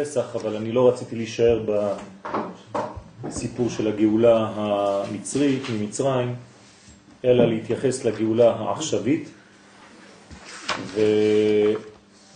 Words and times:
פסח, 0.00 0.36
אבל 0.36 0.56
אני 0.56 0.72
לא 0.72 0.88
רציתי 0.88 1.16
להישאר 1.16 1.64
בסיפור 3.24 3.70
של 3.70 3.88
הגאולה 3.88 4.52
המצרית 4.54 5.62
ממצרים, 5.72 6.34
אלא 7.24 7.44
להתייחס 7.44 8.04
לגאולה 8.04 8.50
העכשווית, 8.50 9.28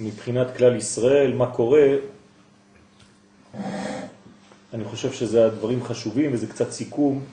ומבחינת 0.00 0.56
כלל 0.56 0.76
ישראל, 0.76 1.34
מה 1.34 1.46
קורה, 1.46 1.88
אני 4.74 4.84
חושב 4.84 5.12
שזה 5.12 5.46
הדברים 5.46 5.84
חשובים 5.84 6.30
וזה 6.32 6.46
קצת 6.46 6.70
סיכום 6.70 7.24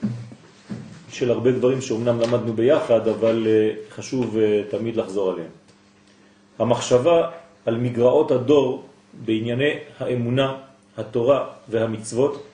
של 1.09 1.31
הרבה 1.31 1.51
דברים 1.51 1.81
שאומנם 1.81 2.19
למדנו 2.19 2.53
ביחד, 2.53 3.07
אבל 3.07 3.47
אה, 3.47 3.71
חשוב 3.95 4.37
אה, 4.37 4.61
תמיד 4.69 4.95
לחזור 4.95 5.31
עליהם. 5.31 5.51
המחשבה 6.59 7.29
על 7.65 7.77
מגרעות 7.77 8.31
הדור 8.31 8.88
בענייני 9.13 9.73
האמונה, 9.99 10.57
התורה 10.97 11.47
והמצוות 11.69 12.47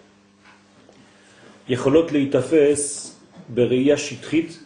יכולות 1.70 2.12
להתאפס 2.12 3.16
בראייה 3.50 3.98
שטחית 3.98 4.60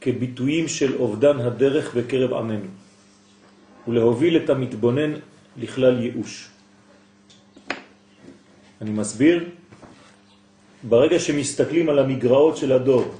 כביטויים 0.00 0.68
של 0.68 0.96
אובדן 0.96 1.40
הדרך 1.40 1.94
בקרב 1.94 2.34
עמנו 2.34 2.70
ולהוביל 3.88 4.36
את 4.36 4.50
המתבונן 4.50 5.14
לכלל 5.56 6.02
ייאוש. 6.02 6.48
אני 8.80 8.90
מסביר, 8.90 9.44
ברגע 10.82 11.18
שמסתכלים 11.18 11.88
על 11.88 11.98
המגרעות 11.98 12.56
של 12.56 12.72
הדור, 12.72 13.14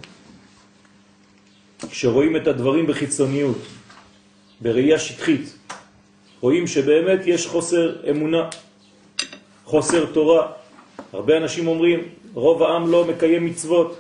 כשרואים 1.91 2.36
את 2.36 2.47
הדברים 2.47 2.86
בחיצוניות, 2.86 3.59
בראייה 4.61 4.98
שטחית, 4.98 5.58
רואים 6.41 6.67
שבאמת 6.67 7.20
יש 7.27 7.47
חוסר 7.47 8.11
אמונה, 8.11 8.48
חוסר 9.64 10.06
תורה. 10.06 10.53
הרבה 11.12 11.36
אנשים 11.36 11.67
אומרים, 11.67 12.00
רוב 12.34 12.62
העם 12.62 12.91
לא 12.91 13.05
מקיים 13.05 13.47
מצוות. 13.47 13.98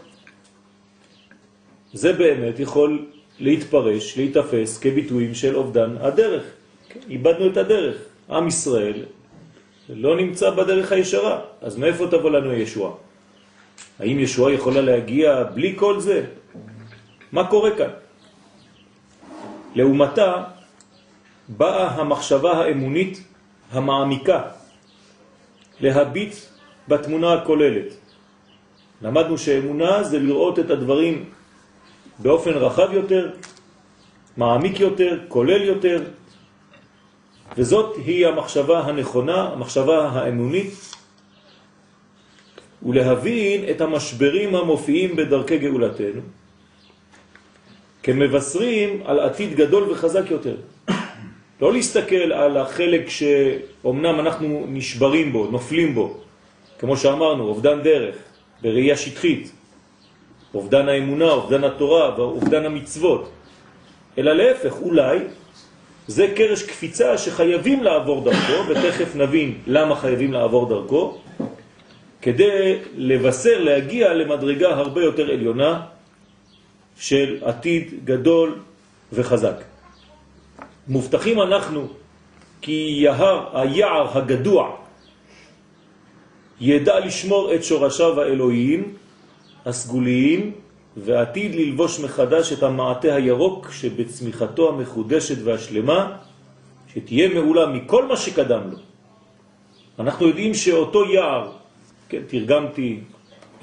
זה 1.92 2.12
באמת 2.12 2.58
יכול 2.58 3.06
להתפרש, 3.38 4.18
להתאפס 4.18 4.78
כביטויים 4.78 5.34
של 5.34 5.56
אובדן 5.56 5.96
הדרך. 6.00 6.42
איבדנו 7.10 7.46
את 7.46 7.56
הדרך. 7.56 7.96
עם 8.30 8.48
ישראל 8.48 9.04
לא 9.88 10.16
נמצא 10.16 10.50
בדרך 10.50 10.92
הישרה, 10.92 11.40
אז 11.60 11.76
מאיפה 11.76 12.06
תבוא 12.06 12.30
לנו 12.30 12.52
ישוע? 12.52 12.96
האם 13.98 14.18
ישוע 14.18 14.52
יכולה 14.52 14.80
להגיע 14.80 15.42
בלי 15.54 15.72
כל 15.76 16.00
זה? 16.00 16.24
מה 17.32 17.46
קורה 17.46 17.70
כאן? 17.76 17.90
לעומתה 19.74 20.44
באה 21.48 21.88
המחשבה 21.90 22.52
האמונית 22.52 23.22
המעמיקה 23.72 24.42
להביט 25.80 26.34
בתמונה 26.88 27.32
הכוללת. 27.32 27.94
למדנו 29.02 29.38
שאמונה 29.38 30.02
זה 30.02 30.18
לראות 30.18 30.58
את 30.58 30.70
הדברים 30.70 31.24
באופן 32.18 32.50
רחב 32.50 32.88
יותר, 32.92 33.30
מעמיק 34.36 34.80
יותר, 34.80 35.18
כולל 35.28 35.62
יותר, 35.62 36.02
וזאת 37.56 37.96
היא 37.96 38.26
המחשבה 38.26 38.80
הנכונה, 38.80 39.52
המחשבה 39.52 40.08
האמונית, 40.08 40.74
ולהבין 42.82 43.70
את 43.70 43.80
המשברים 43.80 44.54
המופיעים 44.54 45.16
בדרכי 45.16 45.58
גאולתנו, 45.58 46.20
כמבשרים 48.02 49.02
על 49.04 49.20
עתיד 49.20 49.54
גדול 49.54 49.90
וחזק 49.90 50.30
יותר. 50.30 50.56
לא 51.60 51.72
להסתכל 51.72 52.32
על 52.32 52.56
החלק 52.56 53.08
שאומנם 53.08 54.20
אנחנו 54.20 54.64
נשברים 54.68 55.32
בו, 55.32 55.46
נופלים 55.50 55.94
בו, 55.94 56.16
כמו 56.78 56.96
שאמרנו, 56.96 57.44
אובדן 57.44 57.82
דרך, 57.82 58.16
בראייה 58.62 58.96
שטחית, 58.96 59.52
אובדן 60.54 60.88
האמונה, 60.88 61.30
אובדן 61.30 61.64
התורה 61.64 62.14
ואובדן 62.18 62.64
המצוות, 62.64 63.30
אלא 64.18 64.32
להפך, 64.32 64.74
אולי 64.82 65.18
זה 66.06 66.32
קרש 66.36 66.62
קפיצה 66.62 67.18
שחייבים 67.18 67.82
לעבור 67.82 68.24
דרכו, 68.24 68.68
ותכף 68.68 69.16
נבין 69.16 69.58
למה 69.66 69.96
חייבים 69.96 70.32
לעבור 70.32 70.68
דרכו, 70.68 71.18
כדי 72.22 72.78
לבשר, 72.96 73.60
להגיע 73.60 74.14
למדרגה 74.14 74.68
הרבה 74.68 75.02
יותר 75.02 75.30
עליונה 75.30 75.80
של 76.98 77.38
עתיד 77.42 77.94
גדול 78.04 78.58
וחזק. 79.12 79.67
מובטחים 80.88 81.40
אנחנו 81.40 81.88
כי 82.60 82.96
יהר, 83.02 83.58
היער 83.58 84.18
הגדוע 84.18 84.76
ידע 86.60 87.00
לשמור 87.00 87.54
את 87.54 87.64
שורשיו 87.64 88.20
האלוהיים 88.20 88.94
הסגוליים 89.66 90.52
ועתיד 90.96 91.54
ללבוש 91.54 92.00
מחדש 92.00 92.52
את 92.52 92.62
המעטה 92.62 93.14
הירוק 93.14 93.70
שבצמיחתו 93.72 94.68
המחודשת 94.68 95.36
והשלמה 95.44 96.16
שתהיה 96.94 97.28
מעולה 97.28 97.66
מכל 97.66 98.06
מה 98.06 98.16
שקדם 98.16 98.62
לו. 98.70 98.78
אנחנו 99.98 100.28
יודעים 100.28 100.54
שאותו 100.54 101.04
יער, 101.04 101.52
כן, 102.08 102.22
תרגמתי 102.26 103.00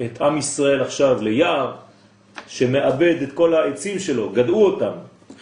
את 0.02 0.20
עם 0.20 0.38
ישראל 0.38 0.82
עכשיו 0.82 1.22
ליער 1.22 1.74
שמאבד 2.46 3.22
את 3.22 3.32
כל 3.32 3.54
העצים 3.54 3.98
שלו, 3.98 4.30
גדעו 4.30 4.64
אותם, 4.64 4.92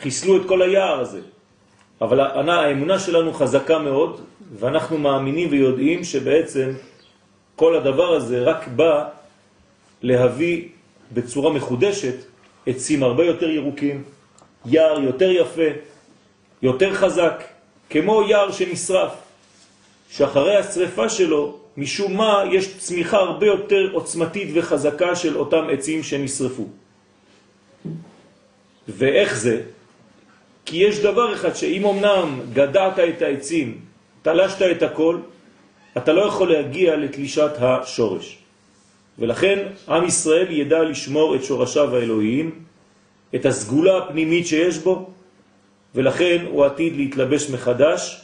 חיסלו 0.01 0.37
את 0.37 0.43
כל 0.49 0.63
היער 0.63 1.01
הזה. 1.01 1.34
אבל 2.01 2.21
האמונה 2.51 2.99
שלנו 2.99 3.33
חזקה 3.33 3.79
מאוד, 3.79 4.21
ואנחנו 4.59 4.99
מאמינים 4.99 5.49
ויודעים 5.51 6.05
שבעצם 6.05 6.71
כל 7.57 7.77
הדבר 7.77 8.15
הזה 8.15 8.43
רק 8.43 8.69
בא 8.69 9.09
להביא 10.03 10.69
בצורה 11.13 11.53
מחודשת 11.53 12.15
עצים 12.67 13.03
הרבה 13.03 13.25
יותר 13.25 13.51
ירוקים, 13.51 14.03
יער 14.67 15.01
יותר 15.01 15.31
יפה, 15.31 15.71
יותר 16.63 16.95
חזק, 16.95 17.45
כמו 17.91 18.23
יער 18.23 18.53
שנשרף, 18.53 19.13
שאחרי 20.11 20.57
השריפה 20.57 21.09
שלו, 21.09 21.59
משום 21.77 22.17
מה, 22.17 22.43
יש 22.53 22.79
צמיחה 22.79 23.17
הרבה 23.17 23.47
יותר 23.47 23.91
עוצמתית 23.93 24.49
וחזקה 24.55 25.17
של 25.17 25.37
אותם 25.37 25.65
עצים 25.73 26.03
שנשרפו. 26.03 26.69
ואיך 28.89 29.37
זה? 29.37 29.63
כי 30.65 30.77
יש 30.77 30.99
דבר 30.99 31.35
אחד 31.35 31.55
שאם 31.55 31.87
אמנם 31.87 32.41
גדעת 32.53 32.99
את 32.99 33.23
העצים, 33.23 33.81
תלשת 34.23 34.63
את 34.63 34.83
הכל, 34.83 35.19
אתה 35.97 36.13
לא 36.13 36.23
יכול 36.23 36.53
להגיע 36.53 36.97
לתלישת 36.97 37.51
השורש. 37.59 38.39
ולכן 39.19 39.59
עם 39.89 40.05
ישראל 40.05 40.51
ידע 40.51 40.83
לשמור 40.83 41.37
את 41.37 41.45
שורשיו 41.45 41.97
האלוהיים, 41.97 42.65
את 43.35 43.47
הסגולה 43.47 43.99
הפנימית 43.99 44.47
שיש 44.47 44.79
בו, 44.79 45.11
ולכן 45.95 46.45
הוא 46.51 46.65
עתיד 46.65 46.97
להתלבש 46.97 47.51
מחדש, 47.51 48.21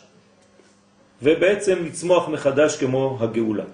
ובעצם 1.22 1.84
לצמוח 1.84 2.28
מחדש 2.28 2.76
כמו 2.76 3.18
הגאולה. 3.20 3.64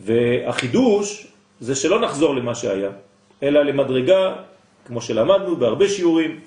והחידוש 0.00 1.26
זה 1.60 1.74
שלא 1.74 2.00
נחזור 2.00 2.34
למה 2.34 2.54
שהיה, 2.54 2.90
אלא 3.42 3.62
למדרגה, 3.62 4.34
כמו 4.84 5.00
שלמדנו 5.00 5.56
בהרבה 5.56 5.88
שיעורים, 5.88 6.40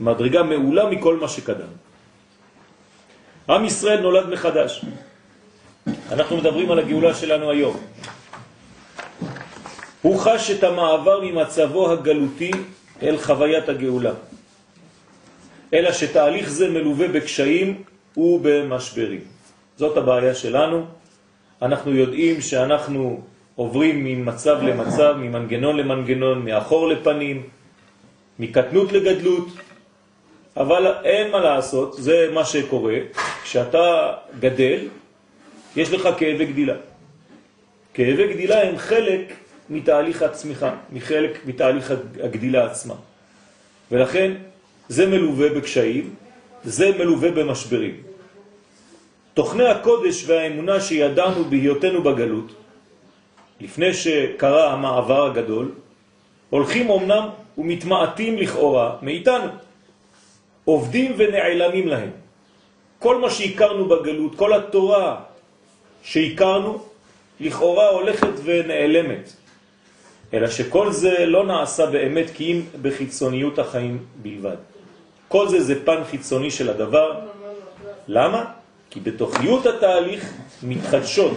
מדרגה 0.00 0.42
מעולה 0.42 0.90
מכל 0.90 1.16
מה 1.16 1.28
שקדם. 1.28 1.72
עם 3.48 3.64
ישראל 3.64 4.00
נולד 4.00 4.28
מחדש. 4.28 4.84
אנחנו 6.12 6.36
מדברים 6.36 6.70
על 6.70 6.78
הגאולה 6.78 7.14
שלנו 7.14 7.50
היום. 7.50 7.76
הוא 10.02 10.18
חש 10.18 10.50
את 10.50 10.64
המעבר 10.64 11.20
ממצבו 11.24 11.92
הגלותי 11.92 12.50
אל 13.02 13.16
חוויית 13.18 13.68
הגאולה. 13.68 14.12
אלא 15.74 15.92
שתהליך 15.92 16.48
זה 16.48 16.70
מלווה 16.70 17.08
בקשיים 17.08 17.82
ובמשברים. 18.16 19.20
זאת 19.76 19.96
הבעיה 19.96 20.34
שלנו. 20.34 20.86
אנחנו 21.62 21.90
יודעים 21.94 22.40
שאנחנו 22.40 23.20
עוברים 23.54 24.04
ממצב 24.04 24.62
למצב, 24.62 25.14
ממנגנון 25.18 25.76
למנגנון, 25.76 26.44
מאחור 26.44 26.88
לפנים, 26.88 27.42
מקטנות 28.38 28.92
לגדלות, 28.92 29.48
אבל 30.56 30.94
אין 31.04 31.30
מה 31.30 31.40
לעשות, 31.40 31.94
זה 31.98 32.30
מה 32.32 32.44
שקורה. 32.44 32.98
כשאתה 33.42 34.12
גדל, 34.40 34.78
יש 35.76 35.92
לך 35.92 36.08
כאבי 36.18 36.44
גדילה. 36.46 36.74
כאבי 37.94 38.32
גדילה 38.34 38.62
הם 38.62 38.78
חלק 38.78 39.32
מתהליך 39.70 40.22
הצמיחה, 40.22 40.74
מחלק 40.92 41.46
מתהליך 41.46 41.92
הגדילה 42.22 42.64
עצמה. 42.64 42.94
ולכן 43.90 44.32
זה 44.88 45.06
מלווה 45.06 45.48
בקשיים, 45.48 46.14
זה 46.64 46.90
מלווה 46.98 47.30
במשברים. 47.30 47.94
תוכני 49.34 49.68
הקודש 49.68 50.24
והאמונה 50.26 50.80
שידענו 50.80 51.44
בהיותנו 51.44 52.02
בגלות, 52.02 52.52
לפני 53.60 53.94
שקרה 53.94 54.72
המעבר 54.72 55.26
הגדול, 55.26 55.72
הולכים 56.50 56.90
אמנם 56.90 57.28
ומתמעטים 57.58 58.38
לכאורה 58.38 58.96
מאיתנו. 59.02 59.65
עובדים 60.66 61.14
ונעלמים 61.16 61.88
להם. 61.88 62.10
כל 62.98 63.16
מה 63.22 63.30
שהכרנו 63.30 63.88
בגלות, 63.88 64.34
כל 64.34 64.52
התורה 64.52 65.20
שהכרנו, 66.02 66.82
לכאורה 67.40 67.88
הולכת 67.88 68.34
ונעלמת. 68.44 69.32
אלא 70.34 70.46
שכל 70.50 70.92
זה 70.92 71.26
לא 71.26 71.46
נעשה 71.46 71.86
באמת 71.86 72.26
כי 72.34 72.52
אם 72.52 72.62
בחיצוניות 72.82 73.58
החיים 73.58 74.04
בלבד. 74.22 74.56
כל 75.28 75.48
זה 75.48 75.62
זה 75.62 75.84
פן 75.84 76.04
חיצוני 76.10 76.50
של 76.50 76.70
הדבר. 76.70 77.20
למה? 78.08 78.44
כי 78.90 79.00
בתוכיות 79.00 79.66
התהליך 79.66 80.32
מתחדשות 80.62 81.32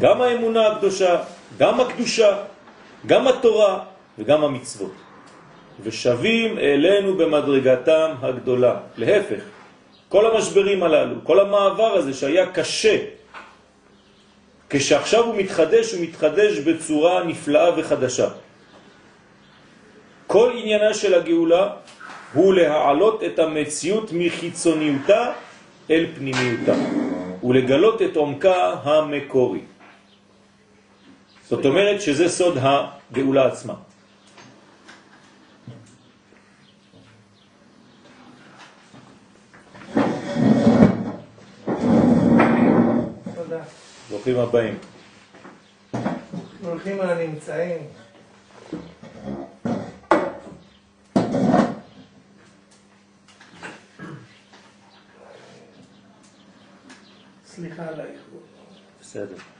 גם 0.00 0.20
האמונה 0.20 0.66
הקדושה, 0.66 1.22
גם 1.58 1.80
הקדושה, 1.80 2.36
גם 3.06 3.28
התורה 3.28 3.84
וגם 4.18 4.44
המצוות. 4.44 5.03
ושווים 5.82 6.58
אלינו 6.58 7.16
במדרגתם 7.16 8.10
הגדולה. 8.22 8.76
להפך, 8.96 9.42
כל 10.08 10.34
המשברים 10.34 10.82
הללו, 10.82 11.16
כל 11.24 11.40
המעבר 11.40 11.92
הזה 11.94 12.14
שהיה 12.14 12.46
קשה, 12.46 12.96
כשעכשיו 14.70 15.24
הוא 15.24 15.36
מתחדש, 15.36 15.92
הוא 15.92 16.02
מתחדש 16.02 16.58
בצורה 16.58 17.24
נפלאה 17.24 17.70
וחדשה. 17.76 18.28
כל 20.26 20.50
עניינה 20.56 20.94
של 20.94 21.14
הגאולה 21.14 21.70
הוא 22.32 22.54
להעלות 22.54 23.22
את 23.22 23.38
המציאות 23.38 24.10
מחיצוניותה 24.12 25.32
אל 25.90 26.06
פנימיותה 26.16 26.74
ולגלות 27.44 28.02
את 28.02 28.16
עומקה 28.16 28.74
המקורי. 28.82 29.60
זאת 31.48 31.64
אומרת 31.66 32.02
שזה 32.02 32.28
סוד 32.28 32.58
הגאולה 32.60 33.46
עצמה. 33.46 33.74
ברוכים 44.10 44.38
הבאים. 44.38 44.78
על 47.00 47.10
הנמצאים. 47.10 47.78
סליחה 57.46 57.82
על 57.88 58.00
האיחור. 58.00 58.42
בסדר. 59.00 59.53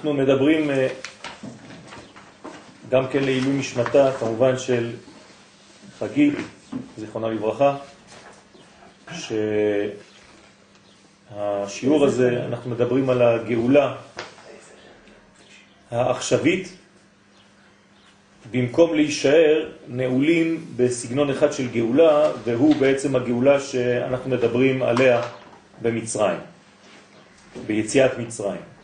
אנחנו 0.00 0.14
מדברים 0.14 0.70
אה, 0.70 0.88
גם 2.88 3.08
כן 3.08 3.24
לעילוי 3.24 3.52
נשמתה, 3.52 4.12
כמובן 4.20 4.58
של 4.58 4.90
חגית, 5.98 6.34
זיכרונה 6.98 7.28
לברכה, 7.28 7.76
שהשיעור 11.36 12.04
הזה, 12.04 12.44
אנחנו 12.46 12.70
מדברים 12.70 13.10
על 13.10 13.22
הגאולה 13.22 13.94
העכשווית, 15.90 16.76
במקום 18.50 18.94
להישאר 18.94 19.68
נעולים 19.88 20.66
בסגנון 20.76 21.30
אחד 21.30 21.52
של 21.52 21.68
גאולה, 21.68 22.32
והוא 22.44 22.76
בעצם 22.76 23.16
הגאולה 23.16 23.60
שאנחנו 23.60 24.30
מדברים 24.30 24.82
עליה 24.82 25.22
במצרים, 25.82 26.40
ביציאת 27.66 28.18
מצרים. 28.18 28.79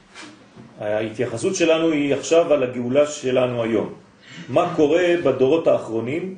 ההתייחסות 0.80 1.54
שלנו 1.54 1.90
היא 1.90 2.14
עכשיו 2.14 2.52
על 2.52 2.62
הגאולה 2.62 3.06
שלנו 3.06 3.62
היום. 3.62 3.94
מה 4.48 4.72
קורה 4.76 5.14
בדורות 5.24 5.66
האחרונים, 5.66 6.36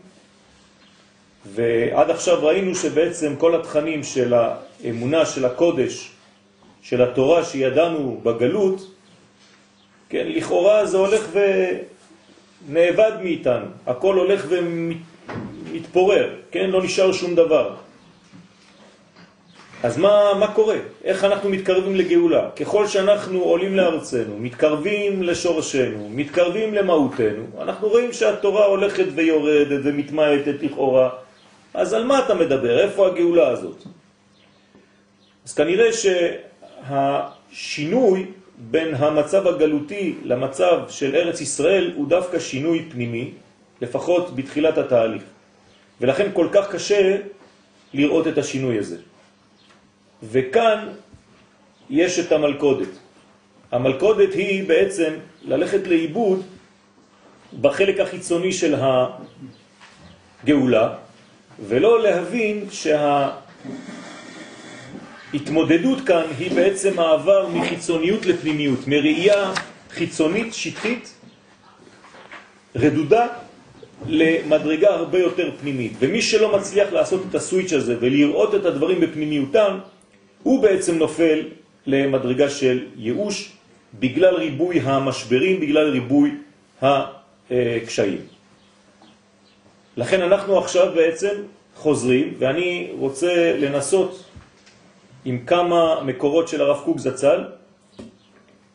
ועד 1.54 2.10
עכשיו 2.10 2.46
ראינו 2.46 2.74
שבעצם 2.74 3.36
כל 3.38 3.54
התכנים 3.54 4.04
של 4.04 4.34
האמונה, 4.34 5.26
של 5.26 5.44
הקודש, 5.44 6.10
של 6.82 7.02
התורה 7.02 7.44
שידענו 7.44 8.20
בגלות, 8.22 8.94
כן, 10.08 10.26
לכאורה 10.28 10.86
זה 10.86 10.96
הולך 10.96 11.28
ונאבד 12.68 13.12
מאיתנו, 13.22 13.66
הכל 13.86 14.14
הולך 14.14 14.46
ומתפורר, 14.48 16.34
כן, 16.50 16.70
לא 16.70 16.82
נשאר 16.82 17.12
שום 17.12 17.34
דבר. 17.34 17.74
אז 19.82 19.98
מה, 19.98 20.34
מה 20.38 20.54
קורה? 20.54 20.76
איך 21.04 21.24
אנחנו 21.24 21.50
מתקרבים 21.50 21.96
לגאולה? 21.96 22.50
ככל 22.50 22.86
שאנחנו 22.86 23.42
עולים 23.42 23.76
לארצנו, 23.76 24.38
מתקרבים 24.38 25.22
לשורשנו, 25.22 26.08
מתקרבים 26.10 26.74
למהותנו, 26.74 27.44
אנחנו 27.60 27.88
רואים 27.88 28.12
שהתורה 28.12 28.64
הולכת 28.64 29.04
ויורדת 29.14 29.80
ומתמעטת 29.84 30.62
לכאורה. 30.62 31.10
אז 31.74 31.92
על 31.92 32.04
מה 32.04 32.18
אתה 32.18 32.34
מדבר? 32.34 32.78
איפה 32.80 33.06
הגאולה 33.06 33.48
הזאת? 33.48 33.82
אז 35.46 35.54
כנראה 35.54 35.90
שהשינוי 36.90 38.26
בין 38.58 38.94
המצב 38.94 39.46
הגלותי 39.46 40.14
למצב 40.24 40.80
של 40.88 41.14
ארץ 41.16 41.40
ישראל 41.40 41.92
הוא 41.96 42.08
דווקא 42.08 42.38
שינוי 42.38 42.86
פנימי, 42.90 43.30
לפחות 43.82 44.36
בתחילת 44.36 44.78
התהליך. 44.78 45.22
ולכן 46.00 46.30
כל 46.32 46.48
כך 46.52 46.70
קשה 46.70 47.16
לראות 47.94 48.26
את 48.26 48.38
השינוי 48.38 48.78
הזה. 48.78 48.96
וכאן 50.22 50.88
יש 51.90 52.18
את 52.18 52.32
המלכודת. 52.32 52.88
המלכודת 53.72 54.34
היא 54.34 54.68
בעצם 54.68 55.12
ללכת 55.42 55.86
לאיבוד 55.86 56.42
בחלק 57.60 58.00
החיצוני 58.00 58.52
של 58.52 58.74
הגאולה, 60.44 60.94
ולא 61.66 62.02
להבין 62.02 62.66
שההתמודדות 65.32 66.00
כאן 66.06 66.22
היא 66.38 66.50
בעצם 66.50 66.96
מעבר 66.96 67.48
מחיצוניות 67.48 68.26
לפנימיות, 68.26 68.86
מראייה 68.86 69.52
חיצונית, 69.90 70.54
שטחית, 70.54 71.14
רדודה, 72.76 73.26
למדרגה 74.06 74.88
הרבה 74.88 75.18
יותר 75.18 75.50
פנימית. 75.60 75.92
ומי 75.98 76.22
שלא 76.22 76.56
מצליח 76.56 76.92
לעשות 76.92 77.22
את 77.30 77.34
הסוויץ' 77.34 77.72
הזה 77.72 77.96
ולראות 78.00 78.54
את 78.54 78.64
הדברים 78.64 79.00
בפנימיותם, 79.00 79.78
הוא 80.48 80.62
בעצם 80.62 80.98
נופל 80.98 81.38
למדרגה 81.86 82.50
של 82.50 82.86
ייאוש 82.96 83.52
בגלל 84.00 84.34
ריבוי 84.34 84.80
המשברים, 84.80 85.60
בגלל 85.60 85.90
ריבוי 85.90 86.34
הקשיים. 86.82 88.20
לכן 89.96 90.22
אנחנו 90.22 90.58
עכשיו 90.58 90.92
בעצם 90.94 91.34
חוזרים, 91.76 92.34
ואני 92.38 92.90
רוצה 92.98 93.56
לנסות 93.60 94.24
עם 95.24 95.38
כמה 95.46 96.00
מקורות 96.04 96.48
של 96.48 96.60
הרב 96.60 96.80
קוק 96.84 96.98
זצ"ל 96.98 97.44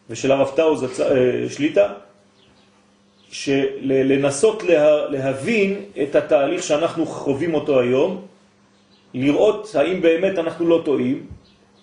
ושל 0.10 0.32
הרב 0.32 0.52
טאו 0.56 0.76
אה, 0.76 1.50
שליטה, 1.50 1.94
לנסות 3.82 4.64
לה, 4.64 5.10
להבין 5.10 5.82
את 6.04 6.16
התהליך 6.16 6.64
שאנחנו 6.64 7.06
חווים 7.06 7.54
אותו 7.54 7.80
היום, 7.80 8.22
לראות 9.14 9.76
האם 9.76 10.02
באמת 10.02 10.40
אנחנו 10.40 10.68
לא 10.68 10.82
טועים, 10.86 11.33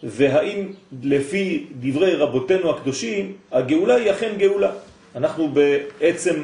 והאם 0.02 0.66
לפי 1.02 1.66
דברי 1.80 2.14
רבותינו 2.14 2.70
הקדושים, 2.70 3.32
הגאולה 3.52 3.94
היא 3.94 4.10
אכן 4.10 4.32
גאולה. 4.38 4.70
אנחנו 5.16 5.48
בעצם 5.48 6.34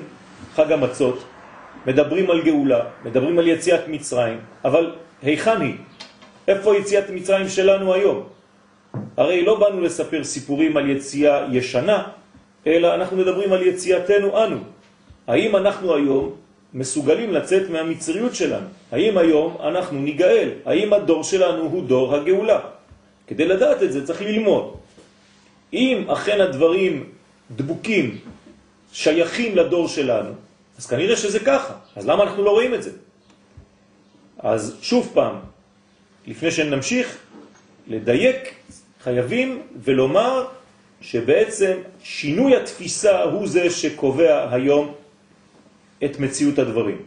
חג 0.54 0.72
המצות 0.72 1.24
מדברים 1.86 2.30
על 2.30 2.42
גאולה, 2.42 2.80
מדברים 3.04 3.38
על 3.38 3.48
יציאת 3.48 3.88
מצרים, 3.88 4.38
אבל 4.64 4.92
היכן 5.22 5.60
היא? 5.60 5.74
איפה 6.48 6.76
יציאת 6.76 7.10
מצרים 7.10 7.48
שלנו 7.48 7.94
היום? 7.94 8.22
הרי 9.16 9.44
לא 9.44 9.60
באנו 9.60 9.80
לספר 9.80 10.24
סיפורים 10.24 10.76
על 10.76 10.90
יציאה 10.90 11.46
ישנה, 11.52 12.02
אלא 12.66 12.94
אנחנו 12.94 13.16
מדברים 13.16 13.52
על 13.52 13.62
יציאתנו 13.62 14.44
אנו. 14.44 14.58
האם 15.26 15.56
אנחנו 15.56 15.94
היום 15.94 16.34
מסוגלים 16.74 17.32
לצאת 17.32 17.70
מהמצריות 17.70 18.34
שלנו? 18.34 18.66
האם 18.92 19.18
היום 19.18 19.56
אנחנו 19.60 19.98
ניגאל? 19.98 20.48
האם 20.64 20.92
הדור 20.92 21.24
שלנו 21.24 21.62
הוא 21.62 21.84
דור 21.84 22.14
הגאולה? 22.14 22.75
כדי 23.26 23.44
לדעת 23.44 23.82
את 23.82 23.92
זה 23.92 24.06
צריך 24.06 24.22
ללמוד. 24.22 24.76
אם 25.72 26.10
אכן 26.10 26.40
הדברים 26.40 27.10
דבוקים, 27.50 28.18
שייכים 28.92 29.56
לדור 29.56 29.88
שלנו, 29.88 30.32
אז 30.78 30.86
כנראה 30.86 31.16
שזה 31.16 31.40
ככה. 31.40 31.74
אז 31.96 32.06
למה 32.06 32.22
אנחנו 32.22 32.44
לא 32.44 32.50
רואים 32.50 32.74
את 32.74 32.82
זה? 32.82 32.90
אז 34.38 34.76
שוב 34.82 35.10
פעם, 35.14 35.34
לפני 36.26 36.50
שנמשיך 36.50 37.18
לדייק, 37.86 38.54
חייבים 39.02 39.62
ולומר 39.82 40.46
שבעצם 41.00 41.72
שינוי 42.02 42.56
התפיסה 42.56 43.22
הוא 43.22 43.48
זה 43.48 43.70
שקובע 43.70 44.54
היום 44.54 44.94
את 46.04 46.18
מציאות 46.18 46.58
הדברים. 46.58 47.02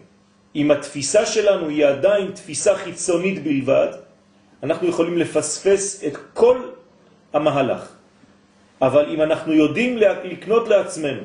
אם 0.55 0.71
התפיסה 0.71 1.25
שלנו 1.25 1.69
היא 1.69 1.85
עדיין 1.85 2.31
תפיסה 2.31 2.75
חיצונית 2.75 3.43
בלבד, 3.43 3.87
אנחנו 4.63 4.87
יכולים 4.87 5.17
לפספס 5.17 6.03
את 6.07 6.17
כל 6.33 6.57
המהלך. 7.33 7.91
אבל 8.81 9.05
אם 9.13 9.21
אנחנו 9.21 9.53
יודעים 9.53 9.97
לקנות 10.23 10.67
לעצמנו 10.67 11.21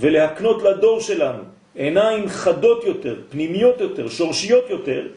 ולהקנות 0.00 0.62
לדור 0.62 1.00
שלנו 1.00 1.42
עיניים 1.74 2.28
חדות 2.28 2.84
יותר, 2.84 3.16
פנימיות 3.30 3.80
יותר, 3.80 4.08
שורשיות 4.08 4.70
יותר, 4.70 5.08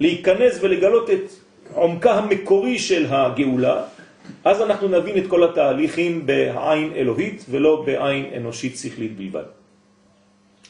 להיכנס 0.00 0.58
ולגלות 0.60 1.10
את 1.10 1.26
עומקה 1.74 2.12
המקורי 2.14 2.78
של 2.78 3.06
הגאולה, 3.08 3.82
אז 4.44 4.62
אנחנו 4.62 4.88
נבין 4.88 5.18
את 5.18 5.26
כל 5.28 5.44
התהליכים 5.44 6.26
בעין 6.26 6.92
אלוהית 6.96 7.44
ולא 7.50 7.82
בעין 7.86 8.24
אנושית 8.36 8.76
שכלית 8.76 9.16
בלבד. 9.16 9.44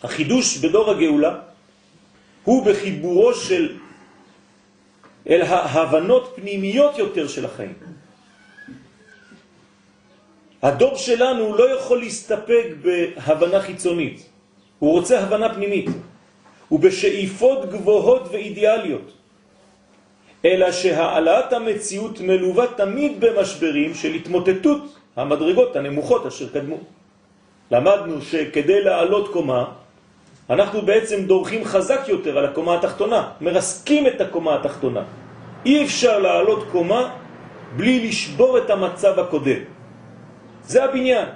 החידוש 0.03 0.59
בדור 0.59 0.91
הגאולה 0.91 1.35
הוא 2.45 2.67
בחיבורו 2.67 3.35
של 3.35 3.84
אל 5.29 5.43
ההבנות 5.43 6.33
פנימיות 6.37 6.99
יותר 6.99 7.29
של 7.29 7.45
החיים. 7.45 7.75
הדור 10.63 10.97
שלנו 10.97 11.57
לא 11.57 11.71
יכול 11.71 11.99
להסתפק 11.99 12.67
בהבנה 12.83 13.61
חיצונית, 13.61 14.29
הוא 14.79 14.93
רוצה 14.93 15.21
הבנה 15.21 15.55
פנימית, 15.55 15.87
ובשאיפות 16.73 17.71
גבוהות 17.71 18.23
ואידיאליות, 18.33 19.13
אלא 20.45 20.73
שהעלאת 20.73 21.53
המציאות 21.53 22.21
מלווה 22.21 22.67
תמיד 22.77 23.21
במשברים 23.21 23.95
של 23.95 24.15
התמוטטות 24.15 24.83
המדרגות 25.17 25.77
הנמוכות 25.77 26.27
אשר 26.27 26.49
קדמו. 26.49 26.79
למדנו 27.71 28.23
שכדי 28.23 28.81
לעלות 28.81 29.33
קומה, 29.33 29.65
אנחנו 30.51 30.83
בעצם 30.83 31.25
דורכים 31.25 31.65
חזק 31.65 32.01
יותר 32.09 32.39
על 32.39 32.45
הקומה 32.45 32.75
התחתונה, 32.75 33.29
מרסקים 33.41 34.07
את 34.07 34.21
הקומה 34.21 34.55
התחתונה. 34.55 35.03
אי 35.67 35.85
אפשר 35.85 36.19
לעלות 36.19 36.69
קומה 36.73 37.11
בלי 37.77 38.09
לשבור 38.09 38.59
את 38.59 38.71
המצב 38.71 39.19
הקודם. 39.21 39.63
זה 40.63 40.85
הבניין. 40.85 41.29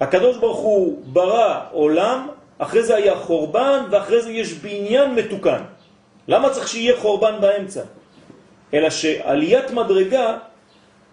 הקדוש 0.00 0.36
ברוך 0.36 0.58
הוא 0.58 1.02
ברא 1.06 1.60
עולם, 1.72 2.28
אחרי 2.58 2.82
זה 2.82 2.96
היה 2.96 3.16
חורבן, 3.16 3.80
ואחרי 3.90 4.22
זה 4.22 4.30
יש 4.32 4.52
בניין 4.52 5.14
מתוקן. 5.14 5.62
למה 6.28 6.50
צריך 6.50 6.68
שיהיה 6.68 6.96
חורבן 6.96 7.40
באמצע? 7.40 7.82
אלא 8.74 8.90
שעליית 8.90 9.70
מדרגה 9.70 10.38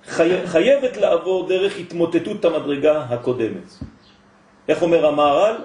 חי... 0.08 0.48
חייבת 0.48 0.98
לעבור 0.98 1.48
דרך 1.48 1.78
התמוטטות 1.78 2.46
המדרגה 2.46 3.04
הקודמת. 3.10 3.68
איך 4.68 4.82
אומר 4.82 5.06
המהר"ל? 5.06 5.56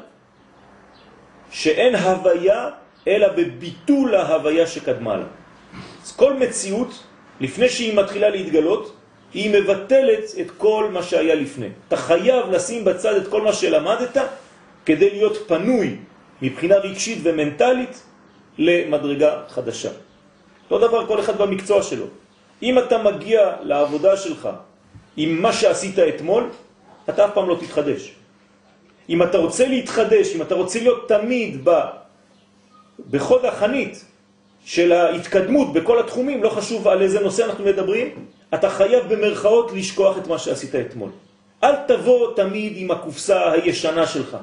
שאין 1.50 1.94
הוויה 1.94 2.70
אלא 3.08 3.28
בביטול 3.28 4.14
ההוויה 4.14 4.66
שקדמה 4.66 5.16
לה. 5.16 5.26
אז 6.04 6.16
כל 6.16 6.32
מציאות, 6.34 7.04
לפני 7.40 7.68
שהיא 7.68 7.96
מתחילה 7.96 8.28
להתגלות, 8.28 8.96
היא 9.34 9.60
מבטלת 9.60 10.24
את 10.40 10.50
כל 10.58 10.88
מה 10.92 11.02
שהיה 11.02 11.34
לפני. 11.34 11.68
אתה 11.88 11.96
חייב 11.96 12.50
לשים 12.50 12.84
בצד 12.84 13.14
את 13.14 13.28
כל 13.28 13.42
מה 13.42 13.52
שלמדת 13.52 14.16
כדי 14.86 15.10
להיות 15.10 15.48
פנוי 15.48 15.96
מבחינה 16.42 16.76
רגשית 16.76 17.18
ומנטלית 17.22 18.02
למדרגה 18.58 19.42
חדשה. 19.48 19.90
אותו 20.70 20.88
דבר 20.88 21.06
כל 21.06 21.20
אחד 21.20 21.38
במקצוע 21.38 21.82
שלו. 21.82 22.06
אם 22.62 22.78
אתה 22.78 22.98
מגיע 22.98 23.52
לעבודה 23.62 24.16
שלך 24.16 24.48
עם 25.16 25.42
מה 25.42 25.52
שעשית 25.52 25.98
אתמול, 25.98 26.50
אתה 27.08 27.24
אף 27.24 27.30
פעם 27.34 27.48
לא 27.48 27.56
תתחדש. 27.60 28.13
אם 29.08 29.22
אתה 29.22 29.38
רוצה 29.38 29.68
להתחדש, 29.68 30.36
אם 30.36 30.42
אתה 30.42 30.54
רוצה 30.54 30.78
להיות 30.78 31.08
תמיד 31.08 31.60
ב, 31.64 31.70
בחוד 33.10 33.44
החנית 33.44 34.04
של 34.64 34.92
ההתקדמות 34.92 35.72
בכל 35.72 36.00
התחומים, 36.00 36.42
לא 36.42 36.48
חשוב 36.48 36.88
על 36.88 37.02
איזה 37.02 37.20
נושא 37.20 37.44
אנחנו 37.44 37.64
מדברים, 37.64 38.08
אתה 38.54 38.70
חייב 38.70 39.14
במרכאות 39.14 39.72
לשכוח 39.72 40.18
את 40.18 40.26
מה 40.26 40.38
שעשית 40.38 40.74
אתמול. 40.74 41.10
אל 41.64 41.76
תבוא 41.88 42.36
תמיד 42.36 42.72
עם 42.76 42.90
הקופסה 42.90 43.52
הישנה 43.52 44.06
שלך. 44.06 44.36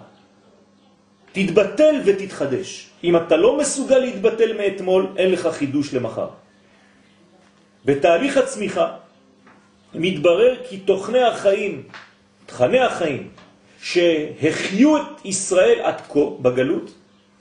תתבטל 1.31 1.95
ותתחדש. 2.05 2.89
אם 3.03 3.17
אתה 3.17 3.37
לא 3.37 3.57
מסוגל 3.57 3.97
להתבטל 3.97 4.57
מאתמול, 4.57 5.07
אין 5.17 5.31
לך 5.31 5.47
חידוש 5.47 5.93
למחר. 5.93 6.27
בתהליך 7.85 8.37
הצמיחה 8.37 8.87
מתברר 9.93 10.55
כי 10.69 10.77
תוכני 10.77 11.23
החיים, 11.23 11.83
תכני 12.45 12.79
החיים, 12.79 13.29
שהחיו 13.81 14.97
את 14.97 15.25
ישראל 15.25 15.79
עד 15.83 16.01
כה 16.09 16.19
בגלות, 16.39 16.91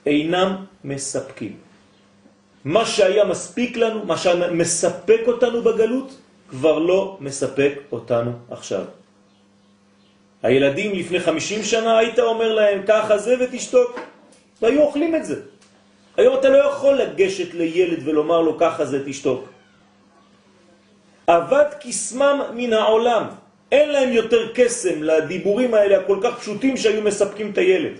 אינם 0.05 0.65
מספקים. 0.83 1.53
מה 2.65 2.85
שהיה 2.85 3.25
מספיק 3.25 3.77
לנו, 3.77 4.05
מה 4.05 4.17
שמספק 4.17 5.21
אותנו 5.27 5.61
בגלות, 5.61 6.09
כבר 6.49 6.79
לא 6.79 7.17
מספק 7.19 7.73
אותנו 7.91 8.31
עכשיו. 8.51 8.85
הילדים 10.43 10.91
לפני 10.93 11.19
50 11.19 11.63
שנה 11.63 11.97
היית 11.97 12.19
אומר 12.19 12.53
להם 12.53 12.81
ככה 12.87 13.17
זה 13.17 13.35
ותשתוק, 13.39 13.99
והיו 14.61 14.81
אוכלים 14.81 15.15
את 15.15 15.25
זה. 15.25 15.35
היום 16.17 16.39
אתה 16.39 16.49
לא 16.49 16.57
יכול 16.57 16.93
לגשת 16.93 17.53
לילד 17.53 18.07
ולומר 18.07 18.41
לו 18.41 18.57
ככה 18.57 18.85
זה 18.85 19.05
תשתוק. 19.05 19.49
עבד 21.27 21.65
כסמם 21.79 22.41
מן 22.53 22.73
העולם, 22.73 23.23
אין 23.71 23.89
להם 23.89 24.11
יותר 24.11 24.51
קסם 24.53 25.03
לדיבורים 25.03 25.73
האלה 25.73 25.97
הכל 25.97 26.19
כך 26.23 26.39
פשוטים 26.39 26.77
שהיו 26.77 27.01
מספקים 27.01 27.51
את 27.51 27.57
הילד. 27.57 27.93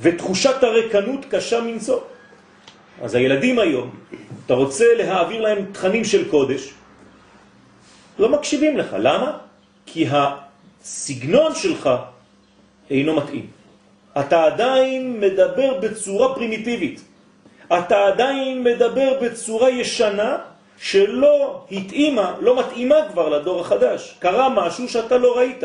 ותחושת 0.00 0.62
הרקנות 0.62 1.24
קשה 1.30 1.60
מנשוא. 1.60 2.00
אז 3.02 3.14
הילדים 3.14 3.58
היום, 3.58 3.90
אתה 4.46 4.54
רוצה 4.54 4.84
להעביר 4.94 5.40
להם 5.40 5.64
תכנים 5.72 6.04
של 6.04 6.30
קודש, 6.30 6.70
לא 8.18 8.28
מקשיבים 8.28 8.78
לך. 8.78 8.96
למה? 8.98 9.38
כי 9.86 10.06
הסגנון 10.10 11.54
שלך 11.54 11.90
אינו 12.90 13.16
מתאים. 13.16 13.46
אתה 14.18 14.44
עדיין 14.44 15.20
מדבר 15.20 15.80
בצורה 15.80 16.34
פרימיטיבית. 16.34 17.00
אתה 17.66 18.06
עדיין 18.06 18.62
מדבר 18.62 19.18
בצורה 19.22 19.70
ישנה 19.70 20.53
שלא 20.78 21.64
התאימה, 21.70 22.34
לא 22.40 22.58
מתאימה 22.60 22.96
כבר 23.12 23.28
לדור 23.28 23.60
החדש. 23.60 24.16
קרה 24.18 24.48
משהו 24.48 24.88
שאתה 24.88 25.18
לא 25.18 25.36
ראית. 25.36 25.64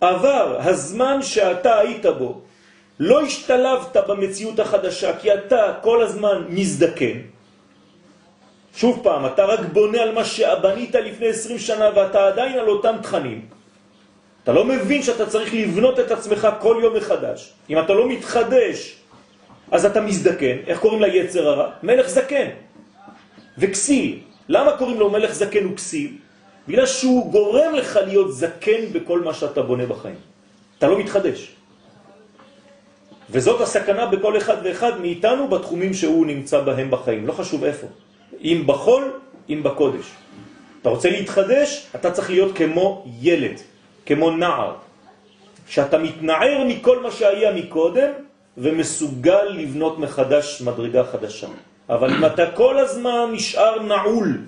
עבר 0.00 0.56
הזמן 0.60 1.22
שאתה 1.22 1.78
היית 1.78 2.06
בו, 2.06 2.40
לא 3.00 3.22
השתלבת 3.22 3.96
במציאות 4.08 4.60
החדשה 4.60 5.16
כי 5.16 5.34
אתה 5.34 5.74
כל 5.82 6.02
הזמן 6.02 6.44
מזדקן. 6.48 7.18
שוב 8.74 9.00
פעם, 9.02 9.26
אתה 9.26 9.44
רק 9.44 9.60
בונה 9.72 10.02
על 10.02 10.12
מה 10.14 10.24
שבנית 10.24 10.94
לפני 10.94 11.26
20 11.26 11.58
שנה 11.58 11.90
ואתה 11.94 12.26
עדיין 12.26 12.58
על 12.58 12.68
אותם 12.68 12.96
תכנים. 13.02 13.46
אתה 14.44 14.52
לא 14.52 14.64
מבין 14.64 15.02
שאתה 15.02 15.26
צריך 15.26 15.54
לבנות 15.54 16.00
את 16.00 16.10
עצמך 16.10 16.48
כל 16.60 16.80
יום 16.82 16.96
מחדש. 16.96 17.52
אם 17.70 17.78
אתה 17.78 17.92
לא 17.92 18.08
מתחדש, 18.08 18.96
אז 19.70 19.86
אתה 19.86 20.00
מזדקן. 20.00 20.56
איך 20.66 20.80
קוראים 20.80 21.02
ליצר 21.02 21.48
הרע? 21.48 21.70
מלך 21.82 22.08
זקן. 22.08 22.48
וכסיל. 23.58 24.18
למה 24.48 24.76
קוראים 24.78 24.98
לו 24.98 25.10
מלך 25.10 25.32
זקן 25.32 25.66
וכסיל? 25.66 26.12
בגלל 26.68 26.86
שהוא 26.86 27.32
גורם 27.32 27.74
לך 27.74 27.98
להיות 28.06 28.32
זקן 28.32 28.92
בכל 28.92 29.20
מה 29.20 29.34
שאתה 29.34 29.62
בונה 29.62 29.86
בחיים. 29.86 30.20
אתה 30.78 30.88
לא 30.88 30.98
מתחדש. 30.98 31.58
וזאת 33.30 33.60
הסכנה 33.60 34.06
בכל 34.06 34.36
אחד 34.36 34.56
ואחד 34.64 35.00
מאיתנו 35.00 35.48
בתחומים 35.48 35.94
שהוא 35.94 36.26
נמצא 36.26 36.60
בהם 36.60 36.90
בחיים, 36.90 37.26
לא 37.26 37.32
חשוב 37.32 37.64
איפה. 37.64 37.86
אם 38.40 38.62
בחול, 38.66 39.12
אם 39.48 39.60
בקודש. 39.62 40.06
אתה 40.82 40.88
רוצה 40.88 41.10
להתחדש, 41.10 41.86
אתה 41.94 42.10
צריך 42.10 42.30
להיות 42.30 42.56
כמו 42.56 43.04
ילד, 43.20 43.60
כמו 44.06 44.30
נער, 44.30 44.74
שאתה 45.68 45.98
מתנער 45.98 46.64
מכל 46.64 47.02
מה 47.02 47.10
שהיה 47.10 47.52
מקודם 47.52 48.10
ומסוגל 48.58 49.44
לבנות 49.44 49.98
מחדש 49.98 50.62
מדרגה 50.64 51.04
חדשה. 51.04 51.48
אבל 51.88 52.14
אם 52.14 52.24
אתה 52.26 52.50
כל 52.50 52.78
הזמן 52.78 53.30
נשאר 53.32 53.82
נעול 53.82 54.38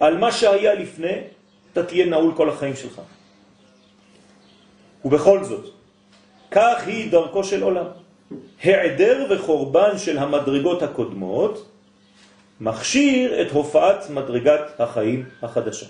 על 0.00 0.18
מה 0.18 0.32
שהיה 0.32 0.74
לפני, 0.74 1.16
אתה 1.72 1.82
תהיה 1.82 2.06
נעול 2.06 2.34
כל 2.36 2.48
החיים 2.48 2.76
שלך. 2.76 3.00
ובכל 5.04 5.44
זאת, 5.44 5.70
כך 6.50 6.82
היא 6.86 7.10
דרכו 7.10 7.44
של 7.44 7.62
עולם. 7.62 7.86
העדר 8.62 9.26
וחורבן 9.30 9.98
של 9.98 10.18
המדרגות 10.18 10.82
הקודמות 10.82 11.68
מכשיר 12.60 13.42
את 13.42 13.50
הופעת 13.50 14.10
מדרגת 14.10 14.80
החיים 14.80 15.24
החדשה. 15.42 15.86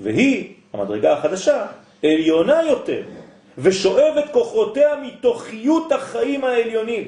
והיא, 0.00 0.54
המדרגה 0.72 1.12
החדשה, 1.12 1.66
עליונה 2.04 2.62
יותר, 2.62 3.02
ושואבת 3.58 4.24
כוחותיה 4.32 4.96
מתוכיות 5.02 5.92
החיים 5.92 6.44
העליונים. 6.44 7.04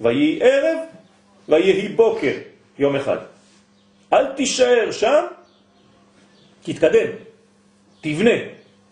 ויהי 0.00 0.38
ערב, 0.42 0.78
ויהי 1.48 1.88
בוקר, 1.88 2.32
יום 2.78 2.96
אחד. 2.96 3.18
אל 4.12 4.26
תישאר 4.32 4.90
שם, 4.90 5.24
תתקדם, 6.62 7.10
תבנה. 8.00 8.36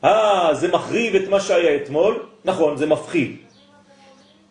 אה, 0.05 0.55
זה 0.55 0.69
מחריב 0.69 1.15
את 1.15 1.29
מה 1.29 1.41
שהיה 1.41 1.77
אתמול, 1.77 2.27
נכון, 2.45 2.77
זה 2.77 2.87
מפחיד. 2.87 3.37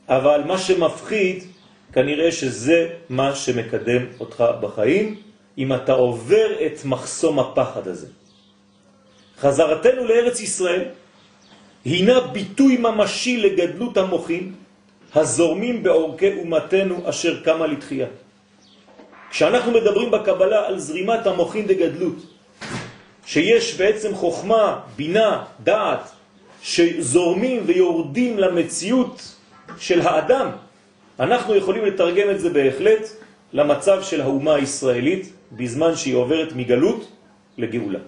אבל 0.08 0.41
מה 0.46 0.58
שמפחיד, 0.58 1.43
כנראה 1.93 2.31
שזה 2.31 2.88
מה 3.10 3.36
שמקדם 3.36 4.05
אותך 4.20 4.43
בחיים, 4.62 5.15
אם 5.58 5.74
אתה 5.74 5.93
עובר 5.93 6.48
את 6.65 6.86
מחסום 6.86 7.39
הפחד 7.39 7.88
הזה. 7.88 8.08
חזרתנו 9.39 10.05
לארץ 10.05 10.39
ישראל 10.39 10.84
הינה 11.86 12.20
ביטוי 12.20 12.77
ממשי 12.77 13.38
לגדלות 13.38 13.98
המוחים 13.98 14.55
הזורמים 15.15 15.83
בעורכי 15.83 16.33
אומתנו 16.37 17.09
אשר 17.09 17.43
קמה 17.43 17.67
לתחייה. 17.67 18.07
כשאנחנו 19.29 19.71
מדברים 19.71 20.11
בקבלה 20.11 20.67
על 20.67 20.79
זרימת 20.79 21.27
המוחים 21.27 21.65
דגדלות, 21.67 22.17
שיש 23.25 23.77
בעצם 23.77 24.15
חוכמה, 24.15 24.79
בינה, 24.95 25.43
דעת, 25.63 26.11
שזורמים 26.61 27.63
ויורדים 27.65 28.39
למציאות 28.39 29.35
של 29.77 30.01
האדם, 30.01 30.47
אנחנו 31.19 31.55
יכולים 31.55 31.85
לתרגם 31.85 32.29
את 32.29 32.39
זה 32.39 32.49
בהחלט 32.49 33.03
למצב 33.53 34.03
של 34.03 34.21
האומה 34.21 34.55
הישראלית 34.55 35.33
בזמן 35.51 35.95
שהיא 35.95 36.15
עוברת 36.15 36.53
מגלות 36.55 37.11
לגאולה. 37.57 37.99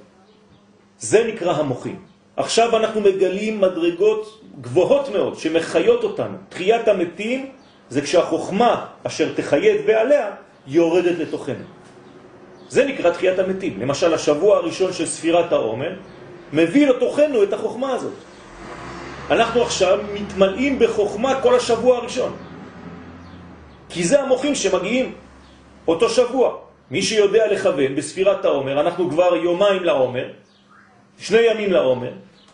זה 0.99 1.23
נקרא 1.27 1.51
המוחים. 1.51 2.12
עכשיו 2.37 2.77
אנחנו 2.77 3.01
מגלים 3.01 3.61
מדרגות 3.61 4.41
גבוהות 4.61 5.09
מאוד 5.09 5.37
שמחיות 5.37 6.03
אותנו. 6.03 6.37
תחיית 6.49 6.87
המתים 6.87 7.49
זה 7.89 8.01
כשהחוכמה 8.01 8.85
אשר 9.03 9.33
תחייד 9.35 9.85
בעליה 9.85 10.31
יורדת 10.67 11.19
לתוכנו. 11.19 11.65
זה 12.69 12.85
נקרא 12.85 13.09
תחיית 13.09 13.39
המתים. 13.39 13.81
למשל, 13.81 14.13
השבוע 14.13 14.57
הראשון 14.57 14.93
של 14.93 15.05
ספירת 15.05 15.51
העומר 15.51 15.93
מביא 16.53 16.87
לתוכנו 16.87 17.43
את 17.43 17.53
החוכמה 17.53 17.93
הזאת. 17.93 18.13
אנחנו 19.31 19.61
עכשיו 19.61 19.99
מתמלאים 20.13 20.79
בחוכמה 20.79 21.41
כל 21.41 21.55
השבוע 21.55 21.97
הראשון. 21.97 22.33
כי 23.89 24.03
זה 24.03 24.21
המוחים 24.21 24.55
שמגיעים 24.55 25.13
אותו 25.87 26.09
שבוע. 26.09 26.57
מי 26.91 27.01
שיודע 27.01 27.47
לכוון 27.51 27.95
בספירת 27.95 28.45
העומר, 28.45 28.81
אנחנו 28.81 29.09
כבר 29.09 29.35
יומיים 29.35 29.83
לעומר, 29.83 30.25
שני 31.19 31.41
ימים 31.41 31.71
לעומר, 31.71 32.11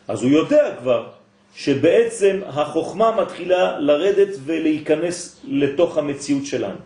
אז 0.08 0.24
הוא 0.24 0.32
יודע 0.32 0.76
כבר 0.80 1.08
שבעצם 1.56 2.40
החוכמה 2.46 3.22
מתחילה 3.22 3.80
לרדת 3.80 4.36
ולהיכנס 4.46 5.42
לתוך 5.44 5.98
המציאות 5.98 6.46
שלנו. 6.46 6.80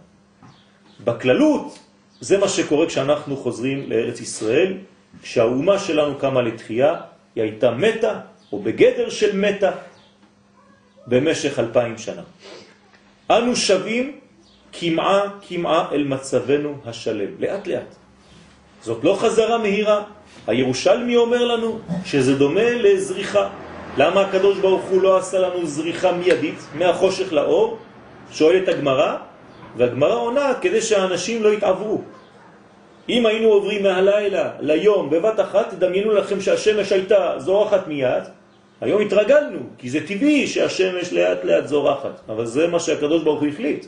בכללות 1.03 1.79
זה 2.19 2.37
מה 2.37 2.47
שקורה 2.47 2.85
כשאנחנו 2.87 3.37
חוזרים 3.37 3.89
לארץ 3.89 4.21
ישראל, 4.21 4.73
כשהאומה 5.21 5.79
שלנו 5.79 6.17
קמה 6.17 6.41
לתחייה, 6.41 6.95
היא 7.35 7.43
הייתה 7.43 7.71
מתה 7.71 8.19
או 8.51 8.59
בגדר 8.59 9.09
של 9.09 9.37
מתה 9.37 9.71
במשך 11.07 11.59
אלפיים 11.59 11.97
שנה. 11.97 12.21
אנו 13.29 13.55
שווים 13.55 14.19
כמעה 14.71 15.21
כמעה 15.47 15.91
אל 15.91 16.03
מצבנו 16.03 16.77
השלם, 16.85 17.31
לאט 17.39 17.67
לאט. 17.67 17.95
זאת 18.83 19.03
לא 19.03 19.15
חזרה 19.19 19.57
מהירה. 19.57 20.03
הירושלמי 20.47 21.15
אומר 21.15 21.45
לנו 21.45 21.79
שזה 22.05 22.35
דומה 22.35 22.69
לזריחה. 22.69 23.49
למה 23.97 24.21
הקדוש 24.21 24.57
ברוך 24.57 24.83
הוא 24.83 25.01
לא 25.01 25.17
עשה 25.17 25.39
לנו 25.39 25.65
זריחה 25.65 26.11
מיידית 26.11 26.59
מהחושך 26.75 27.33
לאור? 27.33 27.77
שואלת 28.31 28.67
הגמרא, 28.67 29.15
והגמרא 29.77 30.15
עונה 30.15 30.53
כדי 30.61 30.81
שהאנשים 30.81 31.43
לא 31.43 31.49
יתעברו. 31.49 32.01
אם 33.09 33.25
היינו 33.25 33.49
עוברים 33.49 33.83
מהלילה 33.83 34.49
ליום 34.59 35.09
בבת 35.09 35.39
אחת, 35.39 35.69
תדמיינו 35.69 36.11
לכם 36.11 36.41
שהשמש 36.41 36.91
הייתה 36.91 37.33
זורחת 37.37 37.87
מיד, 37.87 38.23
היום 38.81 39.01
התרגלנו, 39.01 39.59
כי 39.77 39.89
זה 39.89 40.07
טבעי 40.07 40.47
שהשמש 40.47 41.13
לאט 41.13 41.43
לאט 41.43 41.67
זורחת, 41.67 42.19
אבל 42.29 42.45
זה 42.45 42.67
מה 42.67 42.79
שהקדוש 42.79 43.23
ברוך 43.23 43.41
הוא 43.41 43.47
החליט. 43.47 43.85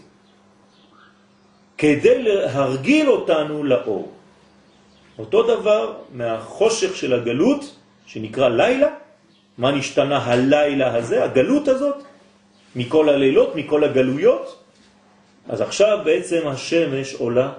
כדי 1.77 2.23
להרגיל 2.23 3.09
אותנו 3.09 3.63
לאור. 3.63 4.14
אותו 5.19 5.43
דבר 5.43 5.93
מהחושך 6.13 6.95
של 6.95 7.13
הגלות, 7.13 7.75
שנקרא 8.05 8.49
לילה, 8.49 8.89
מה 9.57 9.71
נשתנה 9.71 10.17
הלילה 10.17 10.95
הזה, 10.95 11.23
הגלות 11.23 11.67
הזאת, 11.67 11.95
מכל 12.75 13.09
הלילות, 13.09 13.55
מכל 13.55 13.83
הגלויות? 13.83 14.61
אז 15.49 15.61
עכשיו 15.61 15.99
בעצם 16.03 16.47
השמש 16.47 17.13
עולה 17.13 17.51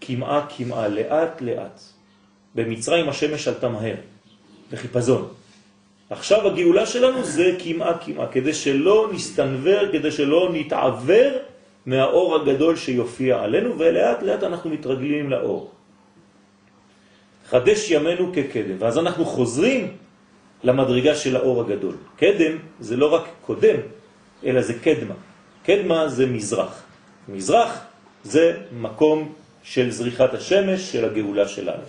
כמעה 0.00 0.46
כמעה, 0.56 0.88
לאט 0.88 1.40
לאט. 1.40 1.80
במצרים 2.54 3.08
השמש 3.08 3.48
עלתה 3.48 3.68
מהר, 3.68 3.94
בחיפזון. 4.72 5.28
עכשיו 6.10 6.46
הגאולה 6.46 6.86
שלנו 6.86 7.24
זה 7.24 7.56
כמעה 7.58 7.98
כמעה, 7.98 8.26
כדי 8.26 8.54
שלא 8.54 9.10
נסתנבר, 9.12 9.92
כדי 9.92 10.10
שלא 10.10 10.50
נתעבר 10.52 11.30
מהאור 11.86 12.36
הגדול 12.36 12.76
שיופיע 12.76 13.42
עלינו, 13.42 13.78
ולאט 13.78 14.22
לאט 14.22 14.42
אנחנו 14.42 14.70
מתרגלים 14.70 15.30
לאור. 15.30 15.70
חדש 17.50 17.90
ימינו 17.90 18.32
כקדם, 18.32 18.76
ואז 18.78 18.98
אנחנו 18.98 19.24
חוזרים 19.24 19.96
למדרגה 20.64 21.14
של 21.14 21.36
האור 21.36 21.60
הגדול. 21.60 21.96
קדם 22.16 22.56
זה 22.80 22.96
לא 22.96 23.14
רק 23.14 23.24
קודם, 23.46 23.76
אלא 24.44 24.60
זה 24.62 24.74
קדמה. 24.74 25.14
קדמה 25.64 26.08
זה 26.08 26.26
מזרח. 26.26 26.82
מזרח 27.28 27.80
זה 28.24 28.56
מקום 28.72 29.32
של 29.62 29.90
זריחת 29.90 30.34
השמש, 30.34 30.92
של 30.92 31.04
הגאולה 31.04 31.48
שלנו. 31.48 31.82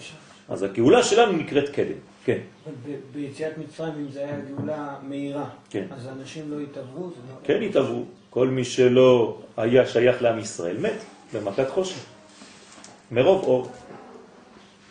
אז 0.49 0.63
הגאולה 0.63 1.03
שלנו 1.03 1.31
נקראת 1.31 1.69
קדם, 1.69 2.01
כן. 2.25 2.37
ביציאת 3.13 3.57
מצרים, 3.57 3.93
אם 3.93 4.11
זה 4.11 4.19
היה 4.19 4.37
גאולה 4.49 4.95
מהירה, 5.01 5.45
כן. 5.69 5.85
אז 5.91 6.07
אנשים 6.07 6.51
לא 6.51 6.61
יתעברו? 6.61 7.09
זה 7.09 7.21
לא... 7.29 7.35
כן 7.43 7.61
התעברו. 7.61 8.03
כל 8.29 8.47
מי 8.47 8.65
שלא 8.65 9.37
היה 9.57 9.87
שייך 9.87 10.21
לעם 10.21 10.39
ישראל 10.39 10.77
מת 10.77 10.99
במכת 11.33 11.69
חושך. 11.69 12.03
מרוב 13.11 13.43
אור. 13.43 13.69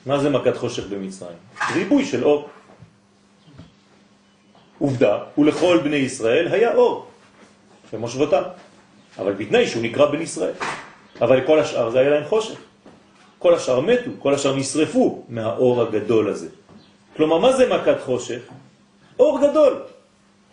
מה 0.07 0.19
זה 0.19 0.31
מכת 0.31 0.57
חושך 0.57 0.87
במצרים? 0.87 1.37
ריבוי 1.75 2.05
של 2.05 2.25
אור. 2.25 2.49
עובדה, 4.79 5.19
ולכל 5.39 5.81
בני 5.85 5.97
ישראל 5.97 6.49
היה 6.49 6.75
אור 6.75 7.07
במושבותם, 7.93 8.43
אבל 9.19 9.33
בתנאי 9.33 9.67
שהוא 9.67 9.83
נקרא 9.83 10.07
בן 10.07 10.23
ישראל. 10.23 10.55
אבל 11.21 11.47
כל 11.47 11.59
השאר 11.59 11.91
זה 11.91 11.99
היה 12.01 12.11
להם 12.11 12.25
חושך. 12.25 12.59
כל 13.39 13.55
השאר 13.55 13.81
מתו, 13.81 14.11
כל 14.19 14.35
השאר 14.35 14.57
נשרפו 14.57 15.25
מהאור 15.29 15.83
הגדול 15.83 16.29
הזה. 16.29 16.49
כלומר, 17.17 17.39
מה 17.39 17.53
זה 17.53 17.69
מכת 17.69 18.01
חושך? 18.05 18.41
אור 19.19 19.41
גדול. 19.49 19.83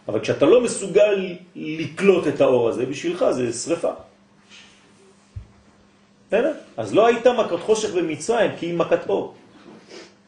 אבל 0.08 0.20
כשאתה 0.20 0.46
לא 0.46 0.62
מסוגל 0.62 1.36
לקלוט 1.56 2.28
את 2.28 2.42
האור 2.42 2.70
הזה, 2.70 2.86
בשבילך 2.86 3.26
זה 3.32 3.54
שריפה. 3.54 3.92
בסדר? 6.28 6.54
אז 6.78 6.94
לא 6.94 7.08
הייתה 7.08 7.34
מכת 7.34 7.60
חושך 7.60 7.94
במצרים 7.94 8.52
כי 8.60 8.66
היא 8.66 8.76
מכת 8.76 9.10
אור. 9.10 9.36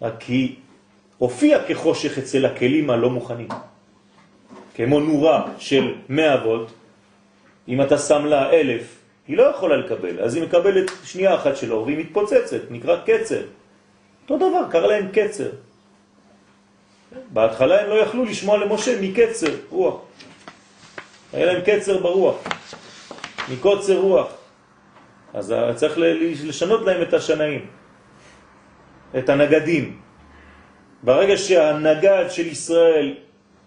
רק 0.02 0.22
היא 0.22 0.56
הופיעה 1.18 1.64
כחושך 1.68 2.18
אצל 2.18 2.46
הכלים 2.46 2.90
הלא 2.90 3.10
מוכנים. 3.10 3.48
כמו 4.76 5.00
נורה 5.00 5.48
של 5.58 5.96
100 6.10 6.36
וולט, 6.46 6.70
אם 7.68 7.82
אתה 7.82 7.98
שם 7.98 8.26
לה 8.26 8.50
אלף, 8.50 8.96
היא 9.28 9.38
לא 9.38 9.44
יכולה 9.44 9.78
לקבל, 9.78 10.20
אז 10.20 10.36
היא 10.36 10.44
מקבלת 10.44 10.92
שנייה 11.04 11.36
אחת 11.36 11.58
של 11.58 11.74
אור 11.74 11.84
והיא 11.84 11.98
מתפוצצת, 11.98 12.62
נקרא 12.72 12.98
קצר. 13.06 13.42
אותו 14.30 14.50
דבר, 14.50 14.72
קרא 14.72 14.88
להם 14.88 15.08
קצר. 15.12 15.50
בהתחלה 17.34 17.82
הם 17.82 17.90
לא 17.90 17.96
יכלו 17.96 18.26
לשמוע 18.26 18.58
למשה 18.58 19.02
מקצר 19.02 19.56
רוח. 19.70 19.96
היה 21.34 21.46
להם 21.46 21.62
קצר 21.62 21.98
ברוח, 21.98 22.36
מקוצר 23.52 23.98
רוח. 23.98 24.28
אז 25.34 25.56
צריך 25.76 25.94
לשנות 26.46 26.82
להם 26.86 27.02
את 27.02 27.14
השנאים, 27.14 27.66
את 29.17 29.30
הנגדים. 29.30 29.98
ברגע 31.04 31.38
שהנגד 31.38 32.26
של 32.30 32.48
ישראל 32.48 33.15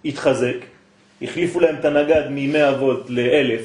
התחזק, 0.05 0.57
החליפו 1.23 1.61
להם 1.61 1.77
את 1.81 1.85
הנגד 1.85 2.23
מ-100 2.31 2.77
וולט 2.79 3.11
ל-1000, 3.11 3.65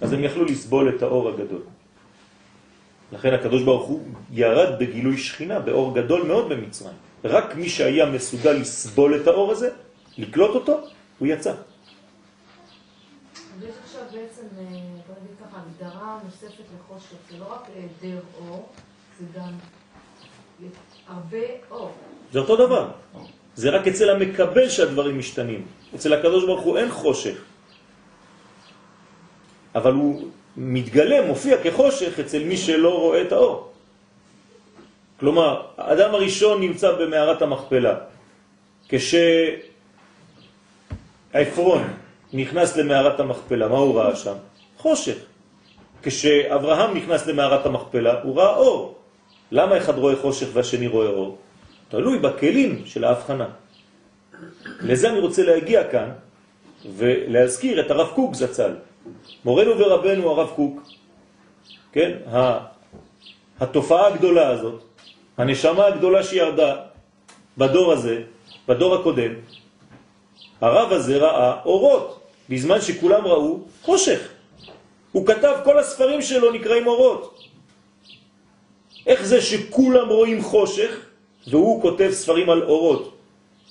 אז 0.00 0.12
הם 0.12 0.24
יכלו 0.24 0.44
לסבול 0.44 0.96
את 0.96 1.02
האור 1.02 1.28
הגדול. 1.28 1.62
לכן 3.12 3.34
הקדוש 3.34 3.62
ברוך 3.62 3.86
הוא 3.86 4.02
ירד 4.32 4.78
בגילוי 4.78 5.18
שכינה, 5.18 5.60
באור 5.60 5.94
גדול 5.94 6.22
מאוד 6.22 6.48
במצרים. 6.48 6.94
רק 7.24 7.54
מי 7.56 7.68
שהיה 7.68 8.06
מסוגל 8.06 8.52
לסבול 8.52 9.20
את 9.20 9.26
האור 9.26 9.52
הזה, 9.52 9.70
לקלוט 10.18 10.54
אותו, 10.54 10.80
הוא 11.18 11.28
יצא. 11.28 11.54
יש 13.62 13.74
עכשיו 13.84 14.02
בעצם, 14.12 14.42
אה, 14.58 14.64
בוא 15.06 15.14
נגיד 15.22 15.36
ככה, 15.40 15.60
הגדרה 15.66 16.18
נוספת 16.24 16.64
לחושך. 16.78 17.16
זה 17.30 17.38
לא 17.38 17.52
רק 17.52 17.66
היעדר 17.74 18.20
אור, 18.40 18.68
זה 19.20 19.26
גם. 19.34 19.52
זה 22.32 22.38
אותו 22.38 22.56
דבר. 22.56 22.88
זה 23.54 23.70
רק 23.70 23.88
אצל 23.88 24.10
המקבל 24.10 24.68
שהדברים 24.68 25.18
משתנים. 25.18 25.66
אצל 25.94 26.12
הקדוש 26.12 26.44
ברוך 26.44 26.62
הוא 26.62 26.78
אין 26.78 26.90
חושך. 26.90 27.36
אבל 29.74 29.92
הוא 29.92 30.28
מתגלה, 30.56 31.26
מופיע 31.26 31.56
כחושך 31.62 32.20
אצל 32.20 32.44
מי 32.44 32.56
שלא 32.56 32.98
רואה 32.98 33.22
את 33.22 33.32
האור. 33.32 33.72
כלומר, 35.20 35.62
האדם 35.76 36.14
הראשון 36.14 36.60
נמצא 36.60 36.92
במערת 36.92 37.42
המכפלה. 37.42 37.94
כשעפרון 41.32 41.82
נכנס 42.32 42.76
למערת 42.76 43.20
המכפלה, 43.20 43.68
מה 43.68 43.78
הוא 43.78 44.00
ראה 44.00 44.16
שם? 44.16 44.34
חושך. 44.78 45.18
כשאברהם 46.02 46.96
נכנס 46.96 47.26
למערת 47.26 47.66
המכפלה, 47.66 48.22
הוא 48.22 48.36
ראה 48.36 48.56
אור. 48.56 48.97
למה 49.52 49.78
אחד 49.78 49.98
רואה 49.98 50.16
חושך 50.16 50.46
והשני 50.52 50.86
רואה 50.86 51.08
אור? 51.08 51.38
תלוי 51.88 52.18
בכלים 52.18 52.82
של 52.86 53.04
ההבחנה. 53.04 53.48
לזה 54.80 55.10
אני 55.10 55.20
רוצה 55.20 55.42
להגיע 55.42 55.90
כאן 55.90 56.10
ולהזכיר 56.96 57.80
את 57.80 57.90
הרב 57.90 58.08
קוק 58.14 58.34
זצ"ל. 58.34 58.74
מורנו 59.44 59.78
ורבנו 59.78 60.30
הרב 60.30 60.50
קוק, 60.56 60.82
כן, 61.92 62.12
התופעה 63.60 64.06
הגדולה 64.06 64.48
הזאת, 64.48 64.82
הנשמה 65.38 65.86
הגדולה 65.86 66.22
שירדה 66.22 66.76
בדור 67.58 67.92
הזה, 67.92 68.22
בדור 68.68 68.94
הקודם, 68.94 69.32
הרב 70.60 70.92
הזה 70.92 71.16
ראה 71.16 71.62
אורות, 71.64 72.20
בזמן 72.48 72.80
שכולם 72.80 73.26
ראו 73.26 73.58
חושך. 73.82 74.28
הוא 75.12 75.26
כתב, 75.26 75.54
כל 75.64 75.78
הספרים 75.78 76.22
שלו 76.22 76.52
נקראים 76.52 76.86
אורות. 76.86 77.37
איך 79.08 79.24
זה 79.24 79.40
שכולם 79.40 80.08
רואים 80.08 80.42
חושך 80.42 81.00
והוא 81.48 81.82
כותב 81.82 82.10
ספרים 82.12 82.50
על 82.50 82.62
אורות? 82.62 83.16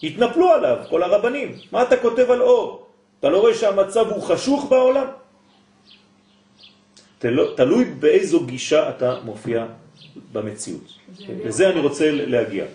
התנפלו 0.04 0.50
עליו, 0.52 0.78
כל 0.90 1.04
הרבנים. 1.04 1.56
מה 1.72 1.84
אתה 1.84 1.98
כותב 1.98 2.32
על 2.32 2.42
אור? 2.42 2.88
אתה 3.20 3.30
לא 3.30 3.38
רואה 3.40 3.54
שהמצב 3.54 4.06
הוא 4.10 4.24
חשוך 4.24 4.66
בעולם? 4.70 5.08
תלו, 7.20 7.54
תלוי 7.54 7.86
באיזו 7.86 8.46
גישה 8.46 8.90
אתה 8.90 9.20
מופיע 9.26 9.66
במציאות. 10.34 10.86
לזה 11.46 11.70
אני 11.70 11.80
רוצה 11.80 12.12
להגיע. 12.12 12.66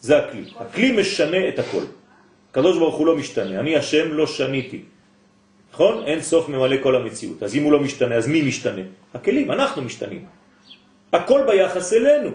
זה 0.00 0.18
הכלי. 0.18 0.44
הכלי 0.56 0.92
משנה 0.92 1.48
את 1.48 1.58
הכל. 1.58 1.84
הקדוש 2.50 2.78
ברוך 2.78 2.96
הוא 2.96 3.06
לא 3.06 3.16
משתנה. 3.16 3.60
אני 3.60 3.76
השם 3.76 4.12
לא 4.12 4.26
שניתי. 4.26 4.82
נכון? 5.72 6.04
אין 6.04 6.20
סוף 6.20 6.48
ממלא 6.48 6.76
כל 6.82 6.96
המציאות. 6.96 7.42
אז 7.42 7.56
אם 7.56 7.62
הוא 7.62 7.72
לא 7.72 7.80
משתנה, 7.80 8.14
אז 8.14 8.26
מי 8.28 8.42
משתנה? 8.42 8.82
הכלים, 9.14 9.50
אנחנו 9.50 9.82
משתנים. 9.82 10.24
הכל 11.12 11.40
ביחס 11.46 11.92
אלינו. 11.92 12.30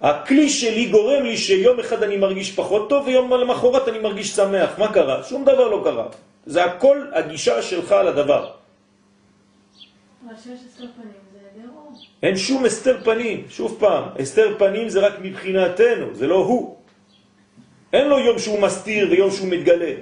הכלי 0.00 0.48
שלי 0.48 0.84
גורם 0.88 1.22
לי 1.22 1.36
שיום 1.36 1.80
אחד 1.80 2.02
אני 2.02 2.16
מרגיש 2.16 2.52
פחות 2.54 2.88
טוב 2.88 3.06
ויום 3.06 3.32
למחרת 3.32 3.88
אני 3.88 3.98
מרגיש 3.98 4.28
שמח. 4.36 4.78
מה 4.78 4.92
קרה? 4.92 5.22
שום 5.22 5.42
דבר 5.44 5.68
לא 5.68 5.80
קרה. 5.84 6.06
זה 6.46 6.64
הכל 6.64 7.06
הגישה 7.12 7.62
שלך 7.62 7.92
על 7.92 8.08
הדבר. 8.08 8.50
אין 12.22 12.36
שום 12.36 12.64
הסתר 12.64 12.96
פנים. 13.04 13.46
שוב 13.50 13.76
פעם, 13.78 14.04
הסתר 14.18 14.54
פנים 14.58 14.88
זה 14.88 15.00
רק 15.00 15.14
מבחינתנו, 15.22 16.14
זה 16.14 16.26
לא 16.26 16.34
הוא. 16.34 16.76
אין 17.92 18.08
לו 18.08 18.18
יום 18.18 18.38
שהוא 18.38 18.60
מסתיר 18.60 19.08
ויום 19.10 19.30
שהוא 19.30 19.48
מתגלה. 19.48 19.92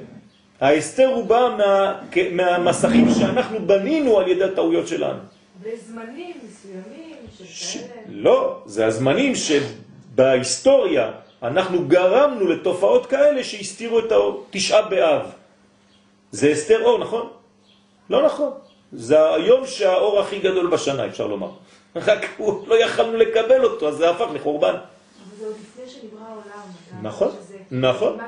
ההסתר 0.60 1.06
הוא 1.06 1.24
בא 1.24 1.54
מה, 1.58 2.00
מהמסכים 2.32 3.06
שאנחנו 3.18 3.66
בנינו 3.66 4.18
על 4.18 4.28
ידי 4.28 4.44
הטעויות 4.44 4.88
שלנו. 4.88 5.35
בזמנים 5.66 6.36
מסוימים 6.48 7.16
ש... 7.38 7.72
של 7.72 7.78
כאלה. 7.78 8.02
לא, 8.08 8.62
זה 8.66 8.86
הזמנים 8.86 9.32
שבהיסטוריה 9.34 11.10
אנחנו 11.42 11.88
גרמנו 11.88 12.48
לתופעות 12.48 13.06
כאלה 13.06 13.44
שהסתירו 13.44 13.98
את 13.98 14.12
האור. 14.12 14.46
תשעה 14.50 14.82
באב. 14.82 15.22
זה 16.30 16.48
הסתר 16.48 16.84
אור, 16.84 16.98
נכון? 16.98 17.28
לא 18.10 18.26
נכון. 18.26 18.50
זה 18.92 19.34
היום 19.34 19.66
שהאור 19.66 20.20
הכי 20.20 20.38
גדול 20.38 20.66
בשנה, 20.66 21.06
אפשר 21.06 21.26
לומר. 21.26 21.50
רק 21.96 22.26
הוא 22.36 22.68
לא 22.68 22.74
יכלנו 22.74 23.16
לקבל 23.16 23.64
אותו, 23.64 23.88
אז 23.88 23.96
זה 23.96 24.10
הפך 24.10 24.26
לחורבן. 24.34 24.74
אבל 24.74 24.78
זה 25.38 25.46
עוד 25.46 25.54
לפני 25.60 25.90
שנברא 25.90 26.24
העולם. 26.28 27.02
נכון, 27.02 27.28
נכון. 27.70 28.18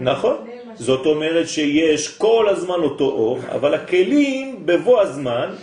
נכון. 0.00 0.36
זאת 0.74 1.06
אומרת 1.06 1.48
שיש 1.48 2.16
כל 2.16 2.48
הזמן 2.48 2.74
אותו 2.74 3.04
אור, 3.04 3.38
אבל 3.54 3.74
הכלים 3.74 4.66
בבוא 4.66 5.00
הזמן 5.00 5.54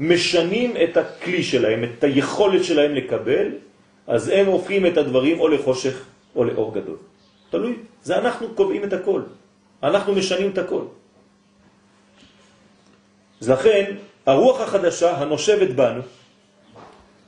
משנים 0.00 0.74
את 0.84 0.96
הכלי 0.96 1.42
שלהם, 1.42 1.84
את 1.84 2.04
היכולת 2.04 2.64
שלהם 2.64 2.94
לקבל, 2.94 3.46
אז 4.06 4.28
הם 4.28 4.46
הופכים 4.46 4.86
את 4.86 4.96
הדברים 4.96 5.40
או 5.40 5.48
לחושך 5.48 6.04
או 6.36 6.44
לאור 6.44 6.74
גדול. 6.74 6.96
תלוי, 7.50 7.76
זה 8.02 8.18
אנחנו 8.18 8.48
קובעים 8.54 8.84
את 8.84 8.92
הכל. 8.92 9.22
אנחנו 9.82 10.14
משנים 10.14 10.50
את 10.50 10.58
הכל. 10.58 10.82
אז 13.40 13.50
לכן, 13.50 13.84
הרוח 14.26 14.60
החדשה 14.60 15.16
הנושבת 15.16 15.70
בנו, 15.70 16.02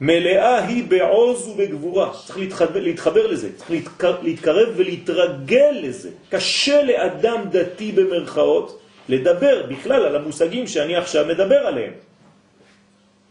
מלאה 0.00 0.64
היא 0.64 0.85
בעוז 0.85 1.48
ובגבורה. 1.48 2.12
צריך 2.27 2.38
להתחבר, 2.38 2.81
להתחבר 2.81 3.27
לזה, 3.27 3.57
צריך 3.57 3.70
להתקרב, 3.70 4.16
להתקרב 4.22 4.68
ולהתרגל 4.77 5.74
לזה. 5.83 6.11
קשה 6.31 6.83
לאדם 6.83 7.40
דתי 7.50 7.92
במרכאות 7.92 8.81
לדבר 9.09 9.66
בכלל 9.68 10.03
על 10.07 10.16
המושגים 10.16 10.66
שאני 10.66 10.96
עכשיו 10.96 11.27
מדבר 11.27 11.66
עליהם. 11.66 11.92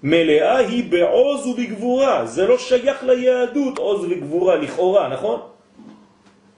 מלאה 0.04 0.58
היא 0.58 0.92
בעוז 0.92 1.46
ובגבורה, 1.48 2.26
זה 2.26 2.48
לא 2.48 2.58
שייך 2.58 3.04
ליהדות 3.04 3.78
עוז 3.78 4.06
וגבורה 4.10 4.56
לכאורה, 4.56 5.08
נכון? 5.08 5.40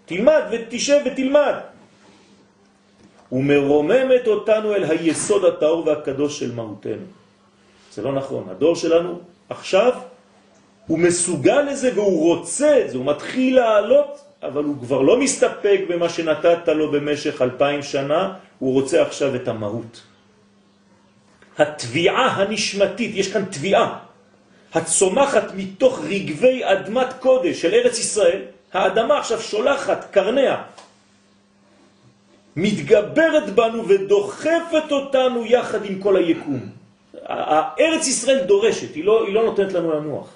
תלמד 0.06 0.42
ותשב 0.52 1.00
ותלמד. 1.06 1.54
ומרוממת 3.32 4.28
אותנו 4.28 4.76
אל 4.76 4.84
היסוד 4.84 5.46
הטהור 5.46 5.88
והקדוש 5.88 6.40
של 6.40 6.56
מהותנו. 6.56 7.06
זה 7.94 8.02
לא 8.02 8.14
נכון, 8.14 8.48
הדור 8.50 8.76
שלנו 8.76 9.20
עכשיו 9.50 9.94
הוא 10.88 11.00
מסוגל 11.00 11.62
לזה 11.62 11.92
והוא 11.96 12.36
רוצה 12.36 12.82
את 12.82 12.90
זה, 12.90 12.98
הוא 12.98 13.06
מתחיל 13.06 13.56
לעלות, 13.56 14.22
אבל 14.44 14.64
הוא 14.64 14.76
כבר 14.82 15.02
לא 15.02 15.20
מסתפק 15.20 15.80
במה 15.90 16.10
שנתת 16.10 16.68
לו 16.68 16.92
במשך 16.92 17.42
אלפיים 17.42 17.82
שנה, 17.82 18.34
הוא 18.60 18.74
רוצה 18.74 19.02
עכשיו 19.02 19.36
את 19.36 19.48
המהות. 19.48 20.15
התביעה 21.58 22.28
הנשמתית, 22.28 23.12
יש 23.16 23.34
כאן 23.34 23.46
תביעה, 23.46 24.00
הצומחת 24.74 25.44
מתוך 25.56 26.00
רגבי 26.04 26.62
אדמת 26.64 27.14
קודש 27.20 27.62
של 27.62 27.74
ארץ 27.74 28.00
ישראל, 28.00 28.42
האדמה 28.74 29.20
עכשיו 29.20 29.42
שולחת 29.42 30.12
קרניה, 30.12 30.64
מתגברת 32.56 33.50
בנו 33.56 33.88
ודוחפת 33.88 34.92
אותנו 34.92 35.46
יחד 35.46 35.86
עם 35.86 36.02
כל 36.02 36.16
היקום. 36.16 36.60
הארץ 37.26 38.08
ישראל 38.08 38.44
דורשת, 38.44 38.96
היא 38.96 39.06
לא, 39.06 39.26
היא 39.26 39.34
לא 39.34 39.46
נותנת 39.46 39.74
לנו 39.74 39.92
לנוח. 39.92 40.28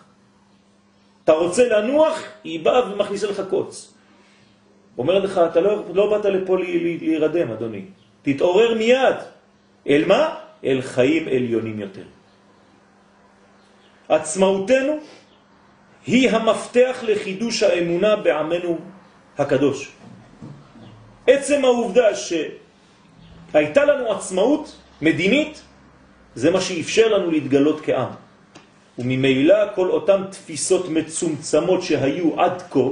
אתה 1.23 1.31
רוצה 1.31 1.69
לנוח, 1.69 2.23
היא 2.43 2.59
באה 2.65 2.91
ומכניסה 2.91 3.27
לך 3.27 3.41
קוץ. 3.49 3.93
אומרת 4.97 5.23
לך, 5.23 5.41
אתה 5.51 5.59
לא, 5.59 5.83
לא 5.93 6.09
באת 6.09 6.25
לפה 6.25 6.57
להירדם, 6.57 7.51
אדוני. 7.51 7.81
תתעורר 8.21 8.73
מיד. 8.73 9.15
אל 9.87 10.05
מה? 10.05 10.35
אל 10.63 10.81
חיים 10.81 11.27
עליונים 11.27 11.79
יותר. 11.79 12.03
עצמאותנו 14.09 14.93
היא 16.05 16.29
המפתח 16.29 16.97
לחידוש 17.03 17.63
האמונה 17.63 18.15
בעמנו 18.15 18.77
הקדוש. 19.37 19.91
עצם 21.27 21.65
העובדה 21.65 22.07
שהייתה 22.15 23.85
לנו 23.85 24.11
עצמאות 24.11 24.75
מדינית, 25.01 25.61
זה 26.35 26.51
מה 26.51 26.61
שאפשר 26.61 27.07
לנו 27.07 27.31
להתגלות 27.31 27.81
כעם. 27.83 28.09
וממילא 28.99 29.55
כל 29.75 29.89
אותן 29.89 30.23
תפיסות 30.31 30.89
מצומצמות 30.89 31.83
שהיו 31.83 32.39
עד 32.41 32.61
כה 32.69 32.89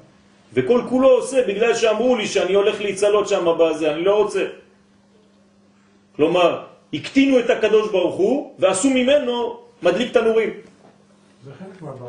וכל 0.53 0.81
כולו 0.89 1.09
עושה 1.09 1.47
בגלל 1.47 1.75
שאמרו 1.75 2.17
לי 2.17 2.27
שאני 2.27 2.55
הולך 2.55 2.81
להצלות 2.81 3.29
שם 3.29 3.47
בזה, 3.59 3.93
אני 3.93 4.05
לא 4.05 4.17
רוצה. 4.23 4.45
כלומר, 6.17 6.65
הקטינו 6.93 7.39
את 7.39 7.51
הקדוש 7.51 7.91
ברוך 7.91 8.15
הוא 8.15 8.55
ועשו 8.59 8.91
ממנו 8.91 9.61
מדליק 9.83 10.13
תנורים. 10.13 10.51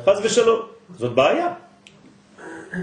חז 0.06 0.20
ושלום. 0.24 0.60
זאת 0.98 1.14
בעיה. 1.14 1.54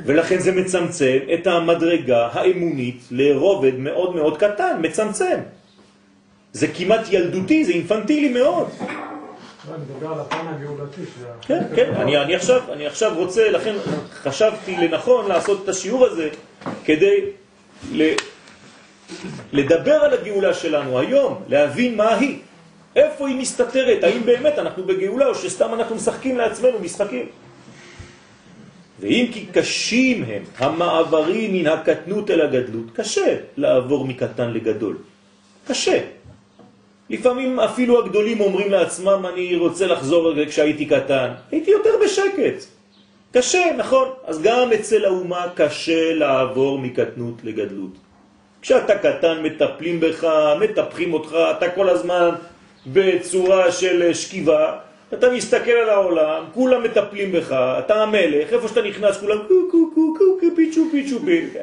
ולכן 0.04 0.38
זה 0.38 0.52
מצמצם 0.52 1.18
את 1.34 1.46
המדרגה 1.46 2.28
האמונית 2.32 3.00
לרובד 3.10 3.78
מאוד 3.78 4.16
מאוד 4.16 4.38
קטן, 4.38 4.78
מצמצם. 4.80 5.38
זה 6.52 6.68
כמעט 6.68 7.06
ילדותי, 7.10 7.64
זה 7.64 7.72
אינפנטילי 7.72 8.28
מאוד. 8.28 8.68
כן, 11.46 11.62
כן, 11.76 11.94
אני, 11.94 12.16
אני, 12.16 12.35
עכשיו, 12.35 12.61
אני 12.72 12.87
עכשיו 12.87 13.12
רוצה, 13.16 13.50
לכן 13.50 13.74
חשבתי 14.12 14.76
לנכון 14.76 15.28
לעשות 15.28 15.64
את 15.64 15.68
השיעור 15.68 16.07
הזה 16.07 16.28
כדי 16.85 17.20
ל, 17.92 18.12
לדבר 19.52 19.94
על 19.94 20.12
הגאולה 20.12 20.54
שלנו 20.54 20.98
היום, 20.98 21.42
להבין 21.48 21.96
מה 21.96 22.14
היא, 22.14 22.38
איפה 22.96 23.28
היא 23.28 23.37
מסתתרת, 23.37 24.04
האם 24.04 24.24
באמת 24.24 24.59
אנחנו 24.59 24.85
בגאולה 24.85 25.26
או 25.26 25.35
שסתם 25.35 25.74
אנחנו 25.74 25.96
משחקים 25.96 26.38
לעצמנו 26.38 26.78
משחקים. 26.78 27.26
ואם 29.00 29.26
כי 29.33 29.46
קשים 29.46 30.24
הם 30.24 30.42
המעברים 30.59 31.52
מן 31.54 31.66
הקטנות 31.66 32.31
אל 32.31 32.40
הגדלות, 32.40 32.87
קשה 32.92 33.37
לעבור 33.57 34.07
מקטן 34.07 34.50
לגדול. 34.50 34.96
קשה. 35.68 35.98
לפעמים 37.10 37.60
אפילו 37.60 37.98
הגדולים 37.98 38.40
אומרים 38.40 38.70
לעצמם, 38.70 39.24
אני 39.32 39.56
רוצה 39.56 39.86
לחזור 39.86 40.32
כשהייתי 40.46 40.86
קטן. 40.86 41.28
הייתי 41.50 41.70
יותר 41.70 41.90
בשקט. 42.04 42.64
קשה, 43.32 43.64
נכון. 43.76 44.08
אז 44.24 44.42
גם 44.42 44.72
אצל 44.72 45.04
האומה 45.04 45.46
קשה 45.54 46.14
לעבור 46.14 46.78
מקטנות 46.78 47.34
לגדלות. 47.44 47.90
כשאתה 48.62 48.98
קטן 48.98 49.42
מטפלים 49.42 50.00
בך, 50.00 50.28
מטפחים 50.60 51.14
אותך, 51.14 51.36
אתה 51.58 51.70
כל 51.70 51.88
הזמן 51.88 52.30
בצורה 52.86 53.72
של 53.72 54.14
שכיבה, 54.14 54.76
אתה 55.12 55.30
מסתכל 55.30 55.70
על 55.70 55.88
העולם, 55.88 56.44
כולם 56.54 56.82
מטפלים 56.82 57.32
בך, 57.32 57.52
אתה 57.78 58.02
המלך, 58.02 58.52
איפה 58.52 58.68
שאתה 58.68 58.82
נכנס 58.82 59.20
כולם 59.20 59.38
קו 59.48 59.54
קו 59.70 59.90
קו 59.94 60.14
קו 60.18 60.24
קו 60.40 60.46
פיצ'ו 60.56 60.82
פיצ'ו 60.92 61.18
פיצ'ו. 61.24 61.58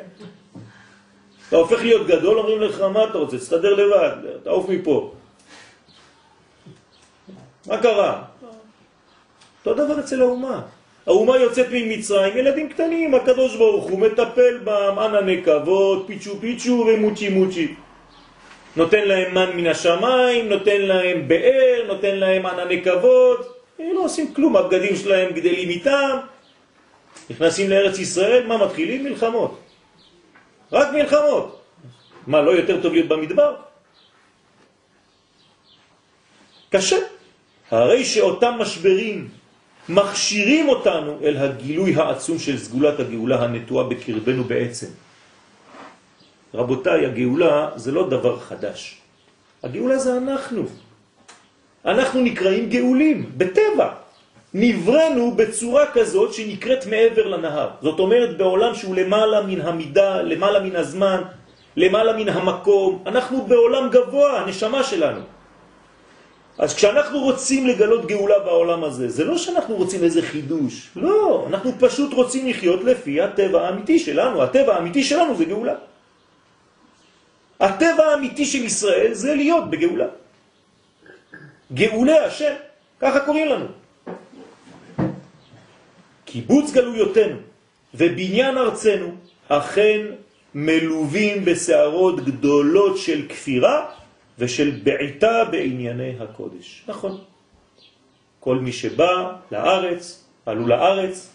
אתה 1.47 1.55
הופך 1.55 1.81
להיות 1.81 2.07
גדול, 2.07 2.37
אומרים 2.37 2.61
לך, 2.61 2.81
מה 2.81 3.03
אתה 3.03 3.17
רוצה? 3.17 3.37
תסתדר 3.37 3.73
לבד, 3.73 4.11
תעוף 4.43 4.69
מפה. 4.69 5.11
מה 7.67 7.77
קרה? 7.77 8.23
אותו 9.65 9.85
דבר 9.85 9.99
אצל 9.99 10.21
האומה. 10.21 10.61
האומה 11.07 11.37
יוצאת 11.37 11.67
ממצרים, 11.71 12.37
ילדים 12.37 12.69
קטנים, 12.69 13.15
הקדוש 13.15 13.55
ברוך 13.55 13.85
הוא 13.85 13.99
מטפל 13.99 14.57
בם, 14.63 14.99
ענני 14.99 15.43
כבוד, 15.43 16.07
פיצ'ו 16.07 16.39
פיצ'ו 16.39 16.85
ומוצ'י 16.87 17.29
מוצ'י. 17.29 17.75
נותן 18.75 19.07
להם 19.07 19.33
מן 19.33 19.51
מן 19.55 19.67
השמיים, 19.67 20.49
נותן 20.49 20.81
להם 20.81 21.27
באר, 21.27 21.83
נותן 21.87 22.15
להם 22.15 22.45
ענני 22.45 22.83
כבוד, 22.83 23.45
הם 23.79 23.93
לא 23.93 23.99
עושים 23.99 24.33
כלום, 24.33 24.55
הבגדים 24.55 24.95
שלהם 24.95 25.31
גדלים 25.33 25.69
איתם, 25.69 26.17
נכנסים 27.29 27.69
לארץ 27.69 27.99
ישראל, 27.99 28.47
מה 28.47 28.65
מתחילים? 28.65 29.03
מלחמות. 29.03 29.59
רק 30.71 30.93
מלחמות. 30.93 31.61
מה, 32.27 32.41
לא 32.41 32.51
יותר 32.51 32.81
טוב 32.81 32.93
להיות 32.93 33.07
במדבר? 33.07 33.55
קשה. 36.69 37.14
הרי 37.71 38.05
שאותם 38.05 38.53
משברים 38.59 39.27
מכשירים 39.89 40.69
אותנו 40.69 41.17
אל 41.23 41.37
הגילוי 41.37 41.95
העצום 41.95 42.39
של 42.39 42.57
סגולת 42.57 42.99
הגאולה 42.99 43.43
הנטועה 43.43 43.83
בקרבנו 43.87 44.43
בעצם. 44.43 44.87
רבותיי, 46.53 47.05
הגאולה 47.05 47.69
זה 47.75 47.91
לא 47.91 48.09
דבר 48.09 48.39
חדש. 48.39 48.97
הגאולה 49.63 49.97
זה 49.97 50.17
אנחנו. 50.17 50.63
אנחנו 51.85 52.21
נקראים 52.21 52.69
גאולים, 52.69 53.31
בטבע. 53.37 53.89
נברנו 54.53 55.35
בצורה 55.35 55.85
כזאת 55.93 56.33
שנקראת 56.33 56.85
מעבר 56.85 57.27
לנהר. 57.27 57.69
זאת 57.81 57.99
אומרת 57.99 58.37
בעולם 58.37 58.75
שהוא 58.75 58.95
למעלה 58.95 59.41
מן 59.41 59.61
המידה, 59.61 60.21
למעלה 60.21 60.59
מן 60.59 60.75
הזמן, 60.75 61.21
למעלה 61.75 62.13
מן 62.17 62.29
המקום. 62.29 63.03
אנחנו 63.05 63.45
בעולם 63.45 63.89
גבוה, 63.89 64.39
הנשמה 64.39 64.83
שלנו. 64.83 65.34
אז 66.57 66.75
כשאנחנו 66.75 67.19
רוצים 67.19 67.67
לגלות 67.67 68.05
גאולה 68.05 68.39
בעולם 68.39 68.83
הזה, 68.83 69.09
זה 69.09 69.23
לא 69.23 69.37
שאנחנו 69.37 69.75
רוצים 69.75 70.03
איזה 70.03 70.21
חידוש, 70.21 70.89
לא, 70.95 71.45
אנחנו 71.49 71.71
פשוט 71.79 72.13
רוצים 72.13 72.47
לחיות 72.47 72.83
לפי 72.83 73.21
הטבע 73.21 73.67
האמיתי 73.67 73.99
שלנו, 73.99 74.43
הטבע 74.43 74.75
האמיתי 74.75 75.03
שלנו 75.03 75.35
זה 75.35 75.45
גאולה. 75.45 75.75
הטבע 77.59 78.03
האמיתי 78.05 78.45
של 78.45 78.63
ישראל 78.63 79.13
זה 79.13 79.35
להיות 79.35 79.69
בגאולה. 79.69 80.07
גאולי 81.73 82.17
השם, 82.19 82.53
ככה 82.99 83.19
קוראים 83.19 83.47
לנו. 83.47 83.65
קיבוץ 86.25 86.71
גלויותינו 86.71 87.37
ובניין 87.93 88.57
ארצנו 88.57 89.11
אכן 89.47 90.01
מלווים 90.55 91.45
בסערות 91.45 92.25
גדולות 92.25 92.97
של 92.97 93.27
כפירה 93.29 93.85
ושל 94.39 94.71
בעיטה 94.83 95.43
בענייני 95.51 96.13
הקודש. 96.19 96.83
נכון. 96.87 97.21
כל 98.39 98.57
מי 98.57 98.71
שבא 98.71 99.35
לארץ, 99.51 100.25
עלו 100.45 100.67
לארץ, 100.67 101.33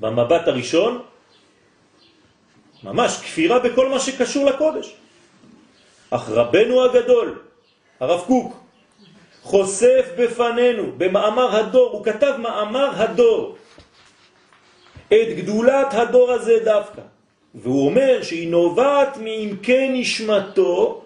במבט 0.00 0.48
הראשון, 0.48 1.02
ממש 2.84 3.16
כפירה 3.16 3.58
בכל 3.58 3.88
מה 3.88 4.00
שקשור 4.00 4.44
לקודש. 4.44 4.94
אך 6.10 6.28
רבנו 6.28 6.84
הגדול, 6.84 7.38
הרב 8.00 8.20
קוק, 8.26 8.56
חושף 9.42 10.06
בפנינו 10.18 10.92
במאמר 10.96 11.56
הדור, 11.56 11.90
הוא 11.90 12.04
כתב 12.04 12.34
מאמר 12.38 12.90
הדור, 13.02 13.56
את 15.08 15.28
גדולת 15.36 15.94
הדור 15.94 16.32
הזה 16.32 16.58
דווקא. 16.64 17.02
והוא 17.54 17.86
אומר 17.86 18.22
שהיא 18.22 18.50
נובעת 18.50 19.16
מעמקי 19.16 19.88
נשמתו 19.88 21.02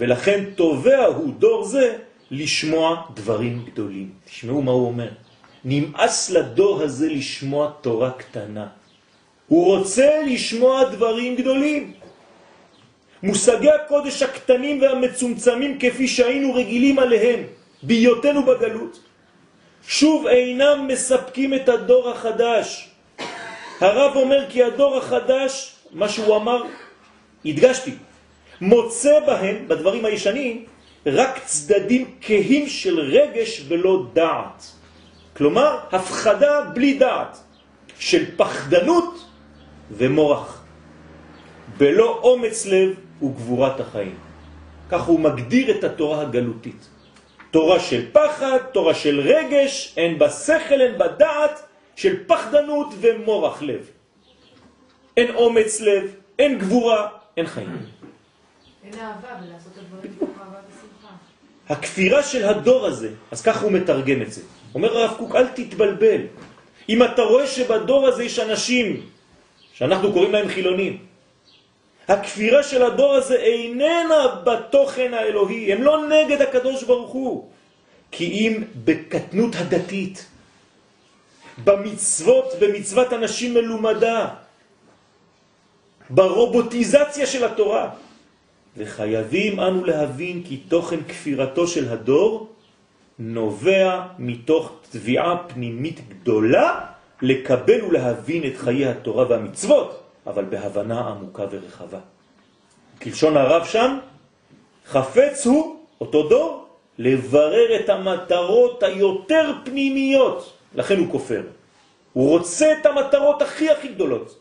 ולכן 0.00 0.44
תובע 0.54 1.04
הוא 1.06 1.34
דור 1.38 1.64
זה 1.64 1.96
לשמוע 2.30 3.02
דברים 3.14 3.64
גדולים. 3.64 4.10
תשמעו 4.24 4.62
מה 4.62 4.70
הוא 4.70 4.86
אומר. 4.86 5.08
נמאס 5.64 6.30
לדור 6.30 6.82
הזה 6.82 7.08
לשמוע 7.08 7.72
תורה 7.80 8.10
קטנה. 8.10 8.66
הוא 9.48 9.76
רוצה 9.76 10.22
לשמוע 10.26 10.84
דברים 10.84 11.36
גדולים. 11.36 11.92
מושגי 13.22 13.70
הקודש 13.70 14.22
הקטנים 14.22 14.82
והמצומצמים 14.82 15.78
כפי 15.78 16.08
שהיינו 16.08 16.54
רגילים 16.54 16.98
עליהם 16.98 17.40
בהיותנו 17.82 18.44
בגלות, 18.44 19.00
שוב 19.88 20.26
אינם 20.26 20.88
מספקים 20.88 21.54
את 21.54 21.68
הדור 21.68 22.10
החדש. 22.10 22.88
הרב 23.80 24.16
אומר 24.16 24.46
כי 24.48 24.64
הדור 24.64 24.96
החדש, 24.96 25.72
מה 25.92 26.08
שהוא 26.08 26.36
אמר, 26.36 26.62
הדגשתי, 27.44 27.94
מוצא 28.60 29.20
בהם, 29.26 29.68
בדברים 29.68 30.04
הישנים, 30.04 30.64
רק 31.06 31.38
צדדים 31.44 32.10
כהים 32.20 32.68
של 32.68 33.00
רגש 33.00 33.64
ולא 33.68 34.04
דעת. 34.12 34.66
כלומר, 35.36 35.78
הפחדה 35.92 36.60
בלי 36.74 36.98
דעת, 36.98 37.38
של 37.98 38.36
פחדנות 38.36 39.24
ומורח, 39.90 40.64
בלא 41.76 42.20
אומץ 42.22 42.66
לב 42.66 42.94
וגבורת 43.22 43.80
החיים. 43.80 44.14
כך 44.90 45.02
הוא 45.02 45.20
מגדיר 45.20 45.70
את 45.78 45.84
התורה 45.84 46.20
הגלותית. 46.20 46.88
תורה 47.50 47.80
של 47.80 48.12
פחד, 48.12 48.58
תורה 48.72 48.94
של 48.94 49.20
רגש, 49.20 49.94
אין 49.96 50.18
בה 50.18 50.30
שכל, 50.30 50.80
אין 50.80 50.98
בה 50.98 51.08
דעת, 51.08 51.62
של 51.96 52.24
פחדנות 52.26 52.88
ומורח 53.00 53.62
לב. 53.62 53.90
אין 55.16 55.34
אומץ 55.34 55.80
לב, 55.80 56.14
אין 56.38 56.58
גבורה, 56.58 57.08
אין 57.36 57.46
חיים. 57.46 57.99
אין 58.92 59.00
אהבה 59.00 59.28
ולעשות 59.42 59.72
את 59.72 59.78
הדברים 59.78 60.12
מתוך 60.16 60.28
אהבה 60.40 60.58
ושמחה. 60.68 61.14
הכפירה 61.68 62.22
של 62.22 62.48
הדור 62.48 62.86
הזה, 62.86 63.10
אז 63.30 63.42
ככה 63.42 63.60
הוא 63.60 63.72
מתרגם 63.72 64.22
את 64.22 64.32
זה. 64.32 64.42
אומר 64.74 64.98
הרב 64.98 65.14
קוק, 65.18 65.36
אל 65.36 65.46
תתבלבל. 65.46 66.20
אם 66.88 67.02
אתה 67.02 67.22
רואה 67.22 67.46
שבדור 67.46 68.06
הזה 68.08 68.24
יש 68.24 68.38
אנשים, 68.38 69.06
שאנחנו 69.72 70.12
קוראים 70.12 70.32
להם 70.32 70.48
חילונים, 70.48 70.98
הכפירה 72.08 72.62
של 72.62 72.82
הדור 72.82 73.14
הזה 73.14 73.34
איננה 73.34 74.42
בתוכן 74.44 75.14
האלוהי, 75.14 75.72
הם 75.72 75.82
לא 75.82 76.08
נגד 76.08 76.42
הקדוש 76.42 76.82
ברוך 76.82 77.12
הוא, 77.12 77.48
כי 78.10 78.24
אם 78.24 78.64
בקטנות 78.84 79.54
הדתית, 79.54 80.26
במצוות, 81.64 82.52
במצוות 82.58 83.12
אנשים 83.12 83.54
מלומדה, 83.54 84.28
ברובוטיזציה 86.10 87.26
של 87.26 87.44
התורה, 87.44 87.90
וחייבים 88.76 89.60
אנו 89.60 89.84
להבין 89.84 90.42
כי 90.42 90.56
תוכן 90.56 91.04
כפירתו 91.08 91.66
של 91.66 91.88
הדור 91.88 92.48
נובע 93.18 94.02
מתוך 94.18 94.72
תביעה 94.90 95.36
פנימית 95.48 96.00
גדולה 96.08 96.86
לקבל 97.22 97.84
ולהבין 97.84 98.46
את 98.46 98.56
חיי 98.56 98.86
התורה 98.86 99.28
והמצוות, 99.28 100.02
אבל 100.26 100.44
בהבנה 100.44 101.00
עמוקה 101.00 101.44
ורחבה. 101.50 101.98
כלשון 103.02 103.36
הרב 103.36 103.64
שם, 103.66 103.98
חפץ 104.86 105.46
הוא, 105.46 105.76
אותו 106.00 106.28
דור, 106.28 106.66
לברר 106.98 107.76
את 107.80 107.88
המטרות 107.88 108.82
היותר 108.82 109.52
פנימיות, 109.64 110.52
לכן 110.74 110.98
הוא 110.98 111.10
כופר. 111.10 111.42
הוא 112.12 112.28
רוצה 112.28 112.72
את 112.80 112.86
המטרות 112.86 113.42
הכי 113.42 113.70
הכי 113.70 113.88
גדולות. 113.88 114.39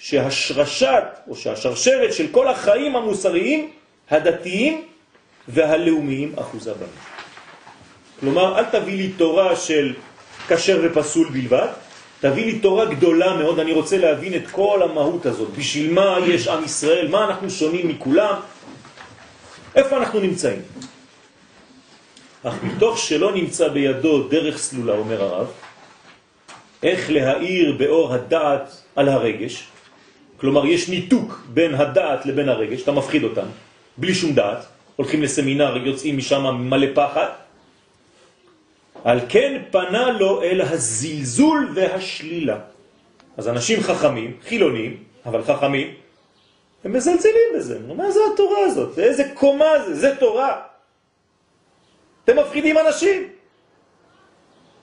שהשרשת 0.00 1.04
או 1.28 1.36
שהשרשרת 1.36 2.14
של 2.14 2.26
כל 2.30 2.48
החיים 2.48 2.96
המוסריים, 2.96 3.70
הדתיים 4.10 4.84
והלאומיים 5.48 6.32
אחוזה 6.38 6.74
בהם. 6.74 6.88
כלומר, 8.20 8.58
אל 8.58 8.64
תביא 8.64 8.96
לי 8.96 9.08
תורה 9.08 9.56
של 9.56 9.94
כשר 10.48 10.80
ופסול 10.82 11.28
בלבד, 11.28 11.68
תביא 12.20 12.44
לי 12.44 12.58
תורה 12.58 12.84
גדולה 12.84 13.36
מאוד, 13.36 13.58
אני 13.58 13.72
רוצה 13.72 13.98
להבין 13.98 14.34
את 14.34 14.50
כל 14.50 14.82
המהות 14.82 15.26
הזאת. 15.26 15.50
בשביל 15.50 15.92
מה 15.92 16.18
יש 16.26 16.48
עם 16.48 16.64
ישראל? 16.64 17.08
מה 17.08 17.24
אנחנו 17.24 17.50
שונים 17.50 17.88
מכולם? 17.88 18.34
איפה 19.74 19.96
אנחנו 19.96 20.20
נמצאים? 20.20 20.62
אך 22.42 22.54
מתוך 22.62 22.98
שלא 22.98 23.32
נמצא 23.34 23.68
בידו 23.68 24.28
דרך 24.28 24.58
סלולה, 24.58 24.92
אומר 24.92 25.22
הרב, 25.22 25.46
איך 26.82 27.10
להאיר 27.10 27.76
באור 27.78 28.14
הדעת 28.14 28.82
על 28.96 29.08
הרגש, 29.08 29.64
כלומר 30.40 30.66
יש 30.66 30.88
ניתוק 30.88 31.42
בין 31.54 31.74
הדעת 31.74 32.26
לבין 32.26 32.48
הרגש, 32.48 32.82
אתה 32.82 32.92
מפחיד 32.92 33.24
אותם, 33.24 33.46
בלי 33.96 34.14
שום 34.14 34.32
דעת, 34.32 34.66
הולכים 34.96 35.22
לסמינר, 35.22 35.76
יוצאים 35.86 36.16
משם 36.16 36.44
מלא 36.44 36.86
פחד, 36.94 37.26
על 39.04 39.20
כן 39.28 39.62
פנה 39.70 40.10
לו 40.10 40.42
אל 40.42 40.60
הזלזול 40.60 41.70
והשלילה. 41.74 42.58
אז 43.36 43.48
אנשים 43.48 43.80
חכמים, 43.80 44.36
חילונים, 44.48 44.96
אבל 45.26 45.42
חכמים, 45.44 45.94
הם 46.84 46.92
מזלזלים 46.92 47.48
בזה. 47.56 47.78
מה 47.96 48.10
זה 48.10 48.20
התורה 48.34 48.58
הזאת? 48.64 48.98
איזה 48.98 49.24
קומה 49.34 49.64
זה? 49.86 49.94
זה 49.94 50.16
תורה. 50.16 50.60
אתם 52.24 52.38
מפחידים 52.38 52.78
אנשים. 52.78 53.28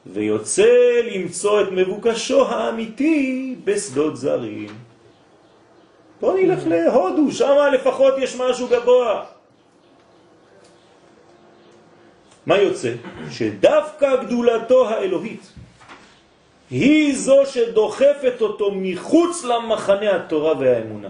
ויוצא 0.05 1.01
למצוא 1.11 1.61
את 1.61 1.67
מבוקשו 1.71 2.47
האמיתי 2.47 3.55
בשדות 3.63 4.17
זרים. 4.17 4.86
בוא 6.21 6.39
נלך 6.39 6.67
להודו, 6.67 7.31
שם 7.31 7.55
לפחות 7.73 8.13
יש 8.17 8.35
משהו 8.35 8.67
גבוה. 8.67 9.23
מה 12.45 12.57
יוצא? 12.57 12.93
שדווקא 13.31 14.15
גדולתו 14.23 14.89
האלוהית 14.89 15.53
היא 16.69 17.15
זו 17.15 17.45
שדוחפת 17.45 18.41
אותו 18.41 18.71
מחוץ 18.75 19.43
למחנה 19.43 20.15
התורה 20.15 20.53
והאמונה. 20.59 21.09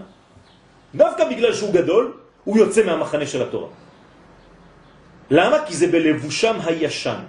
דווקא 0.94 1.24
בגלל 1.30 1.52
שהוא 1.52 1.72
גדול, 1.72 2.12
הוא 2.44 2.58
יוצא 2.58 2.86
מהמחנה 2.86 3.26
של 3.26 3.42
התורה. 3.42 3.68
למה? 5.30 5.56
כי 5.66 5.74
זה 5.74 5.86
בלבושם 5.86 6.56
הישן. 6.64 7.20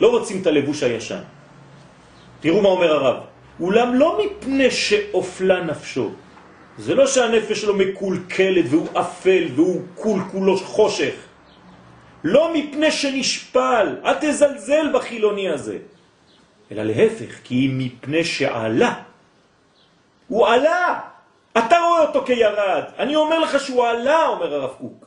לא 0.00 0.08
רוצים 0.10 0.42
את 0.42 0.46
הלבוש 0.46 0.82
הישן. 0.82 1.22
תראו 2.40 2.62
מה 2.62 2.68
אומר 2.68 2.92
הרב. 2.92 3.16
אולם 3.60 3.94
לא 3.94 4.18
מפני 4.18 4.70
שאופלה 4.70 5.64
נפשו. 5.64 6.10
זה 6.78 6.94
לא 6.94 7.06
שהנפש 7.06 7.60
שלו 7.60 7.74
מקולקלת 7.74 8.64
והוא 8.70 8.88
אפל 9.00 9.46
והוא 9.54 9.80
כול 9.94 10.20
כולו 10.32 10.56
חושך. 10.56 11.14
לא 12.24 12.54
מפני 12.54 12.90
שנשפל, 12.90 13.96
אל 14.04 14.14
תזלזל 14.20 14.92
בחילוני 14.94 15.48
הזה. 15.48 15.78
אלא 16.72 16.82
להפך, 16.82 17.34
כי 17.44 17.68
מפני 17.72 18.24
שעלה. 18.24 18.94
הוא 20.28 20.46
עלה! 20.46 21.00
אתה 21.58 21.76
רואה 21.78 22.02
אותו 22.02 22.24
כירד. 22.24 22.82
אני 22.98 23.16
אומר 23.16 23.38
לך 23.38 23.60
שהוא 23.60 23.86
עלה, 23.86 24.26
אומר 24.26 24.54
הרב 24.54 24.74
קוק. 24.78 25.06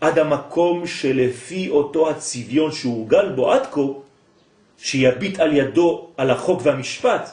עד 0.00 0.18
המקום 0.18 0.86
שלפי 0.86 1.68
אותו 1.68 2.10
הצביון 2.10 2.72
שהורגל 2.72 3.28
בו 3.28 3.52
עד 3.52 3.66
כה, 3.66 3.80
שיביט 4.78 5.40
על 5.40 5.56
ידו 5.56 6.08
על 6.16 6.30
החוק 6.30 6.60
והמשפט, 6.62 7.30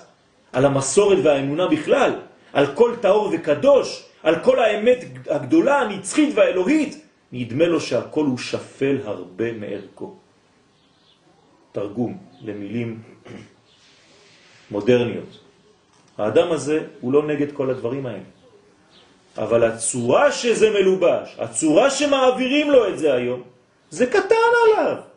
על 0.54 0.66
המסורת 0.66 1.18
והאמונה 1.24 1.68
בכלל, 1.68 2.14
על 2.54 2.76
כל 2.76 2.96
טהור 3.02 3.30
וקדוש, 3.34 4.06
על 4.24 4.40
כל 4.44 4.60
האמת 4.60 5.00
הגדולה, 5.30 5.80
הנצחית 5.80 6.30
והאלוהית, 6.36 7.06
נדמה 7.32 7.66
לו 7.66 7.82
שהכל 7.82 8.26
הוא 8.26 8.38
שפל 8.38 8.98
הרבה 9.06 9.54
מערכו. 9.54 10.16
תרגום 11.72 12.18
למילים 12.42 13.02
מודרניות. 14.72 15.40
האדם 16.18 16.52
הזה 16.52 16.84
הוא 17.02 17.14
לא 17.14 17.28
נגד 17.28 17.52
כל 17.52 17.70
הדברים 17.70 18.06
האלה. 18.06 18.24
אבל 19.38 19.64
הצורה 19.64 20.32
שזה 20.32 20.70
מלובש, 20.70 21.36
הצורה 21.40 21.90
שמעבירים 21.90 22.72
לו 22.72 22.88
את 22.88 23.00
זה 23.00 23.14
היום, 23.14 23.42
זה 23.90 24.06
קטן 24.06 24.36
עליו. 24.66 25.11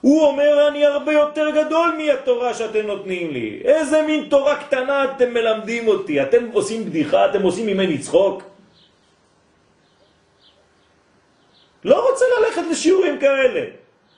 הוא 0.00 0.22
אומר, 0.26 0.68
אני 0.68 0.86
הרבה 0.86 1.12
יותר 1.12 1.50
גדול 1.50 1.98
מהתורה 1.98 2.54
שאתם 2.54 2.86
נותנים 2.86 3.30
לי. 3.30 3.60
איזה 3.64 4.02
מין 4.02 4.28
תורה 4.30 4.64
קטנה 4.64 5.04
אתם 5.04 5.34
מלמדים 5.34 5.88
אותי? 5.88 6.22
אתם 6.22 6.50
עושים 6.52 6.84
בדיחה, 6.84 7.30
אתם 7.30 7.42
עושים 7.42 7.66
ממני 7.66 7.98
צחוק? 7.98 8.42
לא 11.84 12.10
רוצה 12.10 12.24
ללכת 12.38 12.62
לשיעורים 12.70 13.18
כאלה. 13.18 13.64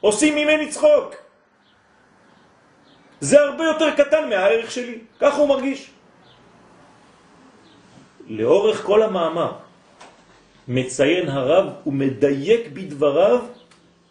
עושים 0.01 0.35
ממני 0.37 0.69
צחוק. 0.69 1.15
זה 3.21 3.41
הרבה 3.41 3.65
יותר 3.65 3.91
קטן 3.97 4.29
מהערך 4.29 4.71
שלי. 4.71 4.99
כך 5.21 5.35
הוא 5.35 5.49
מרגיש. 5.49 5.91
לאורך 8.29 8.83
כל 8.85 9.03
המאמר 9.03 9.53
מציין 10.69 11.29
הרב 11.29 11.67
ומדייק 11.87 12.69
בדבריו 12.73 13.41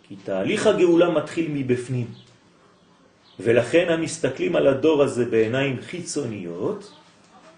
כי 0.09 0.15
תהליך 0.15 0.67
הגאולה 0.67 1.09
מתחיל 1.09 1.47
מבפנים. 1.53 2.07
ולכן 3.39 3.85
המסתכלים 3.89 4.55
על 4.55 4.67
הדור 4.67 5.03
הזה 5.03 5.25
בעיניים 5.25 5.77
חיצוניות 5.81 6.91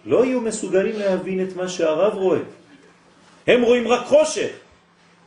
לא 0.05 0.25
יהיו 0.25 0.41
מסוגלים 0.41 0.99
להבין 0.99 1.43
את 1.43 1.55
מה 1.55 1.67
שהרב 1.67 2.13
רואה. 2.13 2.43
הם 3.47 3.61
רואים 3.61 3.87
רק 3.87 4.05
חושך, 4.05 4.51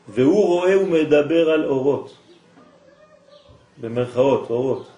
והוא 0.09 0.47
רואה 0.47 0.79
ומדבר 0.79 1.51
על 1.51 1.65
אורות. 1.65 2.15
במרכאות, 3.81 4.51
אורות. 4.51 4.89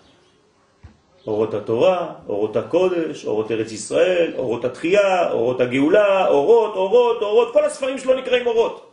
אורות 1.27 1.55
התורה, 1.55 2.13
אורות 2.29 2.57
הקודש, 2.57 3.25
אורות 3.25 3.51
ארץ 3.51 3.73
ישראל, 3.73 4.33
אורות 4.37 4.65
התחייה, 4.65 5.31
אורות 5.31 5.61
הגאולה, 5.61 6.29
אורות, 6.29 6.77
אורות, 6.77 7.23
אורות, 7.23 7.53
כל 7.53 7.65
הספרים 7.65 7.99
שלו 7.99 8.15
נקראים 8.15 8.47
אורות. 8.47 8.86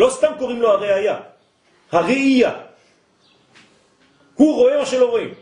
לא 0.00 0.08
סתם 0.10 0.32
קוראים 0.38 0.60
לו 0.62 0.68
הראייה, 0.70 1.16
הראייה. 1.92 2.52
הוא 4.34 4.54
רואה 4.54 4.78
מה 4.80 4.86
שלא 4.86 5.10
רואים. 5.10 5.34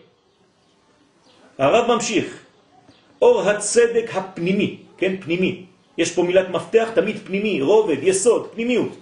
הרב 1.58 1.94
ממשיך, 1.94 2.26
אור 3.22 3.40
הצדק 3.40 4.10
הפנימי, 4.14 4.98
כן, 4.98 5.16
פנימי. 5.20 5.64
יש 5.98 6.10
פה 6.10 6.22
מילת 6.22 6.48
מפתח 6.50 6.88
תמיד 6.94 7.16
פנימי, 7.26 7.62
רובד, 7.62 8.02
יסוד, 8.02 8.50
פנימיות. 8.54 8.92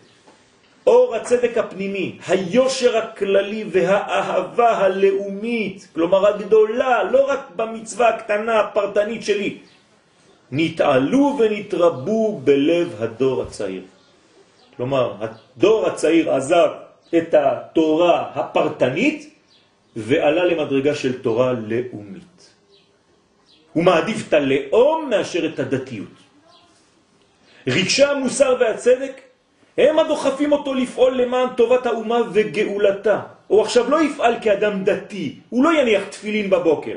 אור 0.87 1.17
הצדק 1.17 1.59
הפנימי, 1.59 2.19
היושר 2.29 2.97
הכללי 2.97 3.65
והאהבה 3.73 4.71
הלאומית, 4.77 5.89
כלומר 5.95 6.27
הגדולה, 6.27 7.03
לא 7.03 7.21
רק 7.29 7.41
במצווה 7.57 8.09
הקטנה 8.09 8.61
הפרטנית 8.61 9.23
שלי, 9.23 9.59
נתעלו 10.53 11.37
ונתרבו 11.41 12.41
בלב 12.45 12.89
הדור 13.01 13.43
הצעיר. 13.43 13.96
כלומר, 14.77 15.15
הדור 15.21 15.87
הצעיר 15.87 16.33
עזב 16.33 16.69
את 17.19 17.35
התורה 17.35 18.31
הפרטנית 18.35 19.35
ועלה 19.97 20.45
למדרגה 20.45 20.95
של 20.95 21.23
תורה 21.23 21.53
לאומית. 21.53 22.55
הוא 23.73 23.85
מעדיף 23.85 24.29
את 24.29 24.33
הלאום 24.33 25.11
מאשר 25.11 25.47
את 25.47 25.59
הדתיות. 25.59 26.17
רגשי 27.67 28.05
המוסר 28.05 28.57
והצדק 28.61 29.21
הם 29.79 29.99
הדוחפים 29.99 30.53
אותו 30.53 30.75
לפעול 30.75 31.23
למען 31.23 31.49
טובת 31.57 31.87
האומה 31.87 32.19
וגאולתה. 32.33 33.21
הוא 33.47 33.63
עכשיו 33.63 33.91
לא 33.91 34.03
יפעל 34.03 34.35
כאדם 34.43 34.85
דתי, 34.85 35.41
הוא 35.49 35.65
לא 35.65 35.71
יניח 35.81 36.03
תפילין 36.11 36.51
בבוקר, 36.51 36.97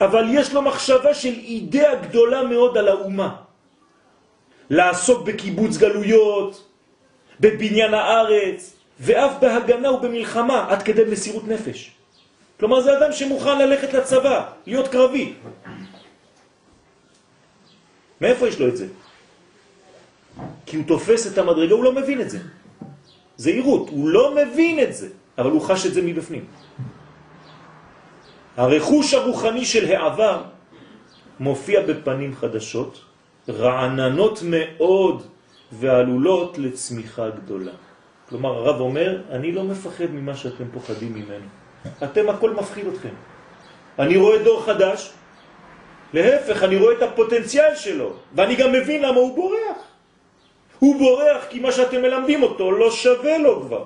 אבל 0.00 0.24
יש 0.30 0.52
לו 0.52 0.62
מחשבה 0.62 1.14
של 1.14 1.34
אידאה 1.34 1.94
גדולה 1.94 2.42
מאוד 2.42 2.78
על 2.78 2.88
האומה. 2.88 3.36
לעסוק 4.70 5.22
בקיבוץ 5.22 5.76
גלויות, 5.76 6.73
בבניין 7.40 7.94
הארץ, 7.94 8.76
ואף 9.00 9.32
בהגנה 9.40 9.90
ובמלחמה, 9.90 10.66
עד 10.70 10.82
כדי 10.82 11.04
מסירות 11.04 11.48
נפש. 11.48 11.90
כלומר, 12.60 12.80
זה 12.80 12.98
אדם 12.98 13.12
שמוכן 13.12 13.58
ללכת 13.58 13.92
לצבא, 13.92 14.46
להיות 14.66 14.88
קרבי. 14.88 15.32
מאיפה 18.20 18.48
יש 18.48 18.60
לו 18.60 18.68
את 18.68 18.76
זה? 18.76 18.86
כי 20.66 20.76
הוא 20.76 20.84
תופס 20.86 21.32
את 21.32 21.38
המדרגה, 21.38 21.74
הוא 21.74 21.84
לא 21.84 21.92
מבין 21.92 22.20
את 22.20 22.30
זה. 22.30 22.38
זה 23.36 23.50
עירות, 23.50 23.88
הוא 23.88 24.08
לא 24.08 24.34
מבין 24.34 24.80
את 24.80 24.94
זה, 24.94 25.08
אבל 25.38 25.50
הוא 25.50 25.62
חש 25.62 25.86
את 25.86 25.94
זה 25.94 26.02
מבפנים. 26.02 26.44
הרכוש 28.56 29.14
הרוחני 29.14 29.64
של 29.64 29.84
העבר 29.92 30.42
מופיע 31.40 31.82
בפנים 31.86 32.36
חדשות, 32.36 33.00
רעננות 33.48 34.38
מאוד 34.42 35.26
ועלולות 35.80 36.58
לצמיחה 36.58 37.30
גדולה. 37.30 37.72
כלומר, 38.28 38.50
הרב 38.50 38.80
אומר, 38.80 39.22
אני 39.30 39.52
לא 39.52 39.64
מפחד 39.64 40.10
ממה 40.10 40.36
שאתם 40.36 40.64
פוחדים 40.72 41.14
ממנו. 41.14 41.46
אתם 42.04 42.28
הכל 42.28 42.50
מפחיד 42.50 42.86
אתכם. 42.86 43.14
אני 43.98 44.16
רואה 44.16 44.38
דור 44.38 44.62
חדש, 44.62 45.12
להפך, 46.14 46.62
אני 46.62 46.76
רואה 46.76 46.92
את 46.92 47.02
הפוטנציאל 47.02 47.74
שלו, 47.74 48.12
ואני 48.34 48.54
גם 48.54 48.72
מבין 48.72 49.02
למה 49.02 49.16
הוא 49.16 49.36
בורח. 49.36 49.78
הוא 50.78 50.98
בורח 50.98 51.44
כי 51.50 51.60
מה 51.60 51.72
שאתם 51.72 52.02
מלמדים 52.02 52.42
אותו 52.42 52.72
לא 52.72 52.90
שווה 52.90 53.38
לו 53.38 53.62
כבר. 53.62 53.84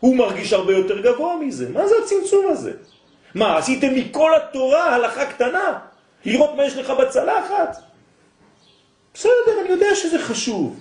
הוא 0.00 0.16
מרגיש 0.16 0.52
הרבה 0.52 0.72
יותר 0.72 1.00
גבוה 1.00 1.36
מזה. 1.36 1.68
מה 1.72 1.86
זה 1.86 1.94
הצמצום 2.04 2.46
הזה? 2.50 2.72
מה, 3.34 3.58
עשיתם 3.58 3.94
מכל 3.94 4.34
התורה 4.34 4.94
הלכה 4.94 5.26
קטנה? 5.26 5.78
לראות 6.24 6.54
מה 6.56 6.64
יש 6.64 6.76
לך 6.76 6.90
בצלחת? 6.90 7.76
בסדר, 9.14 9.60
אני 9.60 9.68
יודע 9.68 9.94
שזה 9.94 10.18
חשוב. 10.18 10.80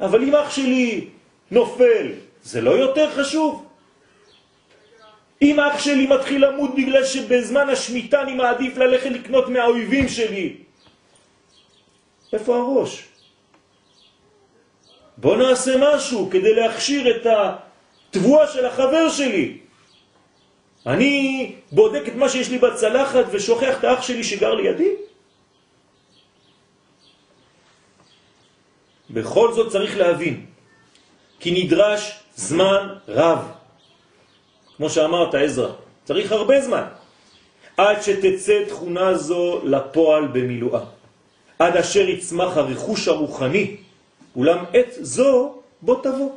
אבל 0.00 0.22
אם 0.22 0.34
אח 0.34 0.50
שלי 0.50 1.08
נופל, 1.50 2.12
זה 2.42 2.60
לא 2.60 2.70
יותר 2.70 3.10
חשוב? 3.10 3.66
אם 5.42 5.60
אח 5.60 5.78
שלי 5.78 6.06
מתחיל 6.06 6.46
למות 6.46 6.74
בגלל 6.74 7.04
שבזמן 7.04 7.68
השמיטה 7.68 8.22
אני 8.22 8.34
מעדיף 8.34 8.76
ללכת 8.76 9.10
לקנות 9.10 9.48
מהאויבים 9.48 10.08
שלי, 10.08 10.56
איפה 12.32 12.56
הראש? 12.56 13.04
בוא 15.16 15.36
נעשה 15.36 15.72
משהו 15.80 16.28
כדי 16.30 16.54
להכשיר 16.54 17.16
את 17.16 17.26
התבואה 17.26 18.46
של 18.46 18.66
החבר 18.66 19.10
שלי. 19.10 19.58
אני 20.86 21.52
בודק 21.72 22.08
את 22.08 22.14
מה 22.14 22.28
שיש 22.28 22.50
לי 22.50 22.58
בצלחת 22.58 23.24
ושוכח 23.30 23.78
את 23.78 23.84
האח 23.84 24.02
שלי 24.02 24.24
שגר 24.24 24.54
לידי? 24.54 24.90
בכל 29.14 29.52
זאת 29.52 29.72
צריך 29.72 29.96
להבין, 29.96 30.46
כי 31.40 31.64
נדרש 31.64 32.20
זמן 32.36 32.94
רב. 33.08 33.38
כמו 34.76 34.90
שאמרת, 34.90 35.34
עזרא, 35.34 35.72
צריך 36.04 36.32
הרבה 36.32 36.60
זמן, 36.60 36.84
עד 37.76 38.02
שתצא 38.02 38.64
תכונה 38.68 39.14
זו 39.14 39.60
לפועל 39.64 40.26
במילואה, 40.26 40.84
עד 41.58 41.76
אשר 41.76 42.08
יצמח 42.08 42.56
הרכוש 42.56 43.08
הרוחני, 43.08 43.76
אולם 44.36 44.64
עת 44.72 44.92
זו 45.00 45.54
בוא 45.82 46.02
תבוא. 46.02 46.32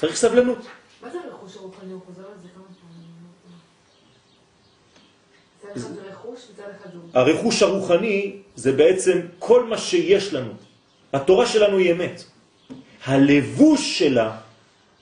צריך 0.00 0.16
סבלנות. 0.16 0.58
מה 1.02 1.10
זה 1.10 1.18
הרכוש 1.18 1.56
הרוחני? 1.56 1.92
הוא 1.92 2.00
חוזר 2.06 2.22
על 2.22 2.34
זה 2.42 2.48
כמה 2.54 2.64
פעמים. 2.80 3.04
מצד 5.60 5.76
אחד 5.76 5.94
זה 5.94 6.00
רכוש, 6.10 6.40
מצד 6.52 6.62
אחד 6.80 6.90
זה... 6.92 7.18
הרכוש 7.20 7.62
הרוחני 7.62 8.36
זה 8.56 8.72
בעצם 8.72 9.20
כל 9.38 9.64
מה 9.64 9.78
שיש 9.78 10.34
לנו. 10.34 10.52
התורה 11.14 11.46
שלנו 11.46 11.78
היא 11.78 11.92
אמת. 11.92 12.24
הלבוש 13.04 13.98
שלה 13.98 14.30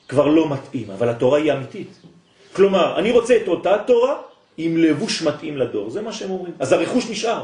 כבר 0.08 0.26
לא 0.26 0.48
מתאים, 0.48 0.90
אבל 0.90 1.08
התורה 1.08 1.38
היא 1.38 1.52
אמיתית. 1.52 1.88
כלומר, 2.52 2.98
אני 2.98 3.10
רוצה 3.10 3.36
את 3.36 3.48
אותה 3.48 3.76
תורה 3.86 4.14
עם 4.56 4.76
לבוש 4.76 5.22
מתאים 5.22 5.56
לדור, 5.56 5.90
זה 5.90 6.02
מה 6.02 6.12
שהם 6.12 6.30
אומרים. 6.30 6.54
אז 6.58 6.72
הרכוש 6.72 7.10
נשאר. 7.10 7.42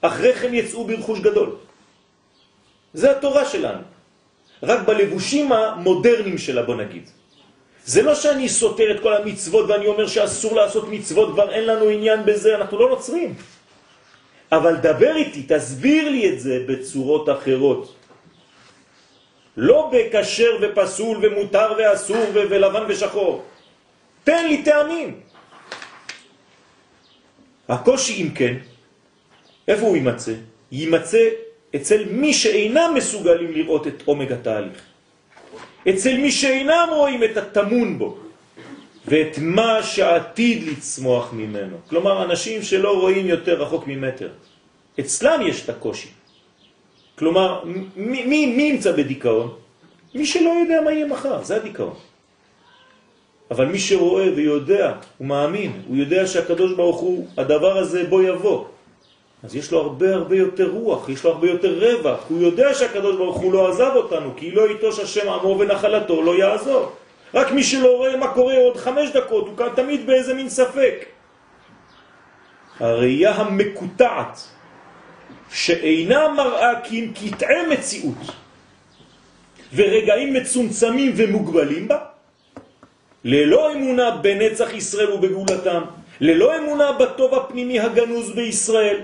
אחרי 0.00 0.34
כן 0.34 0.54
יצאו 0.54 0.84
ברכוש 0.84 1.20
גדול. 1.20 1.50
זה 2.94 3.10
התורה 3.10 3.44
שלנו. 3.46 3.82
רק 4.62 4.80
בלבושים 4.86 5.52
המודרניים 5.52 6.38
שלה, 6.38 6.62
בוא 6.62 6.74
נגיד. 6.74 7.06
זה 7.84 8.02
לא 8.02 8.14
שאני 8.14 8.48
סותר 8.48 8.96
את 8.96 9.00
כל 9.02 9.14
המצוות 9.14 9.70
ואני 9.70 9.86
אומר 9.86 10.06
שאסור 10.06 10.56
לעשות 10.56 10.88
מצוות, 10.90 11.34
כבר 11.34 11.50
אין 11.50 11.64
לנו 11.66 11.88
עניין 11.88 12.20
בזה, 12.26 12.54
אנחנו 12.56 12.78
לא 12.78 12.88
נוצרים. 12.88 13.34
אבל 14.52 14.76
דבר 14.76 15.16
איתי, 15.16 15.42
תסביר 15.48 16.08
לי 16.08 16.28
את 16.28 16.40
זה 16.40 16.64
בצורות 16.68 17.28
אחרות. 17.28 17.94
לא 19.56 19.90
בקשר 19.92 20.58
ופסול 20.60 21.18
ומותר 21.22 21.72
ואסור 21.78 22.24
ולבן 22.34 22.84
ושחור. 22.88 23.42
תן 24.24 24.46
לי 24.48 24.62
טעמים. 24.62 25.20
הקושי 27.68 28.22
אם 28.22 28.30
כן, 28.34 28.54
איפה 29.68 29.86
הוא 29.86 29.96
יימצא? 29.96 30.32
יימצא 30.72 31.24
אצל 31.76 32.04
מי 32.10 32.32
שאינם 32.34 32.92
מסוגלים 32.94 33.52
לראות 33.52 33.86
את 33.86 34.02
עומק 34.04 34.30
התהליך. 34.30 34.80
אצל 35.88 36.16
מי 36.16 36.32
שאינם 36.32 36.88
רואים 36.92 37.24
את 37.24 37.36
התמון 37.36 37.98
בו 37.98 38.21
ואת 39.06 39.38
מה 39.38 39.82
שעתיד 39.82 40.68
לצמוח 40.68 41.32
ממנו. 41.32 41.76
כלומר, 41.88 42.24
אנשים 42.24 42.62
שלא 42.62 43.00
רואים 43.00 43.26
יותר 43.26 43.62
רחוק 43.62 43.84
ממטר. 43.86 44.28
אצלם 45.00 45.40
יש 45.46 45.64
את 45.64 45.68
הקושי. 45.68 46.08
כלומר, 47.18 47.64
מי, 47.96 48.46
מי, 48.46 48.62
ימצא 48.74 48.92
בדיכאון? 48.92 49.54
מי 50.14 50.26
שלא 50.26 50.50
יודע 50.62 50.80
מה 50.84 50.92
יהיה 50.92 51.06
מחר, 51.06 51.42
זה 51.44 51.56
הדיכאון. 51.56 51.94
אבל 53.50 53.66
מי 53.66 53.78
שרואה 53.78 54.32
ויודע, 54.36 54.92
הוא 55.18 55.26
מאמין, 55.26 55.72
הוא 55.88 55.96
יודע 55.96 56.26
שהקדוש 56.26 56.72
ברוך 56.72 57.00
הוא, 57.00 57.26
הדבר 57.36 57.78
הזה 57.78 58.04
בו 58.04 58.22
יבוא. 58.22 58.64
אז 59.42 59.56
יש 59.56 59.72
לו 59.72 59.80
הרבה 59.80 60.14
הרבה 60.14 60.36
יותר 60.36 60.70
רוח, 60.70 61.08
יש 61.08 61.24
לו 61.24 61.30
הרבה 61.30 61.50
יותר 61.50 61.72
רווח, 61.78 62.20
הוא 62.28 62.42
יודע 62.42 62.74
שהקדוש 62.74 63.16
ברוך 63.16 63.36
הוא 63.36 63.52
לא 63.52 63.68
עזב 63.68 63.92
אותנו, 63.94 64.30
כי 64.36 64.50
לא 64.50 64.70
יתוש 64.70 64.98
השם 64.98 65.28
עמו 65.28 65.56
ונחלתו 65.58 66.22
לא 66.22 66.38
יעזור. 66.38 66.92
רק 67.34 67.52
מי 67.52 67.62
שלא 67.62 67.96
רואה 67.96 68.16
מה 68.16 68.34
קורה 68.34 68.56
עוד 68.56 68.76
חמש 68.76 69.10
דקות, 69.10 69.46
הוא 69.46 69.56
כאן 69.56 69.68
תמיד 69.76 70.06
באיזה 70.06 70.34
מין 70.34 70.48
ספק. 70.48 71.04
הראייה 72.80 73.32
המקוטעת, 73.34 74.40
שאינה 75.52 76.28
מראה 76.28 76.80
כי 76.84 77.00
אם 77.00 77.12
קטעי 77.12 77.66
מציאות, 77.66 78.22
ורגעים 79.74 80.32
מצומצמים 80.34 81.12
ומוגבלים 81.16 81.88
בה, 81.88 81.98
ללא 83.24 83.72
אמונה 83.72 84.10
בנצח 84.10 84.72
ישראל 84.72 85.12
ובגאולתם, 85.12 85.82
ללא 86.20 86.58
אמונה 86.58 86.92
בטוב 86.92 87.34
הפנימי 87.34 87.80
הגנוז 87.80 88.30
בישראל, 88.34 89.00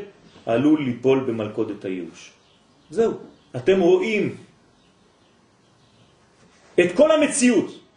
עלול 0.47 0.83
ליפול 0.83 1.21
במלכודת 1.21 1.85
הייאוש. 1.85 2.31
זהו. 2.91 3.13
אתם 3.57 3.81
רואים 3.81 4.37
את 6.81 6.91
כל 6.95 7.11
המציאות 7.11 7.88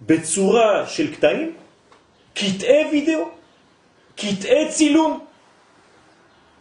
בצורה 0.00 0.86
של 0.86 1.14
קטעים, 1.14 1.52
קטעי 2.34 2.84
וידאו, 2.92 3.28
קטעי 4.16 4.68
צילום. 4.68 5.24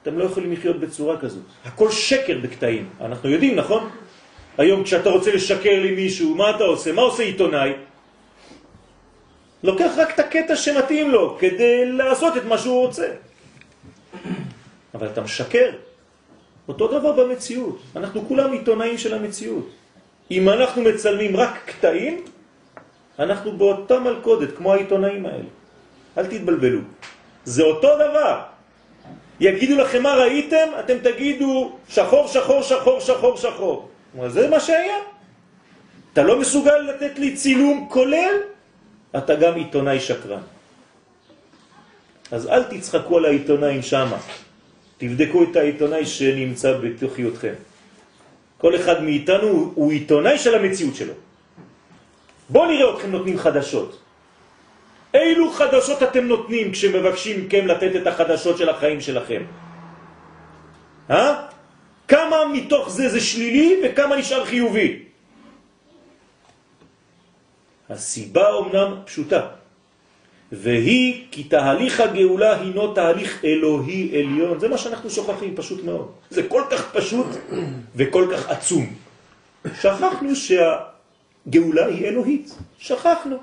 אתם 0.02 0.18
לא 0.18 0.24
יכולים 0.24 0.52
לחיות 0.54 0.80
בצורה 0.80 1.18
כזאת. 1.20 1.44
הכל 1.66 1.92
שקר 1.92 2.38
בקטעים. 2.38 2.90
אנחנו 3.02 3.30
יודעים, 3.30 3.56
נכון? 3.56 3.90
היום 4.58 4.84
כשאתה 4.84 5.10
רוצה 5.10 5.36
לשקר 5.36 5.80
לי 5.82 5.92
מישהו, 5.92 6.36
מה 6.36 6.50
אתה 6.50 6.64
עושה? 6.64 6.92
מה 6.92 7.02
עושה 7.02 7.24
עיתונאי? 7.24 7.74
לוקח 9.64 9.92
רק 9.98 10.14
את 10.14 10.20
הקטע 10.20 10.56
שמתאים 10.56 11.12
לו 11.12 11.38
כדי 11.40 11.92
לעשות 11.92 12.38
את 12.38 12.46
מה 12.46 12.58
שהוא 12.58 12.86
רוצה. 12.86 13.08
אבל 14.94 15.08
אתה 15.08 15.22
משקר. 15.22 15.72
אותו 16.68 16.88
דבר 16.88 17.12
במציאות. 17.12 17.82
אנחנו 17.96 18.28
כולם 18.28 18.52
עיתונאים 18.52 18.98
של 18.98 19.14
המציאות. 19.14 19.70
אם 20.32 20.50
אנחנו 20.50 20.82
מצלמים 20.82 21.38
רק 21.38 21.62
קטעים, 21.66 22.26
אנחנו 23.20 23.52
באותה 23.58 24.00
מלכודת, 24.00 24.50
כמו 24.58 24.74
העיתונאים 24.74 25.26
האלה. 25.26 25.50
אל 26.18 26.26
תתבלבלו. 26.26 26.80
זה 27.46 27.64
אותו 27.64 27.96
דבר. 27.96 28.42
יגידו 29.40 29.76
לכם 29.76 30.04
מה 30.04 30.14
ראיתם, 30.14 30.68
אתם 30.80 30.98
תגידו 31.04 31.78
שחור, 31.90 32.28
שחור, 32.28 32.62
שחור, 32.62 33.00
שחור, 33.00 33.38
שחור. 33.38 33.90
זה 34.28 34.50
מה 34.50 34.60
שהיה. 34.60 34.98
אתה 36.14 36.24
לא 36.24 36.40
מסוגל 36.40 36.78
לתת 36.78 37.20
לי 37.20 37.36
צילום 37.36 37.88
כולל, 37.92 38.36
אתה 39.18 39.36
גם 39.36 39.56
עיתונאי 39.56 40.00
שקרן. 40.00 40.42
אז 42.32 42.48
אל 42.48 42.64
תצחקו 42.64 43.18
על 43.18 43.26
העיתונאים 43.26 43.82
שמה. 43.82 44.18
תבדקו 44.98 45.44
את 45.44 45.56
העיתונאי 45.56 46.06
שנמצא 46.06 46.78
בתוכיותכם. 46.78 47.54
כל 48.58 48.76
אחד 48.76 49.04
מאיתנו 49.04 49.72
הוא 49.76 49.92
עיתונאי 49.92 50.38
של 50.38 50.56
המציאות 50.56 50.96
שלו. 50.96 51.14
בואו 52.50 52.66
נראה 52.66 52.94
אתכם 52.94 53.12
נותנים 53.12 53.38
חדשות. 53.38 54.00
אילו 55.14 55.52
חדשות 55.52 56.04
אתם 56.04 56.24
נותנים 56.26 56.72
כשמבקשים 56.72 57.46
מכם 57.46 57.68
לתת 57.68 57.92
את 57.96 58.08
החדשות 58.08 58.58
של 58.58 58.70
החיים 58.70 59.02
שלכם? 59.02 59.42
אה? 61.10 61.46
כמה 62.08 62.36
מתוך 62.54 62.90
זה 62.90 63.10
זה 63.10 63.22
שלילי 63.22 63.82
וכמה 63.84 64.16
נשאר 64.16 64.46
חיובי? 64.46 65.00
הסיבה 67.90 68.50
אומנם 68.50 68.96
פשוטה. 69.06 69.42
והיא 70.52 71.26
כי 71.32 71.44
תהליך 71.44 72.00
הגאולה 72.00 72.60
הינו 72.60 72.94
תהליך 72.94 73.46
אלוהי 73.46 74.12
עליון. 74.20 74.60
זה 74.60 74.68
מה 74.68 74.78
שאנחנו 74.78 75.10
שוכחים, 75.10 75.56
פשוט 75.56 75.84
מאוד. 75.84 76.12
זה 76.30 76.48
כל 76.48 76.64
כך 76.72 76.92
פשוט 76.94 77.28
וכל 77.96 78.26
כך 78.34 78.50
עצום. 78.50 78.94
שכחנו 79.82 80.36
שהגאולה 81.46 81.86
היא 81.86 82.06
אלוהית. 82.06 82.56
שכחנו. 82.78 83.38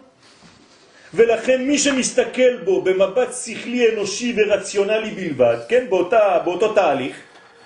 ולכן 1.14 1.66
מי 1.66 1.78
שמסתכל 1.78 2.57
בו 2.64 2.82
במבט 2.82 3.28
שכלי 3.44 3.92
אנושי 3.92 4.34
ורציונלי 4.36 5.11
בלבד, 5.11 5.57
כן, 5.68 5.86
באותה, 5.88 6.38
באותו 6.44 6.72
תהליך, 6.72 7.16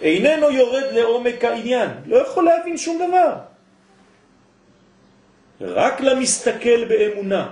איננו 0.01 0.51
יורד 0.51 0.85
לעומק 0.93 1.45
העניין. 1.45 1.91
לא 2.07 2.17
יכול 2.17 2.45
להבין 2.45 2.77
שום 2.77 2.99
דבר. 3.09 3.33
רק 5.61 6.01
למסתכל 6.01 6.85
באמונה, 6.85 7.51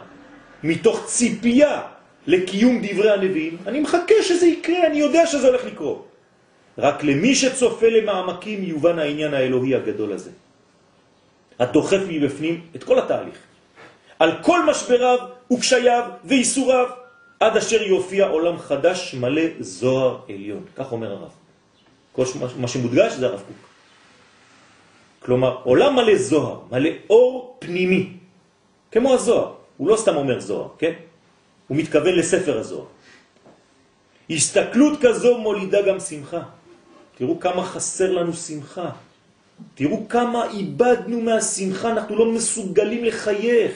מתוך 0.62 1.07
ציפייה 1.07 1.82
לקיום 2.26 2.80
דברי 2.82 3.11
הנביאים, 3.11 3.57
אני 3.66 3.80
מחכה 3.80 4.14
שזה 4.22 4.47
יקרה, 4.47 4.87
אני 4.87 4.99
יודע 4.99 5.26
שזה 5.26 5.47
הולך 5.47 5.64
לקרות. 5.64 6.09
רק 6.78 7.05
למי 7.05 7.35
שצופה 7.35 7.89
למעמקים 7.89 8.64
יובן 8.64 8.99
העניין 8.99 9.35
האלוהי 9.35 9.74
הגדול 9.74 10.12
הזה. 10.12 10.30
הדוחף 11.59 12.01
מבפנים 12.09 12.67
את 12.77 12.85
כל 12.85 12.99
התהליך. 12.99 13.39
על 14.19 14.43
כל 14.43 14.67
משבריו 14.67 15.19
וקשייו 15.53 16.05
ואיסוריו, 16.25 16.87
עד 17.41 17.57
אשר 17.57 17.83
יופיע 17.83 18.27
עולם 18.27 18.59
חדש 18.59 19.15
מלא 19.15 19.43
זוהר 19.61 20.19
עליון. 20.29 20.65
כך 20.77 20.93
אומר 20.93 21.13
הרב. 21.13 21.31
כל 22.13 22.25
מה 22.57 22.69
שמודגש 22.69 23.13
זה 23.13 23.27
הרב 23.27 23.43
קוק. 23.47 23.57
כלומר, 25.21 25.57
עולם 25.65 25.97
מלא 25.97 26.17
זוהר, 26.17 26.61
מלא 26.71 26.91
אור 27.11 27.57
פנימי, 27.59 28.13
כמו 28.93 29.15
הזוהר. 29.15 29.53
הוא 29.77 29.89
לא 29.89 29.97
סתם 29.97 30.17
אומר 30.17 30.41
זוהר, 30.41 30.69
כן? 30.79 30.93
הוא 31.69 31.77
מתכוון 31.77 32.15
לספר 32.15 32.59
הזוהר. 32.59 32.87
הסתכלות 34.31 34.99
כזו 35.03 35.39
מולידה 35.39 35.83
גם 35.83 36.01
שמחה. 36.01 36.43
תראו 37.19 37.41
כמה 37.41 37.65
חסר 37.65 38.13
לנו 38.13 38.33
שמחה. 38.33 38.91
תראו 39.75 40.09
כמה 40.09 40.51
איבדנו 40.51 41.21
מהשמחה, 41.21 41.91
אנחנו 41.91 42.17
לא 42.17 42.27
מסוגלים 42.27 43.05
לחייך. 43.05 43.73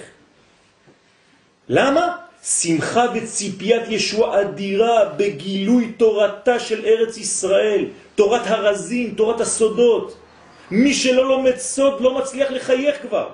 למה? 1.68 2.16
שמחה 2.42 3.06
וציפיית 3.14 3.82
ישוע 3.88 4.40
אדירה 4.40 5.04
בגילוי 5.16 5.92
תורתה 5.96 6.60
של 6.60 6.84
ארץ 6.84 7.16
ישראל, 7.16 7.84
תורת 8.14 8.46
הרזים, 8.46 9.14
תורת 9.14 9.40
הסודות. 9.40 10.16
מי 10.70 10.94
שלא 10.94 11.28
לומד 11.28 11.56
סוד 11.56 12.00
לא 12.00 12.14
מצליח 12.18 12.50
לחייך 12.50 13.02
כבר. 13.02 13.28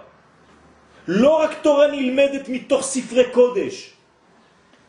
לא 1.08 1.40
רק 1.40 1.54
תורה 1.62 1.86
נלמדת 1.86 2.48
מתוך 2.48 2.82
ספרי 2.82 3.24
קודש, 3.32 3.90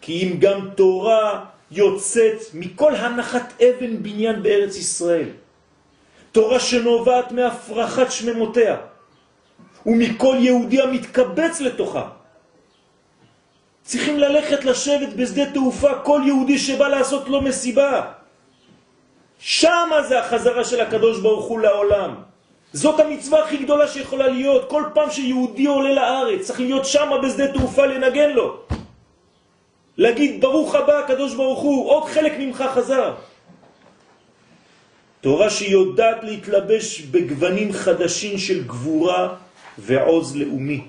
כי 0.01 0.23
אם 0.23 0.39
גם 0.39 0.69
תורה 0.75 1.45
יוצאת 1.71 2.37
מכל 2.53 2.95
הנחת 2.95 3.61
אבן 3.61 4.03
בניין 4.03 4.43
בארץ 4.43 4.77
ישראל. 4.77 5.29
תורה 6.35 6.59
שנובעת 6.59 7.31
מהפרחת 7.31 8.11
שממותיה, 8.11 8.75
ומכל 9.85 10.35
יהודי 10.39 10.81
המתקבץ 10.81 11.61
לתוכה. 11.61 12.03
צריכים 13.83 14.19
ללכת 14.19 14.65
לשבת 14.65 15.13
בשדה 15.15 15.45
תעופה 15.55 15.91
כל 16.03 16.21
יהודי 16.25 16.57
שבא 16.59 16.87
לעשות 16.87 17.29
לו 17.29 17.41
מסיבה. 17.41 18.11
שם 19.39 19.89
זה 20.07 20.19
החזרה 20.19 20.63
של 20.63 20.81
הקדוש 20.81 21.19
ברוך 21.19 21.45
הוא 21.45 21.59
לעולם. 21.59 22.15
זאת 22.73 22.99
המצווה 22.99 23.43
הכי 23.43 23.57
גדולה 23.57 23.87
שיכולה 23.87 24.27
להיות. 24.27 24.69
כל 24.69 24.83
פעם 24.93 25.09
שיהודי 25.11 25.65
עולה 25.65 25.93
לארץ, 25.93 26.41
צריך 26.47 26.59
להיות 26.59 26.85
שם 26.85 27.09
בשדה 27.23 27.47
תעופה 27.47 27.85
לנגן 27.85 28.29
לו. 28.29 28.59
להגיד 29.97 30.41
ברוך 30.41 30.75
הבא 30.75 30.99
הקדוש 30.99 31.33
ברוך 31.33 31.59
הוא, 31.59 31.89
עוד 31.89 32.05
חלק 32.11 32.33
ממך 32.39 32.63
חזר. 32.75 33.15
תורה 35.25 35.49
שיודעת 35.49 36.23
להתלבש 36.23 37.01
בגוונים 37.01 37.73
חדשים 37.73 38.37
של 38.37 38.63
גבורה 38.63 39.35
ועוז 39.77 40.35
לאומי. 40.35 40.81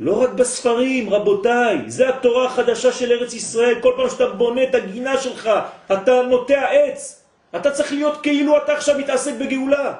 לא 0.00 0.22
רק 0.22 0.30
בספרים, 0.30 1.10
רבותיי, 1.10 1.90
זה 1.90 2.08
התורה 2.08 2.46
החדשה 2.46 2.92
של 2.92 3.12
ארץ 3.12 3.34
ישראל. 3.34 3.80
כל 3.82 3.92
פעם 3.96 4.10
שאתה 4.10 4.26
בונה 4.26 4.62
את 4.62 4.74
הגינה 4.74 5.18
שלך, 5.18 5.50
אתה 5.92 6.22
נוטע 6.22 6.70
עץ, 6.70 7.22
אתה 7.56 7.70
צריך 7.70 7.92
להיות 7.92 8.22
כאילו 8.22 8.56
אתה 8.56 8.72
עכשיו 8.72 8.98
מתעסק 8.98 9.34
בגאולה. 9.40 9.94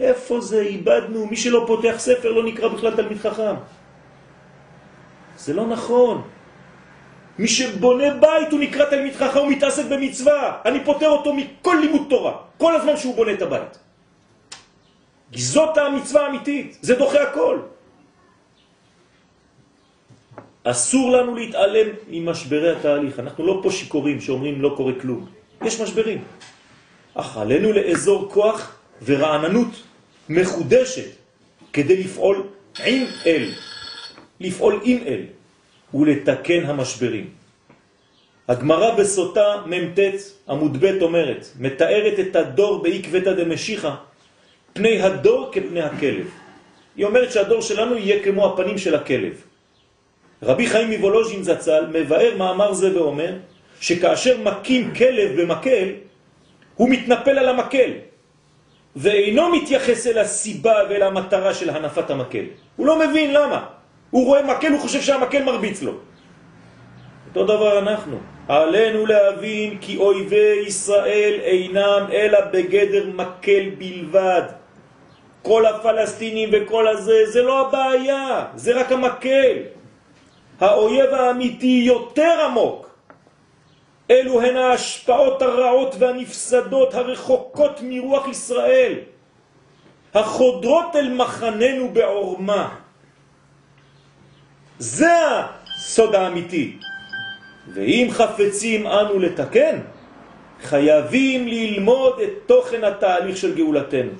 איפה 0.00 0.40
זה 0.40 0.60
איבדנו? 0.60 1.26
מי 1.26 1.36
שלא 1.36 1.64
פותח 1.66 1.94
ספר 1.98 2.32
לא 2.32 2.44
נקרא 2.44 2.68
בכלל 2.68 2.96
תלמיד 2.96 3.18
חכם. 3.18 3.54
זה 5.36 5.52
לא 5.52 5.66
נכון. 5.66 6.22
מי 7.38 7.48
שבונה 7.48 8.14
בית 8.14 8.52
הוא 8.52 8.60
נקרא 8.60 8.84
תלמיד 8.84 9.14
חכם, 9.14 9.38
הוא 9.38 9.50
מתעסק 9.50 9.84
במצווה. 9.84 10.58
אני 10.64 10.84
פותר 10.84 11.08
אותו 11.08 11.34
מכל 11.34 11.76
לימוד 11.80 12.06
תורה, 12.10 12.32
כל 12.58 12.76
הזמן 12.76 12.96
שהוא 12.96 13.14
בונה 13.14 13.32
את 13.32 13.42
הבית. 13.42 13.78
זאת 15.34 15.78
המצווה 15.78 16.26
האמיתית, 16.26 16.78
זה 16.80 16.94
דוחה 16.94 17.22
הכל. 17.22 17.58
אסור 20.64 21.10
לנו 21.12 21.34
להתעלם 21.34 21.88
ממשברי 22.08 22.70
התהליך. 22.76 23.20
אנחנו 23.20 23.46
לא 23.46 23.60
פה 23.62 23.70
שיקורים 23.70 24.20
שאומרים 24.20 24.62
לא 24.62 24.74
קורה 24.76 24.92
כלום. 25.00 25.26
יש 25.62 25.80
משברים. 25.80 26.24
אך 27.14 27.36
עלינו 27.36 27.72
לאזור 27.72 28.30
כוח 28.32 28.76
ורעננות 29.04 29.82
מחודשת 30.28 31.10
כדי 31.72 31.96
לפעול 32.04 32.46
עם 32.84 33.06
אל, 33.26 33.52
לפעול 34.40 34.80
עם 34.84 34.98
אל 35.06 35.22
ולתקן 35.94 36.64
המשברים. 36.66 37.26
הגמרא 38.48 38.94
בסוטה 38.94 39.62
מ"ט 39.66 39.98
עמוד 40.48 40.76
ב' 40.80 41.02
אומרת, 41.02 41.46
מתארת 41.58 42.20
את 42.20 42.36
הדור 42.36 42.82
בעקבתא 42.82 43.32
דמשיחא, 43.32 43.90
פני 44.72 45.02
הדור 45.02 45.50
כפני 45.52 45.82
הכלב. 45.82 46.26
היא 46.96 47.04
אומרת 47.06 47.32
שהדור 47.32 47.60
שלנו 47.60 47.96
יהיה 47.96 48.24
כמו 48.24 48.46
הפנים 48.46 48.78
של 48.78 48.94
הכלב. 48.94 49.42
רבי 50.42 50.66
חיים 50.66 50.90
מוולוז'ין 50.90 51.42
זצ"ל 51.42 51.86
מבאר 51.92 52.36
מאמר 52.36 52.72
זה 52.72 52.98
ואומר 52.98 53.32
שכאשר 53.80 54.38
מקים 54.38 54.94
כלב 54.94 55.40
במקל, 55.40 55.88
הוא 56.74 56.88
מתנפל 56.88 57.38
על 57.38 57.48
המקל, 57.48 57.90
ואינו 58.96 59.48
מתייחס 59.48 60.06
אל 60.06 60.18
הסיבה 60.18 60.74
ואל 60.90 61.02
המטרה 61.02 61.54
של 61.54 61.70
הנפת 61.70 62.10
המקל. 62.10 62.44
הוא 62.76 62.86
לא 62.86 62.98
מבין 62.98 63.34
למה. 63.34 63.73
הוא 64.14 64.26
רואה 64.26 64.42
מקל, 64.42 64.72
הוא 64.72 64.80
חושב 64.80 65.02
שהמקל 65.02 65.42
מרביץ 65.42 65.82
לו. 65.82 65.92
אותו 67.28 67.44
דבר 67.44 67.78
אנחנו. 67.78 68.18
עלינו 68.48 69.06
להבין 69.06 69.78
כי 69.80 69.96
אויבי 69.96 70.62
ישראל 70.66 71.34
אינם 71.42 72.06
אלא 72.12 72.40
בגדר 72.52 73.10
מקל 73.14 73.70
בלבד. 73.78 74.42
כל 75.42 75.66
הפלסטינים 75.66 76.48
וכל 76.52 76.88
הזה, 76.88 77.26
זה 77.26 77.42
לא 77.42 77.68
הבעיה, 77.68 78.44
זה 78.54 78.80
רק 78.80 78.92
המקל. 78.92 79.56
האויב 80.60 81.14
האמיתי 81.14 81.82
יותר 81.86 82.44
עמוק. 82.46 82.94
אלו 84.10 84.42
הן 84.42 84.56
ההשפעות 84.56 85.42
הרעות 85.42 85.94
והנפסדות 85.98 86.94
הרחוקות 86.94 87.80
מרוח 87.82 88.28
ישראל, 88.28 88.92
החודרות 90.14 90.96
אל 90.96 91.12
מחננו 91.12 91.88
בעורמה. 91.92 92.83
זה 94.78 95.10
הסוד 95.76 96.14
האמיתי. 96.14 96.76
ואם 97.74 98.08
חפצים 98.10 98.86
אנו 98.86 99.18
לתקן, 99.18 99.78
חייבים 100.62 101.48
ללמוד 101.48 102.20
את 102.20 102.30
תוכן 102.46 102.84
התהליך 102.84 103.36
של 103.36 103.54
גאולתנו. 103.54 104.10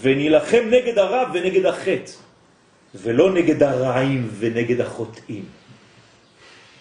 ונלחם 0.00 0.62
נגד 0.70 0.98
הרע 0.98 1.24
ונגד 1.34 1.66
החטא, 1.66 2.12
ולא 2.94 3.32
נגד 3.32 3.62
הרעים 3.62 4.28
ונגד 4.38 4.80
החוטאים. 4.80 5.44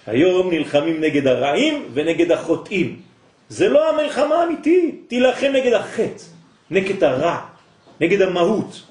היום 0.07 0.49
נלחמים 0.53 1.01
נגד 1.01 1.27
הרעים 1.27 1.85
ונגד 1.93 2.31
החוטאים. 2.31 2.99
זה 3.49 3.69
לא 3.69 3.89
המלחמה 3.89 4.35
האמיתית, 4.35 5.05
תילחם 5.07 5.51
נגד 5.53 5.73
החטא, 5.73 6.23
נגד 6.71 7.03
הרע, 7.03 7.39
נגד 8.01 8.21
המהות. 8.21 8.81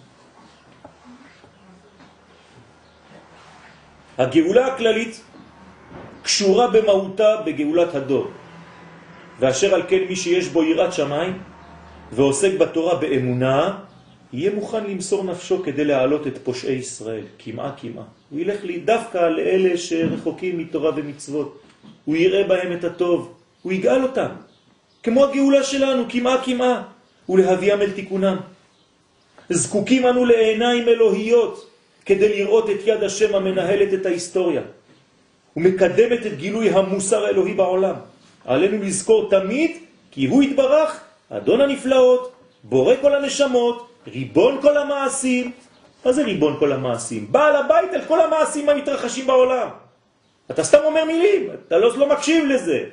הגאולה 4.18 4.66
הכללית 4.66 5.20
קשורה 6.22 6.66
במהותה 6.68 7.36
בגאולת 7.46 7.94
הדור. 7.94 8.26
ואשר 9.40 9.74
על 9.74 9.82
כן 9.88 10.00
מי 10.08 10.16
שיש 10.16 10.48
בו 10.48 10.64
יראת 10.64 10.92
שמיים 10.92 11.38
ועוסק 12.12 12.52
בתורה 12.58 12.94
באמונה, 12.94 13.78
יהיה 14.32 14.54
מוכן 14.54 14.84
למסור 14.84 15.24
נפשו 15.24 15.62
כדי 15.62 15.84
להעלות 15.84 16.26
את 16.26 16.38
פושעי 16.44 16.74
ישראל, 16.74 17.24
כמעה 17.38 17.72
כמעה. 17.76 18.04
הוא 18.30 18.40
ילך 18.40 18.64
לי 18.64 18.78
דווקא 18.78 19.18
לאלה 19.18 19.76
שרחוקים 19.78 20.58
מתורה 20.58 20.90
ומצוות. 20.96 21.58
הוא 22.04 22.16
יראה 22.16 22.44
בהם 22.44 22.72
את 22.72 22.84
הטוב, 22.84 23.34
הוא 23.62 23.72
יגאל 23.72 24.02
אותם. 24.02 24.28
כמו 25.02 25.24
הגאולה 25.24 25.62
שלנו, 25.62 26.04
כמעה 26.08 26.44
כמעה, 26.44 26.82
ולהביאם 27.28 27.80
אל 27.80 27.90
תיקונם. 27.90 28.36
זקוקים 29.50 30.06
אנו 30.06 30.24
לעיניים 30.24 30.88
אלוהיות 30.88 31.73
כדי 32.06 32.28
לראות 32.28 32.70
את 32.70 32.80
יד 32.84 33.02
השם 33.04 33.34
המנהלת 33.34 33.94
את 33.94 34.06
ההיסטוריה 34.06 34.62
ומקדמת 35.56 36.26
את 36.26 36.32
גילוי 36.36 36.70
המוסר 36.70 37.24
האלוהי 37.24 37.54
בעולם. 37.54 37.94
עלינו 38.44 38.82
לזכור 38.82 39.30
תמיד 39.30 39.70
כי 40.10 40.26
הוא 40.26 40.42
יתברך, 40.42 41.00
אדון 41.30 41.60
הנפלאות, 41.60 42.32
בורא 42.64 42.94
כל 43.00 43.14
הנשמות, 43.14 43.88
ריבון 44.06 44.62
כל 44.62 44.76
המעשים. 44.76 45.52
מה 46.04 46.12
זה 46.12 46.24
ריבון 46.24 46.56
כל 46.58 46.72
המעשים? 46.72 47.32
בעל 47.32 47.56
הבית 47.56 47.92
על 47.92 48.04
כל 48.04 48.20
המעשים 48.20 48.68
המתרחשים 48.68 49.26
בעולם. 49.26 49.68
אתה 50.50 50.64
סתם 50.64 50.78
אומר 50.84 51.04
מילים, 51.04 51.50
אתה 51.66 51.78
לא, 51.78 51.98
לא 51.98 52.06
מקשיב 52.08 52.44
לזה. 52.44 52.84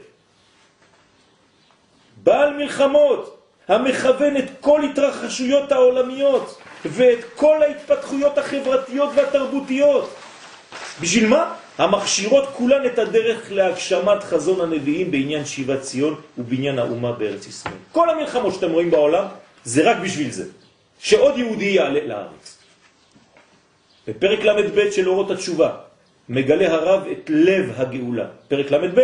בעל 2.23 2.53
מלחמות, 2.53 3.37
המכוון 3.67 4.37
את 4.37 4.45
כל 4.59 4.83
התרחשויות 4.83 5.71
העולמיות 5.71 6.60
ואת 6.85 7.19
כל 7.35 7.63
ההתפתחויות 7.63 8.37
החברתיות 8.37 9.09
והתרבותיות. 9.15 10.15
בשביל 11.01 11.27
מה? 11.27 11.53
המכשירות 11.77 12.49
כולן 12.53 12.85
את 12.85 12.99
הדרך 12.99 13.51
להגשמת 13.51 14.23
חזון 14.23 14.61
הנביאים 14.61 15.11
בעניין 15.11 15.45
שיבת 15.45 15.81
ציון 15.81 16.21
ובעניין 16.37 16.79
האומה 16.79 17.11
בארץ 17.11 17.47
ישראל. 17.47 17.73
כל 17.91 18.09
המלחמות 18.09 18.53
שאתם 18.53 18.71
רואים 18.71 18.91
בעולם 18.91 19.25
זה 19.63 19.91
רק 19.91 19.97
בשביל 19.97 20.31
זה, 20.31 20.45
שעוד 20.99 21.37
יהודי 21.37 21.65
יעלה 21.65 22.07
לארץ. 22.07 22.57
בפרק 24.07 24.39
ל"ב 24.39 24.91
של 24.91 25.09
אורות 25.09 25.31
התשובה 25.31 25.69
מגלה 26.29 26.73
הרב 26.73 27.07
את 27.11 27.29
לב 27.29 27.71
הגאולה. 27.75 28.25
פרק 28.47 28.71
ל"ב, 28.71 28.99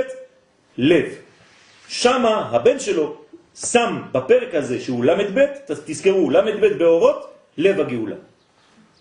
לב. 0.78 1.06
שמה 1.88 2.50
הבן 2.52 2.80
שלו 2.80 3.18
שם 3.56 4.02
בפרק 4.12 4.56
הזה 4.56 4.82
שהוא 4.82 5.06
ל"ב, 5.06 5.46
תזכרו, 5.86 6.30
ל"ב 6.30 6.66
באורות, 6.78 7.37
לב 7.58 7.80
הגאולה. 7.80 8.16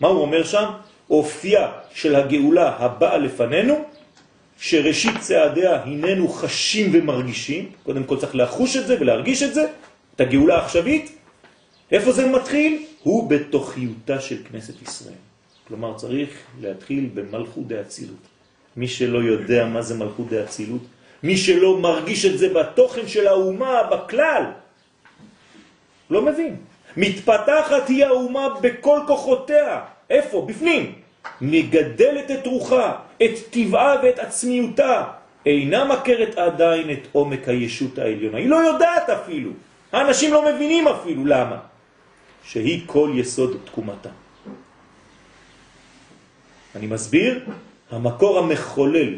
מה 0.00 0.08
הוא 0.08 0.20
אומר 0.20 0.44
שם? 0.44 0.64
אופייה 1.10 1.72
של 1.94 2.14
הגאולה 2.14 2.76
הבאה 2.78 3.18
לפנינו, 3.18 3.84
שראשית 4.58 5.20
צעדיה 5.20 5.82
הננו 5.82 6.28
חשים 6.28 6.90
ומרגישים, 6.92 7.70
קודם 7.82 8.04
כל 8.04 8.16
צריך 8.16 8.34
לחוש 8.34 8.76
את 8.76 8.86
זה 8.86 8.96
ולהרגיש 9.00 9.42
את 9.42 9.54
זה, 9.54 9.66
את 10.14 10.20
הגאולה 10.20 10.54
העכשווית. 10.54 11.18
איפה 11.92 12.12
זה 12.12 12.26
מתחיל? 12.26 12.84
הוא 13.02 13.30
בתוכיותה 13.30 14.20
של 14.20 14.36
כנסת 14.50 14.82
ישראל. 14.82 15.20
כלומר, 15.68 15.94
צריך 15.94 16.30
להתחיל 16.60 17.08
במלכות 17.14 17.68
דאצילות. 17.68 18.24
מי 18.76 18.88
שלא 18.88 19.18
יודע 19.18 19.66
מה 19.66 19.82
זה 19.82 19.94
מלכות 19.94 20.28
דאצילות, 20.28 20.82
מי 21.22 21.36
שלא 21.36 21.78
מרגיש 21.78 22.24
את 22.24 22.38
זה 22.38 22.48
בתוכן 22.48 23.08
של 23.08 23.26
האומה, 23.26 23.82
בכלל, 23.82 24.42
לא 26.10 26.22
מבין. 26.22 26.56
מתפתחת 26.96 27.88
היא 27.88 28.06
האומה 28.06 28.48
בכל 28.60 29.00
כוחותיה. 29.06 29.80
איפה? 30.10 30.46
בפנים. 30.48 30.92
מגדלת 31.40 32.30
את 32.30 32.46
רוחה, 32.46 32.96
את 33.22 33.30
טבעה 33.50 33.96
ואת 34.02 34.18
עצמיותה. 34.18 35.04
אינה 35.46 35.84
מכרת 35.84 36.38
עדיין 36.38 36.90
את 36.90 37.08
עומק 37.12 37.48
הישות 37.48 37.98
העליונה. 37.98 38.38
היא 38.38 38.48
לא 38.48 38.56
יודעת 38.56 39.10
אפילו. 39.10 39.50
האנשים 39.92 40.32
לא 40.32 40.54
מבינים 40.54 40.88
אפילו. 40.88 41.24
למה? 41.26 41.58
שהיא 42.44 42.82
כל 42.86 43.10
יסוד 43.14 43.56
תקומתה. 43.64 44.08
אני 46.76 46.86
מסביר, 46.86 47.44
המקור 47.90 48.38
המחולל 48.38 49.14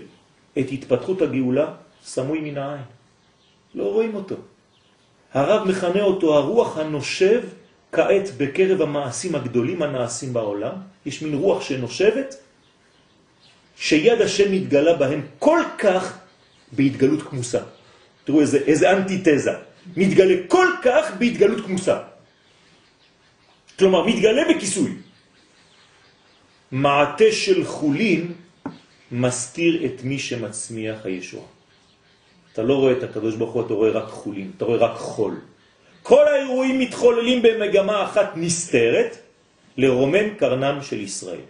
את 0.59 0.67
התפתחות 0.73 1.23
הגאולה 1.23 1.67
סמוי 2.05 2.41
מן 2.41 2.59
העין. 2.59 2.83
לא 3.75 3.85
רואים 3.85 4.15
אותו. 4.15 4.35
הרב 5.35 5.69
מכנה 5.69 6.03
אותו 6.03 6.37
הרוח 6.37 6.79
הנושב 6.79 7.43
כעת 7.93 8.37
בקרב 8.37 8.83
המעשים 8.83 9.35
הגדולים 9.35 9.83
הנעשים 9.83 10.33
בעולם. 10.33 10.73
יש 11.07 11.23
מין 11.23 11.35
רוח 11.35 11.63
שנושבת, 11.63 12.35
שיד 13.77 14.21
השם 14.21 14.53
מתגלה 14.53 14.97
בהם 14.97 15.27
כל 15.39 15.63
כך 15.79 16.19
בהתגלות 16.73 17.23
כמוסה. 17.23 17.61
תראו 18.25 18.41
איזה, 18.41 18.59
איזה 18.59 18.93
אנטיתזה. 18.93 19.53
מתגלה 19.97 20.35
כל 20.49 20.69
כך 20.83 21.05
בהתגלות 21.19 21.65
כמוסה. 21.65 21.99
כלומר, 23.79 24.07
מתגלה 24.07 24.43
בכיסוי. 24.51 24.93
מעטה 26.71 27.33
של 27.33 27.65
חולין 27.65 28.33
מסתיר 29.13 29.87
את 29.87 30.05
מי 30.05 30.19
שמצמיח 30.19 30.99
הישוע. 31.05 31.45
אתה 32.53 32.63
לא 32.63 32.75
רואה 32.75 32.93
את 32.93 33.03
הקדוש 33.03 33.35
ברוך 33.37 33.53
הוא, 33.55 33.67
אתה 33.67 33.75
רואה 33.75 33.91
רק 33.91 34.09
חולין, 34.09 34.51
אתה 34.57 34.65
רואה 34.65 34.79
רק 34.79 34.97
חול. 34.99 35.35
כל 36.09 36.29
האירועים 36.29 36.79
מתחוללים 36.79 37.43
במגמה 37.43 38.05
אחת 38.05 38.33
נסתרת 38.37 39.17
לרומם 39.77 40.35
קרנם 40.37 40.79
של 40.83 41.01
ישראל. 41.01 41.45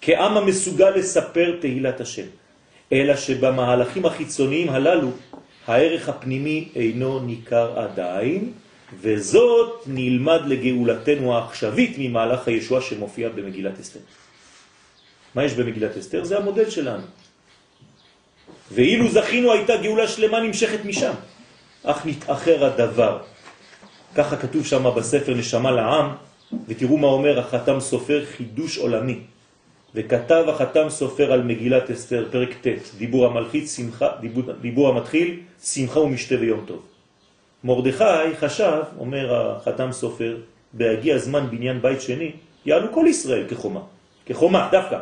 כעם 0.00 0.36
המסוגל 0.36 0.90
לספר 0.90 1.56
תהילת 1.60 2.00
השם, 2.00 2.26
אלא 2.92 3.16
שבמהלכים 3.16 4.06
החיצוניים 4.06 4.68
הללו 4.68 5.10
הערך 5.66 6.08
הפנימי 6.08 6.68
אינו 6.74 7.20
ניכר 7.20 7.78
עדיין, 7.78 8.52
וזאת 9.00 9.82
נלמד 9.86 10.40
לגאולתנו 10.46 11.34
העכשווית 11.34 11.94
ממהלך 11.98 12.48
הישוע 12.48 12.80
שמופיע 12.80 13.28
במגילת 13.28 13.80
אסתר. 13.80 14.00
מה 15.34 15.44
יש 15.44 15.52
במגילת 15.54 15.96
אסתר? 15.96 16.24
זה 16.24 16.38
המודל 16.38 16.70
שלנו. 16.70 17.06
ואילו 18.72 19.08
זכינו 19.08 19.52
הייתה 19.52 19.76
גאולה 19.76 20.08
שלמה 20.08 20.40
נמשכת 20.40 20.84
משם, 20.84 21.14
אך 21.84 22.06
נתאחר 22.06 22.64
הדבר. 22.64 23.31
ככה 24.14 24.36
כתוב 24.36 24.66
שם 24.66 24.84
בספר 24.96 25.34
נשמה 25.34 25.70
לעם, 25.70 26.08
ותראו 26.68 26.96
מה 26.96 27.06
אומר 27.06 27.38
החתם 27.38 27.80
סופר 27.80 28.24
חידוש 28.24 28.78
עולמי. 28.78 29.18
וכתב 29.94 30.44
החתם 30.48 30.90
סופר 30.90 31.32
על 31.32 31.42
מגילת 31.42 31.90
אסתר, 31.90 32.28
פרק 32.30 32.48
ט', 32.60 32.96
דיבור 32.98 33.26
המלכית, 33.26 33.68
שמחה, 33.68 34.08
דיבור, 34.20 34.42
דיבור 34.60 34.88
המתחיל, 34.88 35.40
שמחה 35.62 36.00
ומשתה 36.00 36.34
ויום 36.40 36.64
טוב. 36.66 36.82
מרדכי 37.64 38.36
חשב, 38.40 38.82
אומר 38.98 39.34
החתם 39.34 39.92
סופר, 39.92 40.36
בהגיע 40.72 41.18
זמן 41.18 41.46
בניין 41.50 41.82
בית 41.82 42.00
שני, 42.00 42.32
יעלו 42.66 42.92
כל 42.92 43.06
ישראל 43.08 43.44
כחומה. 43.48 43.80
כחומה, 44.26 44.68
דווקא. 44.72 44.98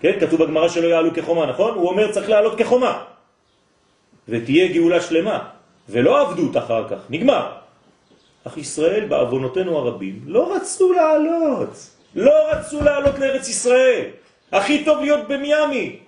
כן, 0.00 0.20
כתוב 0.20 0.44
בגמרא 0.44 0.68
שלא 0.68 0.86
יעלו 0.86 1.14
כחומה, 1.14 1.46
נכון? 1.46 1.74
הוא 1.74 1.88
אומר 1.88 2.12
צריך 2.12 2.28
לעלות 2.28 2.58
כחומה. 2.58 3.02
ותהיה 4.28 4.72
גאולה 4.72 5.00
שלמה, 5.00 5.48
ולא 5.88 6.20
עבדות 6.20 6.56
אחר 6.56 6.88
כך, 6.88 6.98
נגמר. 7.10 7.52
אך 8.46 8.56
ישראל 8.56 9.04
בעוונותינו 9.08 9.78
הרבים 9.78 10.20
לא 10.26 10.56
רצו 10.56 10.92
לעלות. 10.92 11.90
לא 12.14 12.32
רצו 12.50 12.80
לעלות 12.80 13.18
לארץ 13.18 13.48
ישראל. 13.48 14.04
הכי 14.52 14.84
טוב 14.84 15.00
להיות 15.00 15.28
במיאמי. 15.28 15.98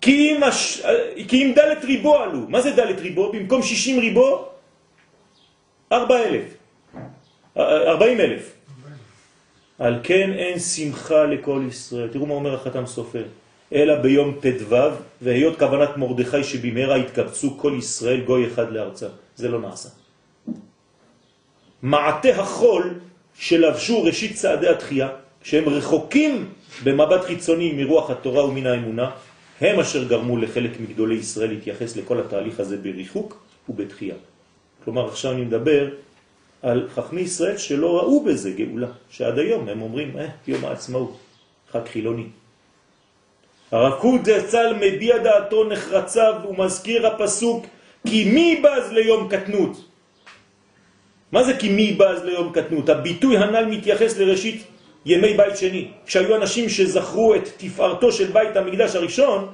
כי 0.00 0.30
אם, 0.30 0.42
הש... 0.42 0.82
כי 1.28 1.44
אם 1.44 1.52
דלת 1.54 1.84
ריבו 1.84 2.18
עלו. 2.18 2.40
מה 2.48 2.60
זה 2.60 2.70
דלת 2.70 2.98
ריבו? 2.98 3.32
במקום 3.32 3.62
60 3.62 3.98
ריבו, 3.98 4.48
4,000. 5.92 6.42
40 7.56 8.20
אלף. 8.20 8.54
על 9.78 10.00
כן 10.02 10.32
אין 10.32 10.58
שמחה 10.58 11.24
לכל 11.24 11.62
ישראל. 11.68 12.08
תראו 12.08 12.26
מה 12.26 12.34
אומר 12.34 12.54
החתם 12.54 12.86
סופר. 12.86 13.24
אלא 13.72 13.94
ביום 13.94 14.38
ט"ו, 14.40 14.76
והיות 15.22 15.58
כוונת 15.58 15.96
מרדכי 15.96 16.44
שבמהרה 16.44 16.96
התקבצו 16.96 17.58
כל 17.58 17.74
ישראל 17.78 18.20
גוי 18.20 18.46
אחד 18.46 18.72
לארצה. 18.72 19.06
זה 19.36 19.48
לא 19.48 19.60
נעשה. 19.60 19.88
מעטה 21.82 22.28
החול 22.28 22.94
שלבשו 23.34 24.02
ראשית 24.02 24.34
צעדי 24.36 24.68
התחייה, 24.68 25.08
שהם 25.42 25.68
רחוקים 25.68 26.48
במבט 26.84 27.24
חיצוני 27.24 27.72
מרוח 27.72 28.10
התורה 28.10 28.44
ומן 28.44 28.66
האמונה, 28.66 29.10
הם 29.60 29.80
אשר 29.80 30.04
גרמו 30.04 30.36
לחלק 30.36 30.70
מגדולי 30.80 31.14
ישראל 31.14 31.48
להתייחס 31.48 31.96
לכל 31.96 32.20
התהליך 32.20 32.60
הזה 32.60 32.76
בריחוק 32.76 33.42
ובתחייה. 33.68 34.14
כלומר, 34.84 35.08
עכשיו 35.08 35.32
אני 35.32 35.42
מדבר 35.42 35.88
על 36.62 36.88
חכמי 36.94 37.20
ישראל 37.20 37.56
שלא 37.56 37.96
ראו 37.98 38.24
בזה 38.24 38.50
גאולה, 38.50 38.88
שעד 39.10 39.38
היום 39.38 39.68
הם 39.68 39.82
אומרים, 39.82 40.18
אה, 40.18 40.28
יום 40.46 40.64
העצמאות, 40.64 41.18
חג 41.72 41.84
חילוני. 41.86 42.26
הרב 43.72 44.24
זצ"ל 44.24 44.74
מביע 44.80 45.18
דעתו 45.18 45.64
נחרצה 45.64 46.30
ומזכיר 46.48 47.06
הפסוק 47.06 47.66
כי 48.06 48.24
מי 48.24 48.62
בז 48.64 48.92
ליום 48.92 49.28
קטנות? 49.28 49.84
מה 51.32 51.44
זה 51.44 51.56
כי 51.56 51.68
מי 51.68 51.92
בז 51.92 52.24
ליום 52.24 52.52
קטנות? 52.52 52.88
הביטוי 52.88 53.36
הנ"ל 53.36 53.64
מתייחס 53.64 54.18
לראשית 54.18 54.64
ימי 55.06 55.34
בית 55.34 55.56
שני, 55.56 55.88
כשהיו 56.06 56.36
אנשים 56.36 56.68
שזכרו 56.68 57.34
את 57.34 57.48
תפארתו 57.56 58.12
של 58.12 58.32
בית 58.32 58.56
המקדש 58.56 58.96
הראשון 58.96 59.48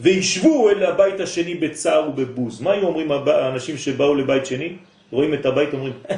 וישבו 0.00 0.70
אל 0.70 0.82
הבית 0.82 1.20
השני 1.20 1.54
בצער 1.54 2.08
ובבוז. 2.08 2.60
מה 2.60 2.72
היו 2.72 2.86
אומרים 2.86 3.10
האנשים 3.12 3.76
שבאו 3.76 4.14
לבית 4.14 4.46
שני? 4.46 4.76
רואים 5.10 5.34
את 5.34 5.46
הבית, 5.46 5.72
אומרים, 5.72 5.92
אה, 6.10 6.16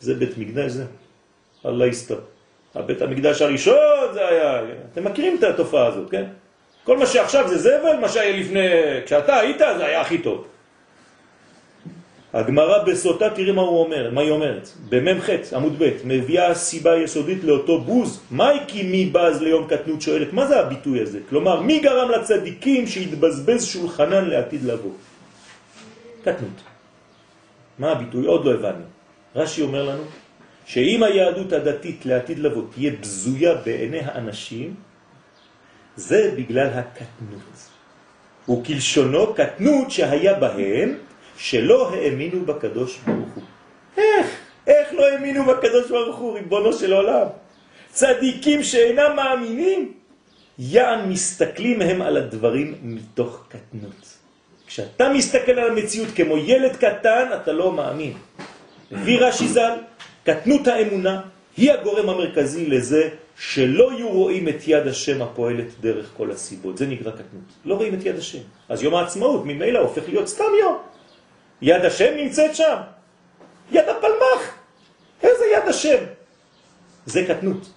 זה 0.00 0.14
בית 0.14 0.38
מקדש 0.38 0.70
זה? 0.70 0.84
אללה 1.66 1.86
יסתר. 1.86 2.20
הבית 2.74 3.02
המקדש 3.02 3.42
הראשון 3.42 4.12
זה 4.12 4.28
היה, 4.28 4.60
אתם 4.92 5.04
מכירים 5.04 5.36
את 5.38 5.42
התופעה 5.42 5.86
הזאת, 5.86 6.10
כן? 6.10 6.24
כל 6.86 6.98
מה 6.98 7.06
שעכשיו 7.06 7.48
זה 7.48 7.58
זבל, 7.58 7.96
מה 8.00 8.08
שהיה 8.08 8.36
לפני, 8.36 8.68
כשאתה 9.06 9.36
היית 9.36 9.58
זה 9.58 9.86
היה 9.86 10.00
הכי 10.00 10.18
טוב. 10.18 10.46
הגמרא 12.32 12.84
בסוטה, 12.84 13.30
תראי 13.30 13.52
מה 13.52 13.62
הוא 13.62 13.84
אומר, 13.84 14.10
מה 14.10 14.20
היא 14.20 14.30
אומרת. 14.30 14.68
במ"ח, 14.88 15.28
עמוד 15.52 15.74
ב', 15.78 15.90
מביאה 16.04 16.54
סיבה 16.54 16.96
יסודית 16.96 17.44
לאותו 17.44 17.80
בוז. 17.80 18.20
מהי 18.30 18.58
כי 18.66 18.82
מי 18.82 19.06
בז 19.06 19.42
ליום 19.42 19.66
קטנות 19.66 20.02
שואלת, 20.02 20.32
מה 20.32 20.46
זה 20.46 20.60
הביטוי 20.60 21.00
הזה? 21.02 21.18
כלומר, 21.28 21.60
מי 21.60 21.78
גרם 21.78 22.10
לצדיקים 22.10 22.86
שהתבזבז 22.86 23.66
שולחנן 23.66 24.24
לעתיד 24.28 24.64
לבוא? 24.64 24.92
קטנות. 26.22 26.60
מה 27.78 27.92
הביטוי? 27.92 28.26
עוד 28.26 28.44
לא 28.44 28.50
הבנו. 28.54 28.84
רש"י 29.36 29.62
אומר 29.62 29.82
לנו 29.84 30.02
שאם 30.66 31.02
היהדות 31.02 31.52
הדתית 31.52 32.06
לעתיד 32.06 32.38
לבוא 32.38 32.62
תהיה 32.74 32.90
בזויה 33.00 33.54
בעיני 33.54 34.00
האנשים, 34.00 34.85
זה 35.96 36.30
בגלל 36.36 36.68
הקטנות. 36.68 37.56
וכלשונו 38.48 39.34
קטנות 39.34 39.90
שהיה 39.90 40.34
בהם 40.34 40.94
שלא 41.38 41.90
האמינו 41.94 42.44
בקדוש 42.44 42.98
ברוך 43.06 43.28
הוא. 43.34 43.44
איך? 43.96 44.26
איך 44.66 44.88
לא 44.92 45.08
האמינו 45.08 45.44
בקדוש 45.44 45.90
ברוך 45.90 46.16
הוא, 46.16 46.34
ריבונו 46.34 46.72
של 46.72 46.92
עולם? 46.92 47.26
צדיקים 47.92 48.62
שאינם 48.62 49.16
מאמינים, 49.16 49.92
יען 50.58 51.08
מסתכלים 51.08 51.82
הם 51.82 52.02
על 52.02 52.16
הדברים 52.16 52.74
מתוך 52.82 53.44
קטנות. 53.48 54.16
כשאתה 54.66 55.08
מסתכל 55.08 55.52
על 55.52 55.70
המציאות 55.70 56.08
כמו 56.14 56.36
ילד 56.36 56.76
קטן, 56.76 57.28
אתה 57.42 57.52
לא 57.52 57.72
מאמין. 57.72 58.12
לפי 58.90 59.16
רש"י 59.16 59.48
ז"ל, 59.48 59.78
קטנות 60.24 60.66
האמונה 60.66 61.20
היא 61.56 61.72
הגורם 61.72 62.08
המרכזי 62.08 62.66
לזה 62.66 63.08
שלא 63.38 63.92
יהיו 63.92 64.08
רואים 64.08 64.48
את 64.48 64.68
יד 64.68 64.86
השם 64.86 65.22
הפועלת 65.22 65.80
דרך 65.80 66.10
כל 66.16 66.30
הסיבות. 66.30 66.78
זה 66.78 66.86
נקרא 66.86 67.10
קטנות. 67.10 67.48
לא 67.64 67.74
רואים 67.74 67.94
את 67.94 68.04
יד 68.04 68.16
השם. 68.16 68.38
אז 68.68 68.82
יום 68.82 68.94
העצמאות 68.94 69.44
ממילא 69.44 69.78
הופך 69.78 70.02
להיות 70.08 70.28
סתם 70.28 70.44
יום. 70.60 70.76
יד 71.62 71.84
השם 71.84 72.12
נמצאת 72.16 72.56
שם. 72.56 72.76
יד 73.72 73.84
הפלמח. 73.88 74.54
איזה 75.22 75.44
יד 75.56 75.68
השם? 75.68 76.04
זה 77.06 77.24
קטנות. 77.28 77.72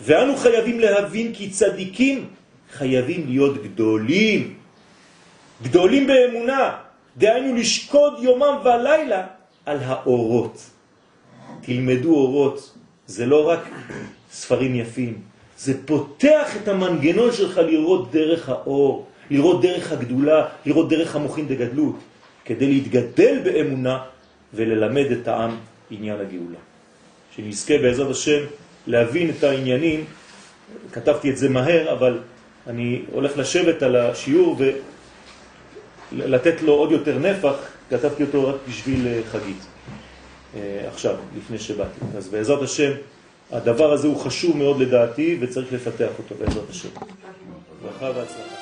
ואנו 0.00 0.36
חייבים 0.36 0.80
להבין 0.80 1.34
כי 1.34 1.50
צדיקים 1.50 2.28
חייבים 2.72 3.26
להיות 3.28 3.62
גדולים. 3.62 4.58
גדולים 5.62 6.06
באמונה. 6.06 6.76
דהיינו 7.16 7.54
לשקוד 7.54 8.12
יומם 8.22 8.58
ולילה 8.64 9.26
על 9.66 9.78
האורות. 9.84 10.70
תלמדו 11.60 12.14
אורות. 12.14 12.72
זה 13.06 13.26
לא 13.26 13.48
רק 13.48 13.60
ספרים 14.34 14.74
יפים, 14.74 15.18
זה 15.58 15.86
פותח 15.86 16.56
את 16.62 16.68
המנגנון 16.68 17.32
שלך 17.32 17.58
לראות 17.58 18.12
דרך 18.12 18.48
האור, 18.48 19.06
לראות 19.30 19.62
דרך 19.62 19.92
הגדולה, 19.92 20.48
לראות 20.66 20.88
דרך 20.88 21.16
המוחין 21.16 21.48
דגדלות, 21.48 21.96
כדי 22.44 22.66
להתגדל 22.66 23.38
באמונה 23.44 23.98
וללמד 24.54 25.06
את 25.10 25.28
העם 25.28 25.56
עניין 25.90 26.20
הגאולה. 26.20 26.58
שנזכה 27.36 27.78
בעזרת 27.78 28.10
השם 28.10 28.40
להבין 28.86 29.30
את 29.30 29.44
העניינים, 29.44 30.04
כתבתי 30.92 31.30
את 31.30 31.36
זה 31.36 31.48
מהר, 31.48 31.92
אבל 31.92 32.18
אני 32.66 33.02
הולך 33.12 33.38
לשבת 33.38 33.82
על 33.82 33.96
השיעור 33.96 34.56
ולתת 36.12 36.62
לו 36.62 36.72
עוד 36.72 36.92
יותר 36.92 37.18
נפח, 37.18 37.54
כתבתי 37.90 38.22
אותו 38.22 38.48
רק 38.48 38.56
בשביל 38.68 39.06
אה, 39.06 39.20
חגית, 39.32 39.62
אה, 40.56 40.88
עכשיו, 40.92 41.16
לפני 41.38 41.58
שבאתי. 41.58 42.00
אז 42.16 42.28
בעזרת 42.28 42.62
השם, 42.62 42.90
הדבר 43.52 43.92
הזה 43.92 44.06
הוא 44.06 44.16
חשוב 44.16 44.56
מאוד 44.56 44.80
לדעתי 44.80 45.38
וצריך 45.40 45.72
לפתח 45.72 46.10
אותו 46.18 46.34
בעזרת 46.34 46.70
השם. 46.70 46.88
ברכה 47.82 48.18
והצלחה. 48.18 48.53